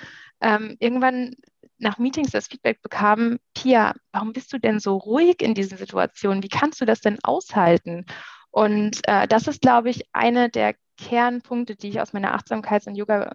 ähm, 0.41 0.77
irgendwann 0.81 1.37
nach 1.79 1.99
Meetings 1.99 2.31
das 2.31 2.49
Feedback 2.49 2.83
bekam, 2.83 3.39
Pia, 3.55 3.95
warum 4.13 4.33
bist 4.33 4.53
du 4.53 4.59
denn 4.59 4.81
so 4.81 4.97
ruhig 4.97 5.43
in 5.43 5.55
diesen 5.55 5.79
Situationen? 5.79 6.43
Wie 6.43 6.49
kannst 6.49 6.81
du 6.81 6.85
das 6.85 7.01
denn 7.01 7.19
aushalten? 7.23 8.07
Und 8.51 9.07
äh, 9.07 9.29
das 9.29 9.47
ist, 9.47 9.61
glaube 9.61 9.91
ich, 9.91 10.05
eine 10.13 10.49
der 10.49 10.75
Kernpunkte, 10.97 11.77
die 11.77 11.91
ich 11.91 12.01
aus 12.01 12.13
meiner 12.13 12.35
Achtsamkeits- 12.35 12.89
und 12.89 12.95
Yoga 12.95 13.35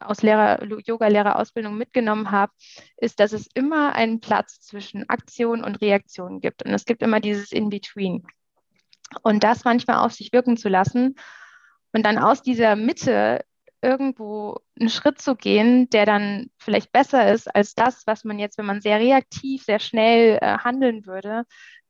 aus 0.00 0.22
Lehrer, 0.22 0.62
Yoga-Lehrerausbildung 0.64 1.76
mitgenommen 1.76 2.30
habe, 2.30 2.52
ist, 2.96 3.20
dass 3.20 3.32
es 3.32 3.48
immer 3.54 3.94
einen 3.94 4.20
Platz 4.20 4.60
zwischen 4.60 5.08
Aktion 5.08 5.64
und 5.64 5.80
Reaktion 5.80 6.40
gibt. 6.40 6.64
Und 6.64 6.72
es 6.72 6.84
gibt 6.84 7.02
immer 7.02 7.20
dieses 7.20 7.52
In-Between. 7.52 8.26
Und 9.22 9.44
das 9.44 9.64
manchmal 9.64 10.04
auf 10.04 10.12
sich 10.12 10.32
wirken 10.32 10.56
zu 10.56 10.68
lassen 10.68 11.16
und 11.92 12.04
dann 12.04 12.18
aus 12.18 12.42
dieser 12.42 12.76
Mitte 12.76 13.44
irgendwo 13.82 14.58
einen 14.78 14.88
Schritt 14.88 15.20
zu 15.20 15.36
gehen, 15.36 15.88
der 15.90 16.06
dann 16.06 16.50
vielleicht 16.58 16.92
besser 16.92 17.32
ist 17.32 17.54
als 17.54 17.74
das, 17.74 18.02
was 18.06 18.24
man 18.24 18.38
jetzt, 18.38 18.58
wenn 18.58 18.66
man 18.66 18.80
sehr 18.80 18.98
reaktiv, 18.98 19.64
sehr 19.64 19.78
schnell 19.78 20.38
äh, 20.40 20.58
handeln 20.58 21.06
würde, 21.06 21.44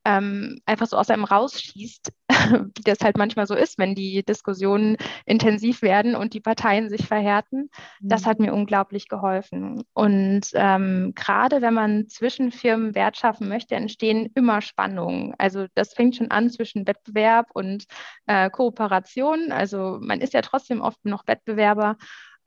ähm, 0.07 0.61
einfach 0.67 0.87
so 0.87 0.97
aus 0.97 1.11
einem 1.11 1.25
rausschießt, 1.25 2.13
wie 2.77 2.83
das 2.85 2.99
halt 3.03 3.19
manchmal 3.19 3.49
so 3.49 3.57
ist, 3.57 3.77
wenn 3.77 3.97
die 3.97 4.23
Diskussionen 4.23 4.97
intensiv 5.25 5.83
werden 5.83 6.15
und 6.15 6.33
die 6.33 6.41
Parteien 6.41 6.89
sich 6.89 7.09
verhärten. 7.09 7.71
Mhm. 8.01 8.09
Das 8.09 8.25
hat 8.25 8.39
mir 8.39 8.55
unglaublich 8.55 9.09
geholfen. 9.09 9.83
Und 9.95 10.43
ähm, 10.55 11.13
gerade 11.17 11.61
wenn 11.61 11.75
man 11.75 12.07
zwischen 12.09 12.53
Firmen 12.53 12.95
Wert 12.95 13.17
schaffen 13.17 13.49
möchte, 13.49 13.75
entstehen 13.75 14.31
immer 14.37 14.61
Spannungen. 14.63 15.35
Also 15.39 15.67
das 15.75 15.93
fängt 15.93 16.15
schon 16.15 16.31
an 16.31 16.51
zwischen 16.51 16.87
Wettbewerb 16.87 17.49
und 17.53 17.87
äh, 18.27 18.49
Kooperation. 18.49 19.51
Also 19.51 19.99
man 20.01 20.21
ist 20.21 20.35
ja 20.35 20.43
trotzdem 20.43 20.83
oft 20.83 21.05
noch 21.05 21.27
Wettbewerber. 21.27 21.97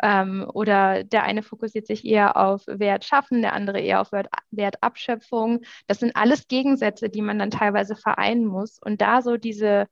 Ähm, 0.02 0.50
oder 0.54 1.04
der 1.04 1.24
eine 1.24 1.44
fokussiert 1.44 1.88
sich 1.88 2.06
eher 2.06 2.38
auf 2.38 2.64
Wert 2.68 3.06
schaffen, 3.06 3.42
der 3.42 3.54
andere 3.54 3.80
eher 3.80 4.02
auf 4.02 4.12
Wert, 4.12 4.30
Wertabschöpfung. 4.52 5.62
Das 5.88 6.00
sind 6.00 6.16
alles 6.16 6.48
Gegensätze, 6.48 7.10
die 7.10 7.22
man 7.22 7.40
dann 7.40 7.52
teilweise 7.52 7.96
vereinen 7.96 8.46
muss. 8.46 8.80
Und 8.80 9.02
da 9.02 9.22
so 9.22 9.38
diese 9.38 9.88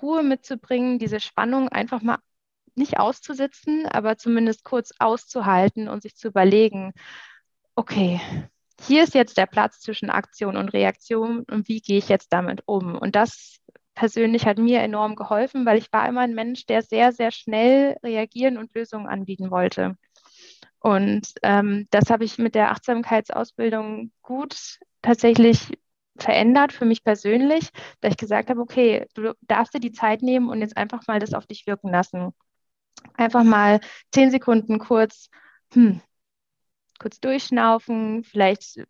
Ruhe 0.00 0.22
mitzubringen, 0.22 0.98
diese 0.98 1.20
Spannung 1.20 1.68
einfach 1.68 2.02
mal 2.02 2.18
nicht 2.74 2.98
auszusitzen, 2.98 3.86
aber 3.86 4.16
zumindest 4.16 4.64
kurz 4.64 4.92
auszuhalten 4.98 5.88
und 5.88 6.02
sich 6.02 6.16
zu 6.16 6.28
überlegen, 6.28 6.92
okay, 7.74 8.20
hier 8.80 9.04
ist 9.04 9.14
jetzt 9.14 9.36
der 9.36 9.46
Platz 9.46 9.80
zwischen 9.80 10.10
Aktion 10.10 10.56
und 10.56 10.70
Reaktion 10.70 11.44
und 11.50 11.68
wie 11.68 11.80
gehe 11.80 11.98
ich 11.98 12.08
jetzt 12.08 12.32
damit 12.32 12.62
um? 12.66 12.96
Und 12.96 13.14
das 13.14 13.60
persönlich 13.94 14.46
hat 14.46 14.58
mir 14.58 14.80
enorm 14.80 15.16
geholfen, 15.16 15.66
weil 15.66 15.78
ich 15.78 15.92
war 15.92 16.08
immer 16.08 16.22
ein 16.22 16.34
Mensch, 16.34 16.66
der 16.66 16.82
sehr, 16.82 17.12
sehr 17.12 17.30
schnell 17.30 17.96
reagieren 18.02 18.58
und 18.58 18.74
Lösungen 18.74 19.08
anbieten 19.08 19.50
wollte. 19.50 19.96
Und 20.80 21.34
ähm, 21.42 21.86
das 21.90 22.10
habe 22.10 22.24
ich 22.24 22.38
mit 22.38 22.54
der 22.54 22.72
Achtsamkeitsausbildung 22.72 24.10
gut 24.22 24.78
tatsächlich 25.00 25.78
verändert 26.16 26.72
für 26.72 26.84
mich 26.84 27.04
persönlich, 27.04 27.70
da 28.00 28.08
ich 28.08 28.16
gesagt 28.16 28.50
habe, 28.50 28.60
okay, 28.60 29.06
du 29.14 29.34
darfst 29.42 29.74
dir 29.74 29.80
die 29.80 29.92
Zeit 29.92 30.22
nehmen 30.22 30.48
und 30.48 30.60
jetzt 30.60 30.76
einfach 30.76 31.06
mal 31.06 31.20
das 31.20 31.34
auf 31.34 31.46
dich 31.46 31.66
wirken 31.66 31.90
lassen. 31.90 32.32
Einfach 33.14 33.44
mal 33.44 33.80
zehn 34.12 34.30
Sekunden 34.30 34.78
kurz, 34.78 35.28
hm, 35.72 36.00
kurz 36.98 37.20
durchschnaufen, 37.20 38.24
vielleicht 38.24 38.84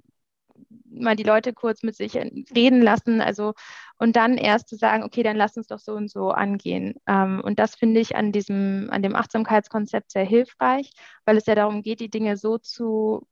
mal 0.91 1.17
die 1.17 1.23
Leute 1.23 1.53
kurz 1.53 1.83
mit 1.83 1.97
sich 1.97 2.17
reden 2.17 2.83
lassen, 2.83 3.21
also 3.21 3.55
und 3.99 4.17
dann 4.17 4.37
erst 4.37 4.69
zu 4.69 4.77
sagen, 4.77 5.05
okay, 5.05 5.23
dann 5.23 5.37
lass 5.37 5.57
uns 5.57 5.69
doch 5.69 5.79
so 5.79 5.93
und 5.95 6.11
so 6.11 6.31
angehen. 6.31 6.95
Ähm, 7.07 7.41
und 7.45 7.59
das 7.59 7.75
finde 7.77 8.01
ich 8.01 8.17
an 8.17 8.33
diesem, 8.33 8.89
an 8.91 9.03
dem 9.03 9.15
Achtsamkeitskonzept 9.15 10.11
sehr 10.11 10.25
hilfreich, 10.25 10.91
weil 11.25 11.37
es 11.37 11.47
ja 11.47 11.55
darum 11.55 11.83
geht, 11.83 12.01
die 12.01 12.11
Dinge 12.11 12.37
so 12.37 12.59
zu 12.59 13.27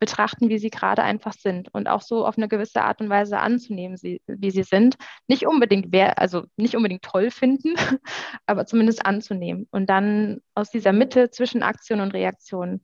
betrachten, 0.00 0.48
wie 0.48 0.58
sie 0.58 0.70
gerade 0.70 1.02
einfach 1.02 1.34
sind 1.34 1.72
und 1.74 1.86
auch 1.86 2.00
so 2.02 2.26
auf 2.26 2.38
eine 2.38 2.48
gewisse 2.48 2.82
Art 2.82 3.00
und 3.00 3.10
Weise 3.10 3.38
anzunehmen, 3.38 3.96
sie, 3.96 4.20
wie 4.26 4.50
sie 4.50 4.62
sind. 4.62 4.96
Nicht 5.28 5.46
unbedingt 5.46 5.88
wer, 5.90 6.18
also 6.18 6.44
nicht 6.56 6.74
unbedingt 6.74 7.02
toll 7.02 7.30
finden, 7.30 7.74
aber 8.46 8.66
zumindest 8.66 9.04
anzunehmen 9.06 9.68
und 9.70 9.88
dann 9.90 10.40
aus 10.54 10.70
dieser 10.70 10.92
Mitte 10.92 11.30
zwischen 11.30 11.62
Aktion 11.62 12.00
und 12.00 12.14
Reaktion 12.14 12.80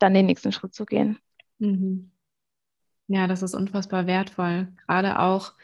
dann 0.00 0.14
den 0.14 0.26
nächsten 0.26 0.52
Schritt 0.52 0.74
zu 0.74 0.84
gehen. 0.84 1.18
Mhm. 1.58 2.10
Ja, 3.12 3.26
das 3.26 3.42
ist 3.42 3.56
unfassbar 3.56 4.06
wertvoll. 4.06 4.68
Gerade 4.86 5.18
auch 5.18 5.54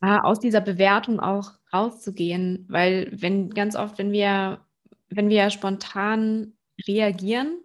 äh, 0.00 0.18
aus 0.20 0.38
dieser 0.38 0.60
Bewertung 0.60 1.18
auch 1.18 1.50
rauszugehen, 1.72 2.64
weil 2.68 3.10
wenn 3.12 3.50
ganz 3.50 3.74
oft, 3.74 3.98
wenn 3.98 4.12
wir, 4.12 4.60
wenn 5.08 5.28
wir 5.28 5.50
spontan 5.50 6.52
reagieren, 6.86 7.58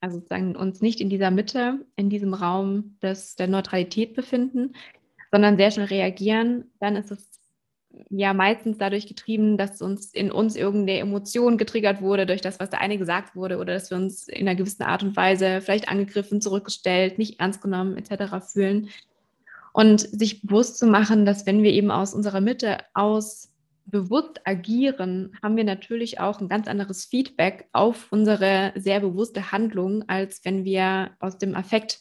also 0.00 0.18
sozusagen 0.18 0.54
uns 0.54 0.80
nicht 0.80 1.00
in 1.00 1.10
dieser 1.10 1.32
Mitte, 1.32 1.84
in 1.96 2.08
diesem 2.08 2.34
Raum 2.34 2.96
des, 3.02 3.34
der 3.34 3.48
Neutralität 3.48 4.14
befinden, 4.14 4.76
sondern 5.32 5.56
sehr 5.56 5.72
schnell 5.72 5.86
reagieren, 5.86 6.70
dann 6.78 6.94
ist 6.94 7.10
es 7.10 7.40
ja 8.10 8.34
meistens 8.34 8.78
dadurch 8.78 9.06
getrieben, 9.06 9.56
dass 9.56 9.80
uns 9.82 10.12
in 10.12 10.30
uns 10.30 10.56
irgendeine 10.56 10.98
Emotion 10.98 11.58
getriggert 11.58 12.00
wurde 12.00 12.26
durch 12.26 12.40
das, 12.40 12.60
was 12.60 12.70
der 12.70 12.80
eine 12.80 12.98
gesagt 12.98 13.36
wurde 13.36 13.58
oder 13.58 13.74
dass 13.74 13.90
wir 13.90 13.96
uns 13.96 14.28
in 14.28 14.48
einer 14.48 14.56
gewissen 14.56 14.82
Art 14.82 15.02
und 15.02 15.16
Weise 15.16 15.60
vielleicht 15.60 15.88
angegriffen, 15.88 16.40
zurückgestellt, 16.40 17.18
nicht 17.18 17.40
ernst 17.40 17.62
genommen 17.62 17.96
etc. 17.96 18.44
fühlen. 18.52 18.88
Und 19.72 20.00
sich 20.00 20.42
bewusst 20.42 20.78
zu 20.78 20.86
machen, 20.86 21.26
dass 21.26 21.46
wenn 21.46 21.62
wir 21.62 21.72
eben 21.72 21.90
aus 21.90 22.14
unserer 22.14 22.40
Mitte 22.40 22.78
aus 22.94 23.50
bewusst 23.86 24.40
agieren, 24.44 25.36
haben 25.42 25.56
wir 25.56 25.64
natürlich 25.64 26.20
auch 26.20 26.40
ein 26.40 26.48
ganz 26.48 26.68
anderes 26.68 27.04
Feedback 27.04 27.68
auf 27.72 28.10
unsere 28.10 28.72
sehr 28.76 29.00
bewusste 29.00 29.52
Handlung, 29.52 30.04
als 30.08 30.44
wenn 30.44 30.64
wir 30.64 31.10
aus 31.20 31.38
dem 31.38 31.54
Affekt 31.54 32.00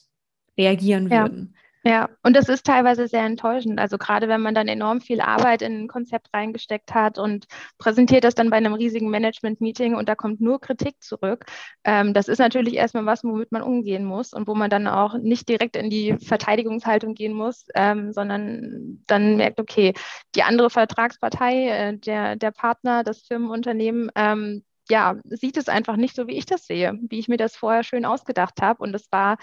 reagieren 0.58 1.10
ja. 1.10 1.24
würden. 1.24 1.56
Ja, 1.86 2.08
und 2.24 2.34
das 2.38 2.48
ist 2.48 2.66
teilweise 2.66 3.10
sehr 3.10 3.26
enttäuschend. 3.26 3.78
Also 3.78 3.98
gerade 3.98 4.30
wenn 4.30 4.40
man 4.40 4.56
dann 4.56 4.70
enorm 4.70 5.02
viel 5.02 5.20
Arbeit 5.20 5.62
in 5.62 5.84
ein 5.84 5.88
Konzept 5.90 6.30
reingesteckt 6.34 6.94
hat 6.94 7.18
und 7.18 7.46
präsentiert 7.78 8.24
das 8.24 8.36
dann 8.36 8.50
bei 8.50 8.56
einem 8.56 8.74
riesigen 8.74 9.10
Management-Meeting 9.10 9.94
und 9.94 10.08
da 10.08 10.16
kommt 10.16 10.40
nur 10.40 10.62
Kritik 10.62 11.02
zurück. 11.04 11.46
Ähm, 11.84 12.14
das 12.14 12.30
ist 12.30 12.40
natürlich 12.40 12.76
erstmal 12.76 13.06
was, 13.06 13.26
womit 13.26 13.52
man 13.52 13.64
umgehen 13.64 14.06
muss 14.06 14.32
und 14.32 14.48
wo 14.48 14.56
man 14.56 14.70
dann 14.70 14.88
auch 14.88 15.18
nicht 15.18 15.50
direkt 15.50 15.76
in 15.76 15.90
die 15.90 16.16
Verteidigungshaltung 16.20 17.16
gehen 17.16 17.34
muss, 17.34 17.66
ähm, 17.76 18.14
sondern 18.14 19.04
dann 19.06 19.36
merkt, 19.36 19.60
okay, 19.60 19.94
die 20.36 20.44
andere 20.44 20.70
Vertragspartei, 20.70 21.68
äh, 21.68 21.98
der, 21.98 22.38
der 22.38 22.52
Partner, 22.52 23.04
das 23.04 23.24
Firmenunternehmen, 23.24 24.10
ähm, 24.16 24.64
ja, 24.90 25.16
sieht 25.26 25.58
es 25.58 25.70
einfach 25.70 25.96
nicht 25.96 26.16
so, 26.16 26.28
wie 26.28 26.38
ich 26.38 26.46
das 26.46 26.66
sehe, 26.66 26.98
wie 27.10 27.20
ich 27.20 27.28
mir 27.30 27.38
das 27.38 27.56
vorher 27.56 27.84
schön 27.84 28.06
ausgedacht 28.06 28.62
habe. 28.62 28.84
Und 28.84 28.94
es 28.94 29.10
war 29.12 29.38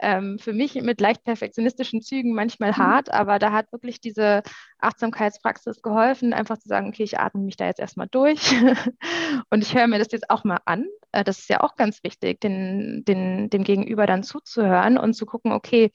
ähm, 0.00 0.38
für 0.38 0.52
mich 0.52 0.74
mit 0.74 1.00
leicht 1.00 1.24
perfektionistischen 1.24 2.02
Zügen 2.02 2.34
manchmal 2.34 2.72
mhm. 2.72 2.76
hart, 2.76 3.12
aber 3.12 3.38
da 3.38 3.52
hat 3.52 3.72
wirklich 3.72 4.00
diese 4.00 4.42
Achtsamkeitspraxis 4.78 5.82
geholfen, 5.82 6.32
einfach 6.32 6.58
zu 6.58 6.68
sagen, 6.68 6.88
okay, 6.88 7.04
ich 7.04 7.18
atme 7.18 7.42
mich 7.42 7.56
da 7.56 7.66
jetzt 7.66 7.80
erstmal 7.80 8.08
durch 8.08 8.52
und 9.50 9.62
ich 9.62 9.74
höre 9.74 9.86
mir 9.86 9.98
das 9.98 10.12
jetzt 10.12 10.30
auch 10.30 10.44
mal 10.44 10.60
an. 10.64 10.86
Äh, 11.12 11.24
das 11.24 11.38
ist 11.38 11.48
ja 11.48 11.60
auch 11.60 11.76
ganz 11.76 12.02
wichtig, 12.02 12.40
den, 12.40 13.04
den, 13.06 13.50
dem 13.50 13.64
Gegenüber 13.64 14.06
dann 14.06 14.22
zuzuhören 14.22 14.98
und 14.98 15.14
zu 15.14 15.26
gucken, 15.26 15.52
okay, 15.52 15.90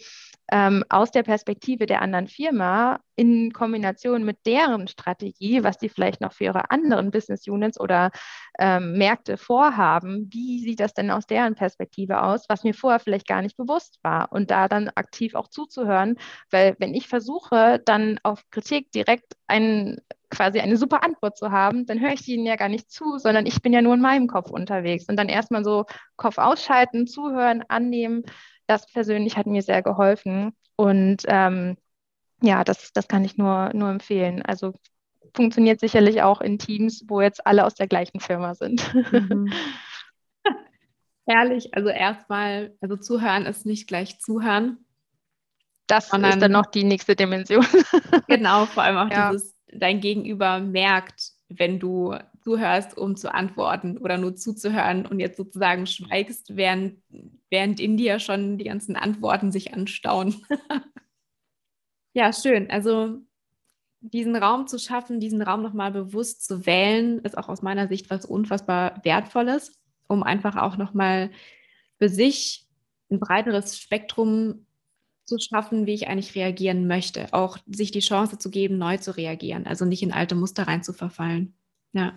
ähm, 0.52 0.84
aus 0.89 1.12
der 1.12 1.24
Perspektive 1.24 1.86
der 1.86 2.02
anderen 2.02 2.28
Firma 2.28 3.00
in 3.16 3.52
Kombination 3.54 4.24
mit 4.24 4.38
deren 4.45 4.88
Strategie, 4.88 5.64
was 5.64 5.78
die 5.78 5.89
vielleicht 5.89 6.22
noch 6.22 6.34
für 6.34 6.45
ihre 6.45 6.72
anderen 6.72 7.12
Business 7.12 7.47
Units 7.47 7.80
oder 7.80 8.12
ähm, 8.58 8.93
Märkte 8.97 9.38
vorhaben, 9.38 10.30
wie 10.32 10.60
sieht 10.60 10.80
das 10.80 10.93
denn 10.93 11.12
aus 11.12 11.28
deren 11.28 11.56
Perspektive 11.56 12.24
aus, 12.24 12.45
was 12.50 12.64
mir 12.64 12.74
vorher 12.74 13.00
vielleicht 13.00 13.28
gar 13.28 13.41
nicht 13.41 13.58
bewusst 13.58 13.89
war 14.04 14.32
und 14.32 14.52
da 14.52 14.68
dann 14.68 14.90
aktiv 14.90 15.36
auch 15.36 15.48
zuzuhören, 15.48 16.18
weil 16.52 16.76
wenn 16.80 16.94
ich 16.94 17.08
versuche, 17.08 17.82
dann 17.86 18.20
auf 18.24 18.50
Kritik 18.52 18.92
direkt 18.92 19.36
einen 19.48 19.98
quasi 20.30 20.60
eine 20.60 20.78
super 20.78 21.04
Antwort 21.04 21.38
zu 21.38 21.52
haben, 21.52 21.86
dann 21.86 22.00
höre 22.00 22.14
ich 22.14 22.28
ihnen 22.28 22.46
ja 22.46 22.56
gar 22.56 22.70
nicht 22.70 22.92
zu, 22.92 23.18
sondern 23.18 23.46
ich 23.46 23.62
bin 23.62 23.74
ja 23.74 23.82
nur 23.82 23.96
in 23.96 24.02
meinem 24.02 24.28
Kopf 24.28 24.52
unterwegs 24.52 25.06
und 25.10 25.18
dann 25.18 25.30
erstmal 25.30 25.64
so 25.64 25.86
Kopf 26.16 26.38
ausschalten, 26.38 27.08
zuhören, 27.08 27.64
annehmen, 27.68 28.24
das 28.68 28.86
persönlich 28.92 29.38
hat 29.38 29.48
mir 29.48 29.64
sehr 29.64 29.82
geholfen. 29.82 30.56
Und 30.76 31.24
ähm, 31.28 31.78
ja, 32.42 32.64
das, 32.64 32.94
das 32.94 33.08
kann 33.08 33.26
ich 33.26 33.38
nur, 33.38 33.72
nur 33.74 33.90
empfehlen. 33.90 34.42
Also 34.44 34.74
funktioniert 35.36 35.80
sicherlich 35.80 36.22
auch 36.22 36.42
in 36.42 36.60
Teams, 36.60 37.04
wo 37.08 37.22
jetzt 37.22 37.46
alle 37.46 37.66
aus 37.66 37.76
der 37.76 37.88
gleichen 37.88 38.20
Firma 38.20 38.56
sind. 38.56 38.84
Mhm. 39.12 39.52
Herrlich. 41.26 41.74
Also 41.74 41.90
erstmal, 41.90 42.76
also 42.82 42.96
zuhören 42.96 43.46
ist 43.46 43.66
nicht 43.66 43.88
gleich 43.88 44.20
zuhören. 44.20 44.86
Das 45.88 46.10
sondern, 46.10 46.34
ist 46.34 46.42
dann 46.42 46.52
noch 46.52 46.68
die 46.68 46.84
nächste 46.84 47.16
Dimension. 47.16 47.66
genau, 48.28 48.66
vor 48.66 48.84
allem 48.84 48.98
auch 48.98 49.12
ja. 49.12 49.32
dieses, 49.32 49.56
dein 49.72 50.02
Gegenüber 50.02 50.60
merkt, 50.60 51.32
wenn 51.50 51.80
du 51.80 52.16
zuhörst, 52.44 52.98
um 52.98 53.16
zu 53.16 53.34
antworten 53.34 53.98
oder 53.98 54.18
nur 54.18 54.36
zuzuhören 54.36 55.06
und 55.06 55.20
jetzt 55.20 55.38
sozusagen 55.38 55.88
schweigst, 55.88 56.56
während, 56.56 57.02
während 57.50 57.80
in 57.80 57.98
dir 57.98 58.20
schon 58.20 58.58
die 58.58 58.66
ganzen 58.66 58.96
Antworten 58.96 59.52
sich 59.52 59.74
anstauen. 59.74 60.36
ja, 62.14 62.32
schön. 62.34 62.70
Also 62.70 63.20
diesen 64.02 64.36
Raum 64.36 64.68
zu 64.68 64.80
schaffen, 64.80 65.20
diesen 65.20 65.42
Raum 65.42 65.62
nochmal 65.62 65.92
bewusst 65.92 66.46
zu 66.46 66.66
wählen, 66.66 67.20
ist 67.20 67.38
auch 67.38 67.50
aus 67.50 67.62
meiner 67.62 67.88
Sicht 67.88 68.10
was 68.10 68.26
unfassbar 68.26 69.02
Wertvolles, 69.04 69.79
um 70.10 70.24
einfach 70.24 70.57
auch 70.57 70.76
nochmal 70.76 71.32
für 71.99 72.10
sich 72.10 72.68
ein 73.10 73.20
breiteres 73.20 73.78
Spektrum 73.80 74.66
zu 75.26 75.38
schaffen, 75.39 75.86
wie 75.86 75.93
ich 75.93 76.07
eigentlich 76.07 76.36
reagieren 76.36 76.88
möchte. 76.88 77.28
Auch 77.32 77.57
sich 77.68 77.91
die 77.91 77.99
Chance 77.99 78.38
zu 78.38 78.49
geben, 78.49 78.78
neu 78.78 78.97
zu 78.97 79.16
reagieren, 79.16 79.68
also 79.68 79.86
nicht 79.86 80.03
in 80.03 80.12
alte 80.12 80.36
Muster 80.36 80.68
rein 80.68 80.84
zu 80.84 80.91
verfallen. 80.91 81.53
Ja. 81.93 82.14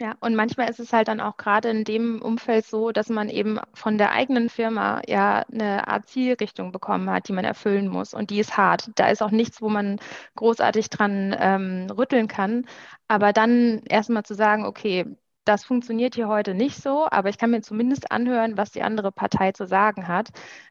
Ja, 0.00 0.14
und 0.20 0.36
manchmal 0.36 0.70
ist 0.70 0.78
es 0.78 0.92
halt 0.92 1.08
dann 1.08 1.20
auch 1.20 1.36
gerade 1.36 1.70
in 1.70 1.82
dem 1.82 2.22
Umfeld 2.22 2.64
so, 2.64 2.92
dass 2.92 3.08
man 3.08 3.28
eben 3.28 3.58
von 3.74 3.98
der 3.98 4.12
eigenen 4.12 4.48
Firma 4.48 5.02
ja 5.08 5.44
eine 5.52 5.88
Art 5.88 6.08
Zielrichtung 6.08 6.70
bekommen 6.70 7.10
hat, 7.10 7.26
die 7.28 7.32
man 7.32 7.44
erfüllen 7.44 7.88
muss. 7.88 8.14
Und 8.14 8.30
die 8.30 8.38
ist 8.38 8.56
hart. 8.56 8.90
Da 8.94 9.08
ist 9.08 9.22
auch 9.22 9.32
nichts, 9.32 9.60
wo 9.60 9.68
man 9.68 9.98
großartig 10.36 10.90
dran 10.90 11.34
ähm, 11.36 11.90
rütteln 11.90 12.28
kann. 12.28 12.64
Aber 13.08 13.32
dann 13.32 13.82
erstmal 13.86 14.22
zu 14.24 14.34
sagen, 14.34 14.66
okay, 14.66 15.04
das 15.48 15.64
funktioniert 15.64 16.14
hier 16.14 16.28
heute 16.28 16.54
nicht 16.54 16.82
so, 16.82 17.08
aber 17.10 17.30
ich 17.30 17.38
kann 17.38 17.50
mir 17.50 17.62
zumindest 17.62 18.12
anhören, 18.12 18.58
was 18.58 18.70
die 18.70 18.82
andere 18.82 19.10
Partei 19.10 19.52
zu 19.52 19.66
sagen 19.66 20.06
hat. 20.06 20.28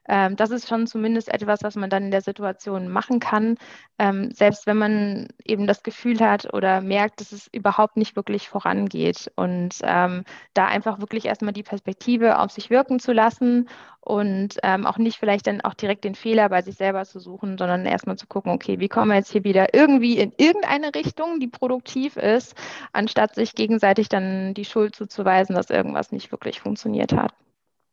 Ähm, 0.08 0.36
das 0.36 0.50
ist 0.50 0.68
schon 0.68 0.86
zumindest 0.86 1.28
etwas, 1.28 1.62
was 1.62 1.74
man 1.74 1.90
dann 1.90 2.04
in 2.04 2.10
der 2.12 2.20
Situation 2.20 2.88
machen 2.88 3.18
kann, 3.18 3.56
ähm, 3.98 4.30
selbst 4.30 4.66
wenn 4.66 4.76
man 4.76 5.28
eben 5.44 5.66
das 5.66 5.82
Gefühl 5.82 6.20
hat 6.20 6.54
oder 6.54 6.80
merkt, 6.80 7.20
dass 7.20 7.32
es 7.32 7.48
überhaupt 7.52 7.96
nicht 7.96 8.14
wirklich 8.14 8.48
vorangeht. 8.48 9.32
Und 9.34 9.74
ähm, 9.82 10.24
da 10.54 10.66
einfach 10.66 11.00
wirklich 11.00 11.24
erstmal 11.24 11.52
die 11.52 11.64
Perspektive 11.64 12.38
auf 12.38 12.52
sich 12.52 12.70
wirken 12.70 13.00
zu 13.00 13.12
lassen 13.12 13.68
und 14.08 14.56
ähm, 14.62 14.86
auch 14.86 14.96
nicht 14.96 15.18
vielleicht 15.18 15.46
dann 15.46 15.60
auch 15.60 15.74
direkt 15.74 16.04
den 16.04 16.14
Fehler 16.14 16.48
bei 16.48 16.62
sich 16.62 16.76
selber 16.76 17.04
zu 17.04 17.20
suchen, 17.20 17.58
sondern 17.58 17.84
erstmal 17.84 18.16
zu 18.16 18.26
gucken, 18.26 18.52
okay, 18.52 18.80
wie 18.80 18.88
kommen 18.88 19.10
wir 19.10 19.16
jetzt 19.16 19.32
hier 19.32 19.44
wieder 19.44 19.74
irgendwie 19.74 20.16
in 20.16 20.32
irgendeine 20.38 20.94
Richtung, 20.94 21.40
die 21.40 21.46
produktiv 21.46 22.16
ist, 22.16 22.54
anstatt 22.92 23.34
sich 23.34 23.54
gegenseitig 23.54 24.08
dann 24.08 24.54
die 24.54 24.64
Schuld 24.68 24.94
zuzuweisen, 24.94 25.54
dass 25.54 25.70
irgendwas 25.70 26.12
nicht 26.12 26.30
wirklich 26.30 26.60
funktioniert 26.60 27.12
hat. 27.12 27.34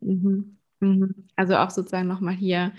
Mhm. 0.01 0.57
Mhm. 0.79 1.27
Also 1.35 1.55
auch 1.57 1.69
sozusagen 1.69 2.07
nochmal 2.07 2.35
hier 2.35 2.71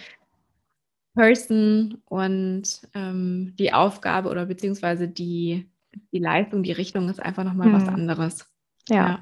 Person 1.15 2.03
und 2.05 2.89
ähm, 2.95 3.55
die 3.59 3.73
Aufgabe 3.73 4.29
oder 4.29 4.47
beziehungsweise 4.47 5.09
die, 5.09 5.67
die 6.13 6.19
Leistung, 6.19 6.63
die 6.63 6.73
Richtung 6.73 7.09
ist 7.09 7.21
einfach 7.21 7.43
nochmal 7.43 7.69
mhm. 7.69 7.73
was 7.73 7.89
anderes. 7.89 8.53
Ja. 8.89 8.97
ja. 8.97 9.19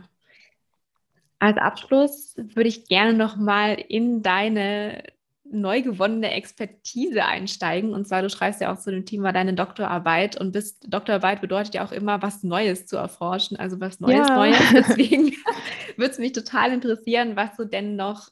Als 1.39 1.57
Abschluss 1.59 2.35
würde 2.37 2.69
ich 2.69 2.87
gerne 2.89 3.15
nochmal 3.15 3.75
in 3.89 4.23
deine 4.23 5.05
neu 5.51 5.83
gewonnene 5.83 6.31
Expertise 6.33 7.25
einsteigen. 7.25 7.93
Und 7.93 8.09
zwar, 8.09 8.23
du 8.23 8.31
schreibst 8.31 8.61
ja 8.61 8.73
auch 8.73 8.79
zu 8.79 8.91
dem 8.91 9.05
Thema 9.05 9.33
deine 9.33 9.55
Doktorarbeit 9.55 10.41
und 10.41 10.53
bist, 10.53 10.85
Doktorarbeit 10.89 11.41
bedeutet 11.41 11.75
ja 11.75 11.85
auch 11.85 11.93
immer, 11.93 12.23
was 12.23 12.43
Neues 12.43 12.87
zu 12.87 12.97
erforschen, 12.97 13.57
also 13.59 13.81
was 13.81 14.01
Neues, 14.01 14.29
ja. 14.29 14.37
Neues. 14.37 14.59
Deswegen 14.73 15.33
würde 15.97 16.13
es 16.13 16.19
mich 16.19 16.33
total 16.33 16.73
interessieren, 16.73 17.37
was 17.37 17.57
du 17.57 17.65
denn 17.65 17.97
noch, 17.97 18.29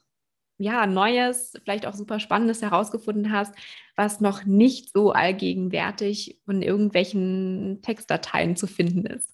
ja, 0.57 0.87
Neues, 0.87 1.53
vielleicht 1.63 1.85
auch 1.85 1.93
super 1.93 2.19
Spannendes 2.19 2.61
herausgefunden 2.61 3.31
hast, 3.31 3.53
was 3.95 4.21
noch 4.21 4.45
nicht 4.45 4.91
so 4.91 5.11
allgegenwärtig 5.11 6.39
in 6.47 6.61
irgendwelchen 6.61 7.79
Textdateien 7.81 8.55
zu 8.55 8.67
finden 8.67 9.05
ist. 9.05 9.32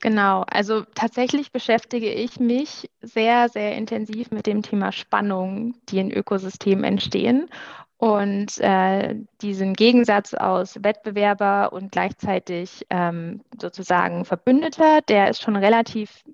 Genau, 0.00 0.44
also 0.50 0.82
tatsächlich 0.94 1.52
beschäftige 1.52 2.10
ich 2.10 2.40
mich 2.40 2.90
sehr, 3.02 3.50
sehr 3.50 3.76
intensiv 3.76 4.30
mit 4.30 4.46
dem 4.46 4.62
Thema 4.62 4.92
Spannungen, 4.92 5.74
die 5.90 5.98
in 5.98 6.10
Ökosystemen 6.10 6.84
entstehen. 6.84 7.50
Und 7.98 8.56
äh, 8.60 9.14
diesen 9.42 9.74
Gegensatz 9.74 10.32
aus 10.32 10.82
Wettbewerber 10.82 11.74
und 11.74 11.92
gleichzeitig 11.92 12.86
ähm, 12.88 13.42
sozusagen 13.60 14.24
Verbündeter, 14.24 15.02
der 15.02 15.28
ist 15.28 15.42
schon 15.42 15.56
relativ, 15.56 16.24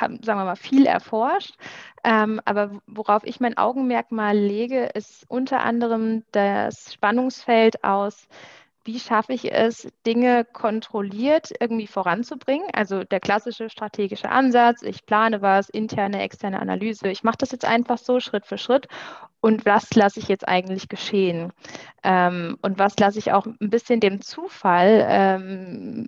sagen 0.00 0.18
wir 0.24 0.34
mal, 0.34 0.56
viel 0.56 0.86
erforscht. 0.86 1.54
Ähm, 2.02 2.40
aber 2.44 2.80
worauf 2.88 3.22
ich 3.22 3.38
mein 3.38 3.56
Augenmerk 3.56 4.10
mal 4.10 4.36
lege, 4.36 4.86
ist 4.94 5.24
unter 5.28 5.60
anderem 5.60 6.24
das 6.32 6.92
Spannungsfeld 6.92 7.84
aus 7.84 8.26
wie 8.84 8.98
schaffe 9.00 9.32
ich 9.32 9.52
es, 9.52 9.88
Dinge 10.06 10.44
kontrolliert 10.44 11.50
irgendwie 11.60 11.86
voranzubringen? 11.86 12.68
Also 12.72 13.04
der 13.04 13.20
klassische 13.20 13.70
strategische 13.70 14.28
Ansatz, 14.30 14.82
ich 14.82 15.06
plane 15.06 15.42
was, 15.42 15.68
interne, 15.68 16.22
externe 16.22 16.60
Analyse, 16.60 17.08
ich 17.08 17.22
mache 17.22 17.38
das 17.38 17.52
jetzt 17.52 17.64
einfach 17.64 17.98
so 17.98 18.20
Schritt 18.20 18.46
für 18.46 18.58
Schritt 18.58 18.88
und 19.42 19.66
was 19.66 19.92
lasse 19.94 20.20
ich 20.20 20.28
jetzt 20.28 20.46
eigentlich 20.46 20.88
geschehen? 20.88 21.52
Ähm, 22.04 22.56
und 22.62 22.78
was 22.78 22.96
lasse 22.98 23.18
ich 23.18 23.32
auch 23.32 23.44
ein 23.44 23.70
bisschen 23.70 23.98
dem 23.98 24.20
Zufall 24.20 25.04
ähm, 25.08 26.06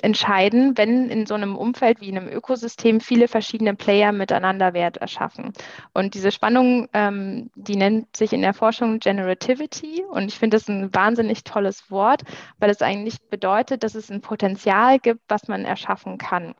entscheiden, 0.00 0.78
wenn 0.78 1.10
in 1.10 1.26
so 1.26 1.34
einem 1.34 1.56
Umfeld 1.56 2.00
wie 2.00 2.08
in 2.08 2.16
einem 2.16 2.28
Ökosystem 2.28 3.00
viele 3.00 3.28
verschiedene 3.28 3.74
Player 3.74 4.12
miteinander 4.12 4.72
Wert 4.72 4.96
erschaffen. 4.96 5.52
Und 5.92 6.14
diese 6.14 6.32
Spannung, 6.32 6.88
ähm, 6.94 7.50
die 7.54 7.76
nennt 7.76 8.16
sich 8.16 8.32
in 8.32 8.40
der 8.40 8.54
Forschung 8.54 8.98
Generativity 8.98 10.02
und 10.10 10.28
ich 10.28 10.38
finde 10.38 10.56
das 10.56 10.66
ein 10.68 10.94
wahnsinnig 10.94 11.44
tolles 11.44 11.90
Wort, 11.90 12.22
weil 12.58 12.70
es 12.70 12.80
eigentlich 12.80 13.20
bedeutet, 13.28 13.84
dass 13.84 13.94
es 13.94 14.10
ein 14.10 14.22
Potenzial 14.22 14.98
gibt, 14.98 15.20
was 15.28 15.48
man 15.48 15.66
erschaffen 15.66 16.16
kann 16.16 16.54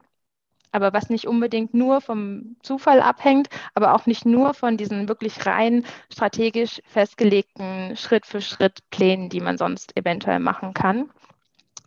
aber 0.72 0.92
was 0.92 1.10
nicht 1.10 1.26
unbedingt 1.26 1.74
nur 1.74 2.00
vom 2.00 2.56
Zufall 2.62 3.00
abhängt, 3.00 3.48
aber 3.74 3.94
auch 3.94 4.06
nicht 4.06 4.26
nur 4.26 4.54
von 4.54 4.76
diesen 4.76 5.08
wirklich 5.08 5.46
rein 5.46 5.84
strategisch 6.12 6.80
festgelegten 6.86 7.96
Schritt 7.96 8.26
für 8.26 8.40
Schritt 8.40 8.78
Plänen, 8.90 9.28
die 9.28 9.40
man 9.40 9.58
sonst 9.58 9.96
eventuell 9.96 10.40
machen 10.40 10.74
kann. 10.74 11.10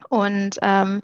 Und 0.09 0.57
ähm, 0.61 1.01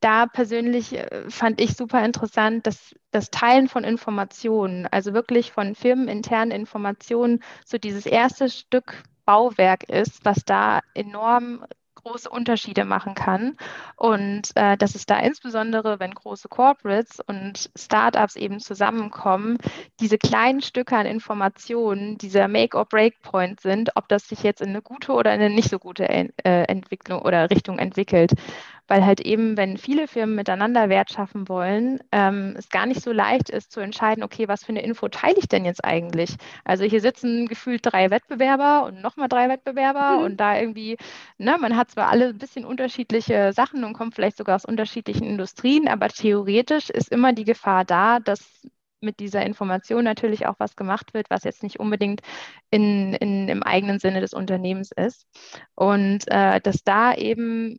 da 0.00 0.26
persönlich 0.26 0.94
äh, 0.94 1.30
fand 1.30 1.60
ich 1.60 1.76
super 1.76 2.04
interessant, 2.04 2.66
dass 2.66 2.94
das 3.10 3.30
Teilen 3.30 3.68
von 3.68 3.84
Informationen, 3.84 4.86
also 4.90 5.14
wirklich 5.14 5.52
von 5.52 5.74
firmeninternen 5.74 6.50
Informationen, 6.50 7.42
so 7.64 7.78
dieses 7.78 8.06
erste 8.06 8.50
Stück 8.50 9.02
Bauwerk 9.24 9.88
ist, 9.88 10.24
was 10.24 10.44
da 10.44 10.80
enorm 10.94 11.64
große 12.02 12.28
Unterschiede 12.28 12.84
machen 12.84 13.14
kann. 13.14 13.56
Und 13.96 14.50
äh, 14.54 14.76
dass 14.76 14.94
es 14.94 15.06
da 15.06 15.18
insbesondere, 15.18 16.00
wenn 16.00 16.12
große 16.12 16.48
Corporates 16.48 17.20
und 17.20 17.70
Startups 17.76 18.36
eben 18.36 18.60
zusammenkommen, 18.60 19.58
diese 20.00 20.18
kleinen 20.18 20.62
Stücke 20.62 20.96
an 20.96 21.06
Informationen, 21.06 22.18
dieser 22.18 22.48
Make-or-Break-Point 22.48 23.60
sind, 23.60 23.96
ob 23.96 24.08
das 24.08 24.28
sich 24.28 24.42
jetzt 24.42 24.60
in 24.60 24.70
eine 24.70 24.82
gute 24.82 25.12
oder 25.12 25.34
in 25.34 25.40
eine 25.40 25.54
nicht 25.54 25.70
so 25.70 25.78
gute 25.78 26.08
äh, 26.08 26.28
Entwicklung 26.44 27.22
oder 27.22 27.50
Richtung 27.50 27.78
entwickelt 27.78 28.32
weil 28.92 29.06
halt 29.06 29.22
eben, 29.22 29.56
wenn 29.56 29.78
viele 29.78 30.06
Firmen 30.06 30.34
miteinander 30.34 30.90
Wert 30.90 31.10
schaffen 31.10 31.48
wollen, 31.48 32.00
ähm, 32.12 32.54
es 32.58 32.68
gar 32.68 32.84
nicht 32.84 33.00
so 33.00 33.10
leicht 33.10 33.48
ist 33.48 33.72
zu 33.72 33.80
entscheiden, 33.80 34.22
okay, 34.22 34.48
was 34.48 34.64
für 34.64 34.68
eine 34.68 34.82
Info 34.82 35.08
teile 35.08 35.38
ich 35.38 35.48
denn 35.48 35.64
jetzt 35.64 35.82
eigentlich? 35.82 36.36
Also 36.62 36.84
hier 36.84 37.00
sitzen 37.00 37.48
gefühlt 37.48 37.80
drei 37.84 38.10
Wettbewerber 38.10 38.84
und 38.84 39.00
nochmal 39.00 39.28
drei 39.28 39.48
Wettbewerber 39.48 40.18
mhm. 40.18 40.24
und 40.24 40.36
da 40.36 40.58
irgendwie, 40.60 40.98
ne, 41.38 41.56
man 41.58 41.74
hat 41.74 41.90
zwar 41.90 42.10
alle 42.10 42.28
ein 42.28 42.38
bisschen 42.38 42.66
unterschiedliche 42.66 43.54
Sachen 43.54 43.82
und 43.82 43.94
kommt 43.94 44.14
vielleicht 44.14 44.36
sogar 44.36 44.56
aus 44.56 44.66
unterschiedlichen 44.66 45.24
Industrien, 45.24 45.88
aber 45.88 46.10
theoretisch 46.10 46.90
ist 46.90 47.10
immer 47.10 47.32
die 47.32 47.44
Gefahr 47.44 47.86
da, 47.86 48.20
dass 48.20 48.68
mit 49.00 49.20
dieser 49.20 49.46
Information 49.46 50.04
natürlich 50.04 50.46
auch 50.46 50.56
was 50.58 50.76
gemacht 50.76 51.14
wird, 51.14 51.30
was 51.30 51.44
jetzt 51.44 51.62
nicht 51.62 51.80
unbedingt 51.80 52.20
in, 52.70 53.14
in, 53.14 53.48
im 53.48 53.62
eigenen 53.62 54.00
Sinne 54.00 54.20
des 54.20 54.34
Unternehmens 54.34 54.92
ist. 54.92 55.26
Und 55.74 56.24
äh, 56.26 56.60
dass 56.60 56.84
da 56.84 57.14
eben 57.14 57.78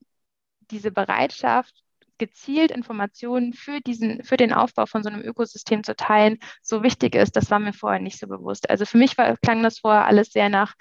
diese 0.72 0.92
Bereitschaft, 0.92 1.84
gezielt 2.18 2.72
Informationen 2.72 3.54
für 3.54 3.82
diesen, 3.82 4.24
für 4.24 4.38
den 4.38 4.54
Aufbau 4.54 4.86
von 4.86 5.04
so 5.04 5.10
einem 5.10 5.22
Ökosystem 5.22 5.84
zu 5.84 5.96
teilen, 5.96 6.38
so 6.62 6.84
wichtig 6.84 7.16
ist, 7.16 7.36
das 7.36 7.50
war 7.52 7.60
mir 7.60 7.74
vorher 7.74 8.00
nicht 8.00 8.20
so 8.20 8.28
bewusst. 8.28 8.70
Also 8.70 8.86
für 8.86 8.98
mich 8.98 9.18
war, 9.18 9.36
klang 9.38 9.64
das 9.64 9.80
vorher 9.80 10.06
alles 10.06 10.32
sehr 10.32 10.50
nach, 10.50 10.76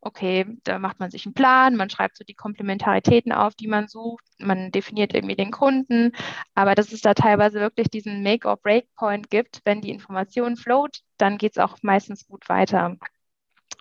okay, 0.00 0.46
da 0.64 0.78
macht 0.78 1.00
man 1.00 1.10
sich 1.10 1.24
einen 1.26 1.34
Plan, 1.34 1.76
man 1.76 1.90
schreibt 1.90 2.16
so 2.16 2.24
die 2.24 2.34
Komplementaritäten 2.34 3.32
auf, 3.32 3.54
die 3.54 3.68
man 3.68 3.88
sucht, 3.88 4.24
man 4.38 4.70
definiert 4.70 5.14
irgendwie 5.14 5.36
den 5.36 5.50
Kunden, 5.50 6.12
aber 6.54 6.74
dass 6.74 6.92
es 6.92 7.00
da 7.00 7.14
teilweise 7.14 7.60
wirklich 7.60 7.88
diesen 7.88 8.22
Make-or-Break-Point 8.22 9.30
gibt, 9.30 9.62
wenn 9.64 9.80
die 9.80 9.90
Information 9.90 10.56
float, 10.56 11.00
dann 11.16 11.38
geht 11.38 11.52
es 11.52 11.58
auch 11.58 11.78
meistens 11.82 12.26
gut 12.26 12.48
weiter. 12.48 12.96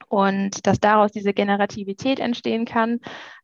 Und 0.07 0.65
dass 0.67 0.79
daraus 0.79 1.11
diese 1.11 1.33
Generativität 1.33 2.19
entstehen 2.19 2.65
kann, 2.65 2.99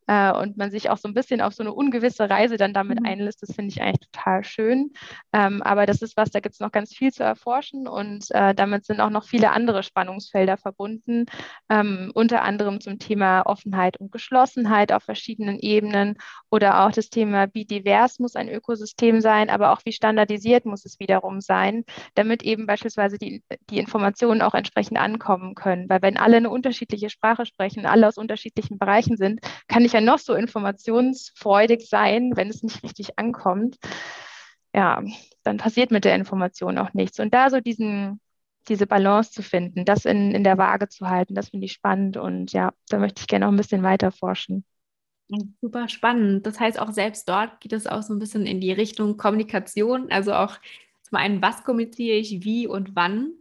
äh, 0.10 0.32
und 0.32 0.58
man 0.58 0.72
sich 0.72 0.90
auch 0.90 0.98
so 0.98 1.08
ein 1.08 1.14
bisschen 1.14 1.40
auf 1.40 1.54
so 1.54 1.62
eine 1.62 1.72
ungewisse 1.72 2.28
Reise 2.28 2.58
dann 2.58 2.74
damit 2.74 3.00
mhm. 3.00 3.06
einlässt, 3.06 3.44
das 3.44 3.56
finde 3.56 3.70
ich 3.70 3.82
eigentlich 3.82 4.10
total 4.12 4.44
schön. 4.44 4.92
Ähm, 5.34 5.62
aber 5.62 5.86
das 5.86 6.02
ist 6.02 6.18
was, 6.18 6.32
da 6.32 6.40
gibt 6.40 6.56
es 6.56 6.60
noch 6.60 6.72
ganz 6.72 6.96
viel 6.96 7.14
zu 7.14 7.22
erforschen 7.24 7.88
und 7.88 8.26
äh, 8.32 8.56
damit 8.56 8.86
sind 8.86 9.02
auch 9.02 9.12
noch 9.12 9.24
viele 9.24 9.52
andere 9.52 9.84
Spannungsfelder 9.84 10.58
verbunden, 10.58 11.28
ähm, 11.70 12.12
unter 12.16 12.42
anderem 12.42 12.82
zum 12.82 12.98
Thema 12.98 13.44
Offenheit 13.46 13.98
und 14.00 14.12
Geschlossenheit 14.12 14.92
auf 14.92 15.04
verschiedenen 15.04 15.60
Ebenen 15.60 16.18
oder 16.50 16.84
auch 16.86 16.92
das 16.92 17.12
Thema, 17.12 17.48
wie 17.54 17.66
divers 17.66 18.18
muss 18.18 18.36
ein 18.36 18.50
Ökosystem 18.50 19.22
sein, 19.22 19.52
aber 19.52 19.72
auch 19.72 19.82
wie 19.86 19.94
standardisiert 19.94 20.66
muss 20.66 20.86
es 20.86 21.00
wiederum 21.00 21.40
sein, 21.40 21.84
damit 22.16 22.42
eben 22.42 22.66
beispielsweise 22.66 23.20
die, 23.20 23.44
die 23.70 23.78
Informationen 23.78 24.42
auch 24.42 24.56
entsprechend 24.56 24.98
ankommen 24.98 25.54
können. 25.54 25.88
Weil 25.88 26.02
wenn 26.02 26.18
alle 26.18 26.38
eine 26.38 26.50
unterschiedliche 26.50 27.12
Sprache 27.12 27.46
sprechen, 27.46 27.86
alle 27.86 28.08
aus 28.08 28.18
unterschiedlichen 28.18 28.80
Bereichen 28.80 29.16
sind, 29.16 29.42
kann 29.68 29.86
ich 29.86 29.94
ja 29.94 29.99
noch 30.06 30.20
so 30.20 30.34
informationsfreudig 30.34 31.88
sein, 31.90 32.32
wenn 32.36 32.50
es 32.50 32.64
nicht 32.64 32.84
richtig 32.84 33.18
ankommt. 33.18 33.78
Ja, 34.74 35.04
dann 35.44 35.58
passiert 35.58 35.92
mit 35.92 36.06
der 36.06 36.16
Information 36.16 36.78
auch 36.78 36.94
nichts. 36.94 37.20
Und 37.20 37.34
da 37.34 37.50
so 37.50 37.60
diesen, 37.60 38.20
diese 38.68 38.88
Balance 38.88 39.32
zu 39.32 39.42
finden, 39.42 39.86
das 39.86 40.06
in, 40.06 40.32
in 40.32 40.44
der 40.44 40.58
Waage 40.58 40.90
zu 40.90 41.10
halten, 41.10 41.36
das 41.36 41.50
finde 41.50 41.66
ich 41.66 41.74
spannend. 41.74 42.18
Und 42.18 42.54
ja, 42.54 42.72
da 42.90 43.00
möchte 43.00 43.22
ich 43.22 43.28
gerne 43.28 43.46
noch 43.46 43.52
ein 43.52 43.58
bisschen 43.58 43.84
weiter 43.84 44.12
forschen. 44.12 44.64
Super 45.62 45.88
spannend. 45.90 46.46
Das 46.46 46.60
heißt, 46.60 46.80
auch 46.80 46.92
selbst 46.92 47.30
dort 47.30 47.62
geht 47.62 47.74
es 47.74 47.86
auch 47.86 48.02
so 48.02 48.14
ein 48.14 48.20
bisschen 48.20 48.48
in 48.48 48.60
die 48.60 48.72
Richtung 48.72 49.16
Kommunikation, 49.18 50.12
also 50.12 50.34
auch 50.34 50.58
zum 51.04 51.18
einen, 51.18 51.42
was 51.42 51.64
kommuniziere 51.64 52.18
ich, 52.18 52.44
wie 52.44 52.68
und 52.68 52.96
wann? 52.96 53.34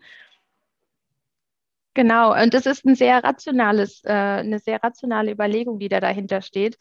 Genau, 1.94 2.32
und 2.40 2.54
das 2.54 2.66
ist 2.66 2.84
ein 2.84 2.94
sehr 2.94 3.24
rationales, 3.24 4.02
äh, 4.04 4.12
eine 4.12 4.60
sehr 4.60 4.82
rationale 4.82 5.32
Überlegung, 5.32 5.78
die 5.80 5.88
da 5.88 6.00
dahinter 6.00 6.42
steht 6.42 6.76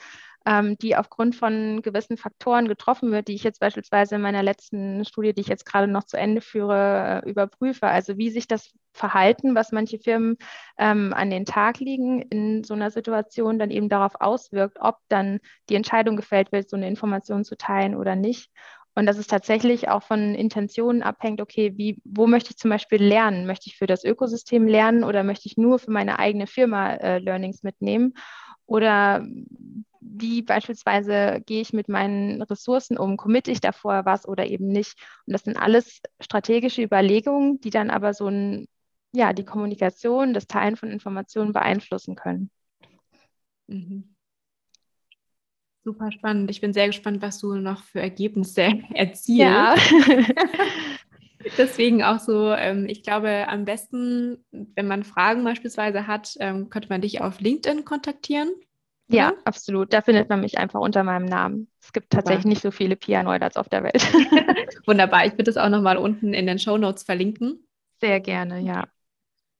ähm, 0.47 0.78
die 0.78 0.95
aufgrund 0.95 1.36
von 1.36 1.82
gewissen 1.82 2.16
Faktoren 2.18 2.70
getroffen 2.70 3.12
wird, 3.12 3.28
die 3.28 3.34
ich 3.36 3.43
jetzt 3.43 3.60
beispielsweise 3.60 4.16
in 4.16 4.22
meiner 4.22 4.43
letzten 4.43 5.03
Studie, 5.03 5.34
die 5.34 5.41
ich 5.41 5.47
jetzt 5.47 5.66
gerade 5.66 5.88
noch 5.91 6.05
zu 6.05 6.18
Ende 6.18 6.39
führe, 6.41 7.22
äh, 7.26 7.30
überprüfe. 7.30 7.88
Also 7.88 8.18
wie 8.18 8.30
sich 8.30 8.47
das 8.47 8.72
Verhalten, 8.93 9.55
was 9.55 9.74
manche 9.74 9.99
Firmen 9.99 10.38
ähm, 10.78 11.14
an 11.14 11.30
den 11.30 11.43
Tag 11.45 11.80
legen, 11.82 12.22
in 12.22 12.64
so 12.64 12.74
einer 12.76 12.91
Situation 12.91 13.60
dann 13.60 13.72
eben 13.72 13.89
darauf 13.89 14.14
auswirkt, 14.22 14.78
ob 14.80 14.95
dann 15.10 15.39
die 15.70 15.76
Entscheidung 15.76 16.16
gefällt 16.16 16.53
wird, 16.53 16.70
so 16.70 16.78
eine 16.78 16.88
Information 16.88 17.43
zu 17.43 17.58
teilen 17.58 17.93
oder 17.95 18.16
nicht. 18.16 18.49
Und 18.98 19.06
dass 19.06 19.20
es 19.20 19.28
tatsächlich 19.28 19.89
auch 19.89 20.02
von 20.02 20.34
Intentionen 20.34 21.04
abhängt, 21.04 21.39
okay, 21.39 21.74
wie, 21.78 22.02
wo 22.04 22.26
möchte 22.26 22.50
ich 22.50 22.58
zum 22.58 22.72
Beispiel 22.72 23.00
lernen? 23.00 23.45
Möchte 23.45 23.70
ich 23.70 23.78
für 23.78 23.86
das 23.86 24.04
Ökosystem 24.04 24.66
lernen 24.66 25.04
oder 25.04 25.22
möchte 25.24 25.45
ich 25.45 25.56
nur 25.56 25.78
für 25.78 25.91
meine 25.91 26.18
eigene 26.18 26.48
Firma 26.48 26.95
äh, 26.95 27.20
Learnings 27.20 27.62
mitnehmen? 27.62 28.16
Oder 28.66 29.24
wie 30.02 30.41
beispielsweise 30.41 31.43
gehe 31.45 31.62
ich 31.62 31.74
mit 31.74 31.89
meinen 31.89 32.41
Ressourcen 32.41 32.98
um, 32.98 33.18
committe 33.18 33.52
ich 33.52 33.62
davor 33.62 34.06
was 34.06 34.28
oder 34.28 34.48
eben 34.48 34.68
nicht. 34.68 34.95
Und 35.28 35.34
das 35.34 35.43
sind 35.43 35.58
alles 35.58 36.02
strategische 36.20 36.82
Überlegungen, 36.82 37.62
die 37.62 37.70
dann 37.70 37.91
aber 37.91 38.16
so 38.16 38.26
ein, 38.30 38.68
ja, 39.12 39.32
die 39.32 39.45
Kommunikation, 39.45 40.34
das 40.34 40.48
Teilen 40.48 40.76
von 40.76 40.89
Informationen 40.89 41.54
beeinflussen 41.54 42.16
können. 42.16 42.50
Mhm. 43.68 44.16
Super 45.88 46.11
spannend. 46.11 46.51
Ich 46.51 46.59
bin 46.59 46.73
sehr 46.73 46.88
gespannt, 46.88 47.21
was 47.21 47.39
du 47.39 47.55
noch 47.55 47.81
für 47.81 48.01
Ergebnisse 48.01 48.63
erzielst. 48.93 49.29
Ja. 49.29 49.73
Deswegen 51.57 52.03
auch 52.03 52.19
so, 52.19 52.51
ähm, 52.51 52.88
ich 52.89 53.03
glaube, 53.03 53.47
am 53.47 53.63
besten, 53.63 54.43
wenn 54.51 54.85
man 54.85 55.05
Fragen 55.05 55.45
beispielsweise 55.45 56.05
hat, 56.05 56.35
ähm, 56.41 56.69
könnte 56.69 56.89
man 56.89 56.99
dich 56.99 57.21
auf 57.21 57.39
LinkedIn 57.39 57.85
kontaktieren. 57.85 58.49
Ja, 59.07 59.29
mhm. 59.29 59.38
absolut. 59.45 59.93
Da 59.93 60.01
findet 60.01 60.27
man 60.27 60.41
mich 60.41 60.57
einfach 60.57 60.81
unter 60.81 61.05
meinem 61.05 61.23
Namen. 61.23 61.69
Es 61.81 61.93
gibt 61.93 62.09
tatsächlich 62.09 62.43
Super. 62.43 62.49
nicht 62.49 62.61
so 62.63 62.71
viele 62.71 62.97
Pia 62.97 63.23
Neudatz 63.23 63.55
auf 63.55 63.69
der 63.69 63.83
Welt. 63.83 64.03
Wunderbar. 64.85 65.25
Ich 65.25 65.31
würde 65.35 65.45
das 65.45 65.55
auch 65.55 65.69
nochmal 65.69 65.95
unten 65.95 66.33
in 66.33 66.47
den 66.47 66.59
Show 66.59 66.77
Notes 66.77 67.03
verlinken. 67.03 67.65
Sehr 68.01 68.19
gerne, 68.19 68.59
ja. 68.59 68.89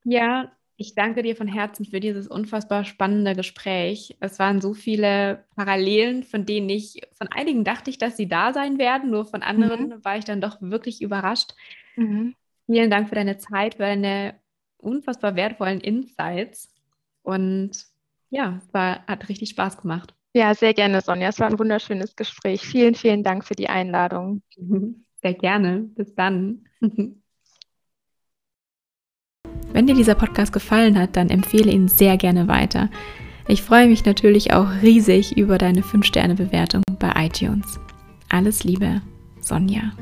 Ja, 0.03 0.51
ich 0.78 0.93
danke 0.93 1.23
dir 1.23 1.36
von 1.36 1.47
Herzen 1.47 1.86
für 1.86 1.99
dieses 1.99 2.28
unfassbar 2.28 2.86
spannende 2.86 3.36
Gespräch. 3.36 4.15
Es 4.19 4.38
waren 4.38 4.61
so 4.61 4.75
viele 4.75 5.43
Parallelen, 5.55 6.23
von 6.23 6.45
denen 6.45 6.69
ich, 6.69 7.01
von 7.13 7.28
einigen 7.30 7.63
dachte 7.63 7.89
ich, 7.89 7.97
dass 7.97 8.15
sie 8.15 8.28
da 8.28 8.53
sein 8.53 8.78
werden, 8.78 9.09
nur 9.09 9.25
von 9.25 9.41
anderen 9.41 9.89
mhm. 9.89 10.05
war 10.05 10.17
ich 10.17 10.25
dann 10.25 10.39
doch 10.39 10.61
wirklich 10.61 11.01
überrascht. 11.01 11.55
Mhm. 11.95 12.36
Vielen 12.67 12.91
Dank 12.91 13.09
für 13.09 13.15
deine 13.15 13.39
Zeit, 13.39 13.75
für 13.75 13.84
deine 13.84 14.36
unfassbar 14.78 15.36
wertvollen 15.36 15.82
Insights. 15.82 16.69
Und 17.23 17.71
ja, 18.30 18.61
es 18.63 18.71
war, 18.71 19.03
hat 19.07 19.28
richtig 19.30 19.49
Spaß 19.49 19.82
gemacht. 19.82 20.13
Ja, 20.34 20.53
sehr 20.53 20.75
gerne, 20.75 21.01
Sonja. 21.01 21.30
Es 21.30 21.39
war 21.39 21.47
ein 21.47 21.57
wunderschönes 21.57 22.15
Gespräch. 22.15 22.61
Vielen, 22.61 22.93
vielen 22.93 23.23
Dank 23.23 23.45
für 23.45 23.55
die 23.55 23.69
Einladung. 23.69 24.43
Sehr 25.19 25.34
gerne. 25.34 25.80
Bis 25.95 26.13
dann. 26.13 26.65
Wenn 29.74 29.88
dir 29.88 29.95
dieser 29.95 30.16
Podcast 30.16 30.53
gefallen 30.53 30.97
hat, 30.97 31.16
dann 31.16 31.30
empfehle 31.30 31.72
ihn 31.72 31.88
sehr 31.88 32.18
gerne 32.18 32.47
weiter. 32.47 32.89
Ich 33.47 33.62
freue 33.62 33.88
mich 33.88 34.05
natürlich 34.05 34.53
auch 34.53 34.68
riesig 34.82 35.38
über 35.38 35.58
deine 35.58 35.82
5-Sterne-Bewertung 35.82 36.84
bei 36.99 37.12
iTunes. 37.26 37.80
Alles 38.30 38.64
Liebe, 38.64 39.01
Sonja. 39.39 39.93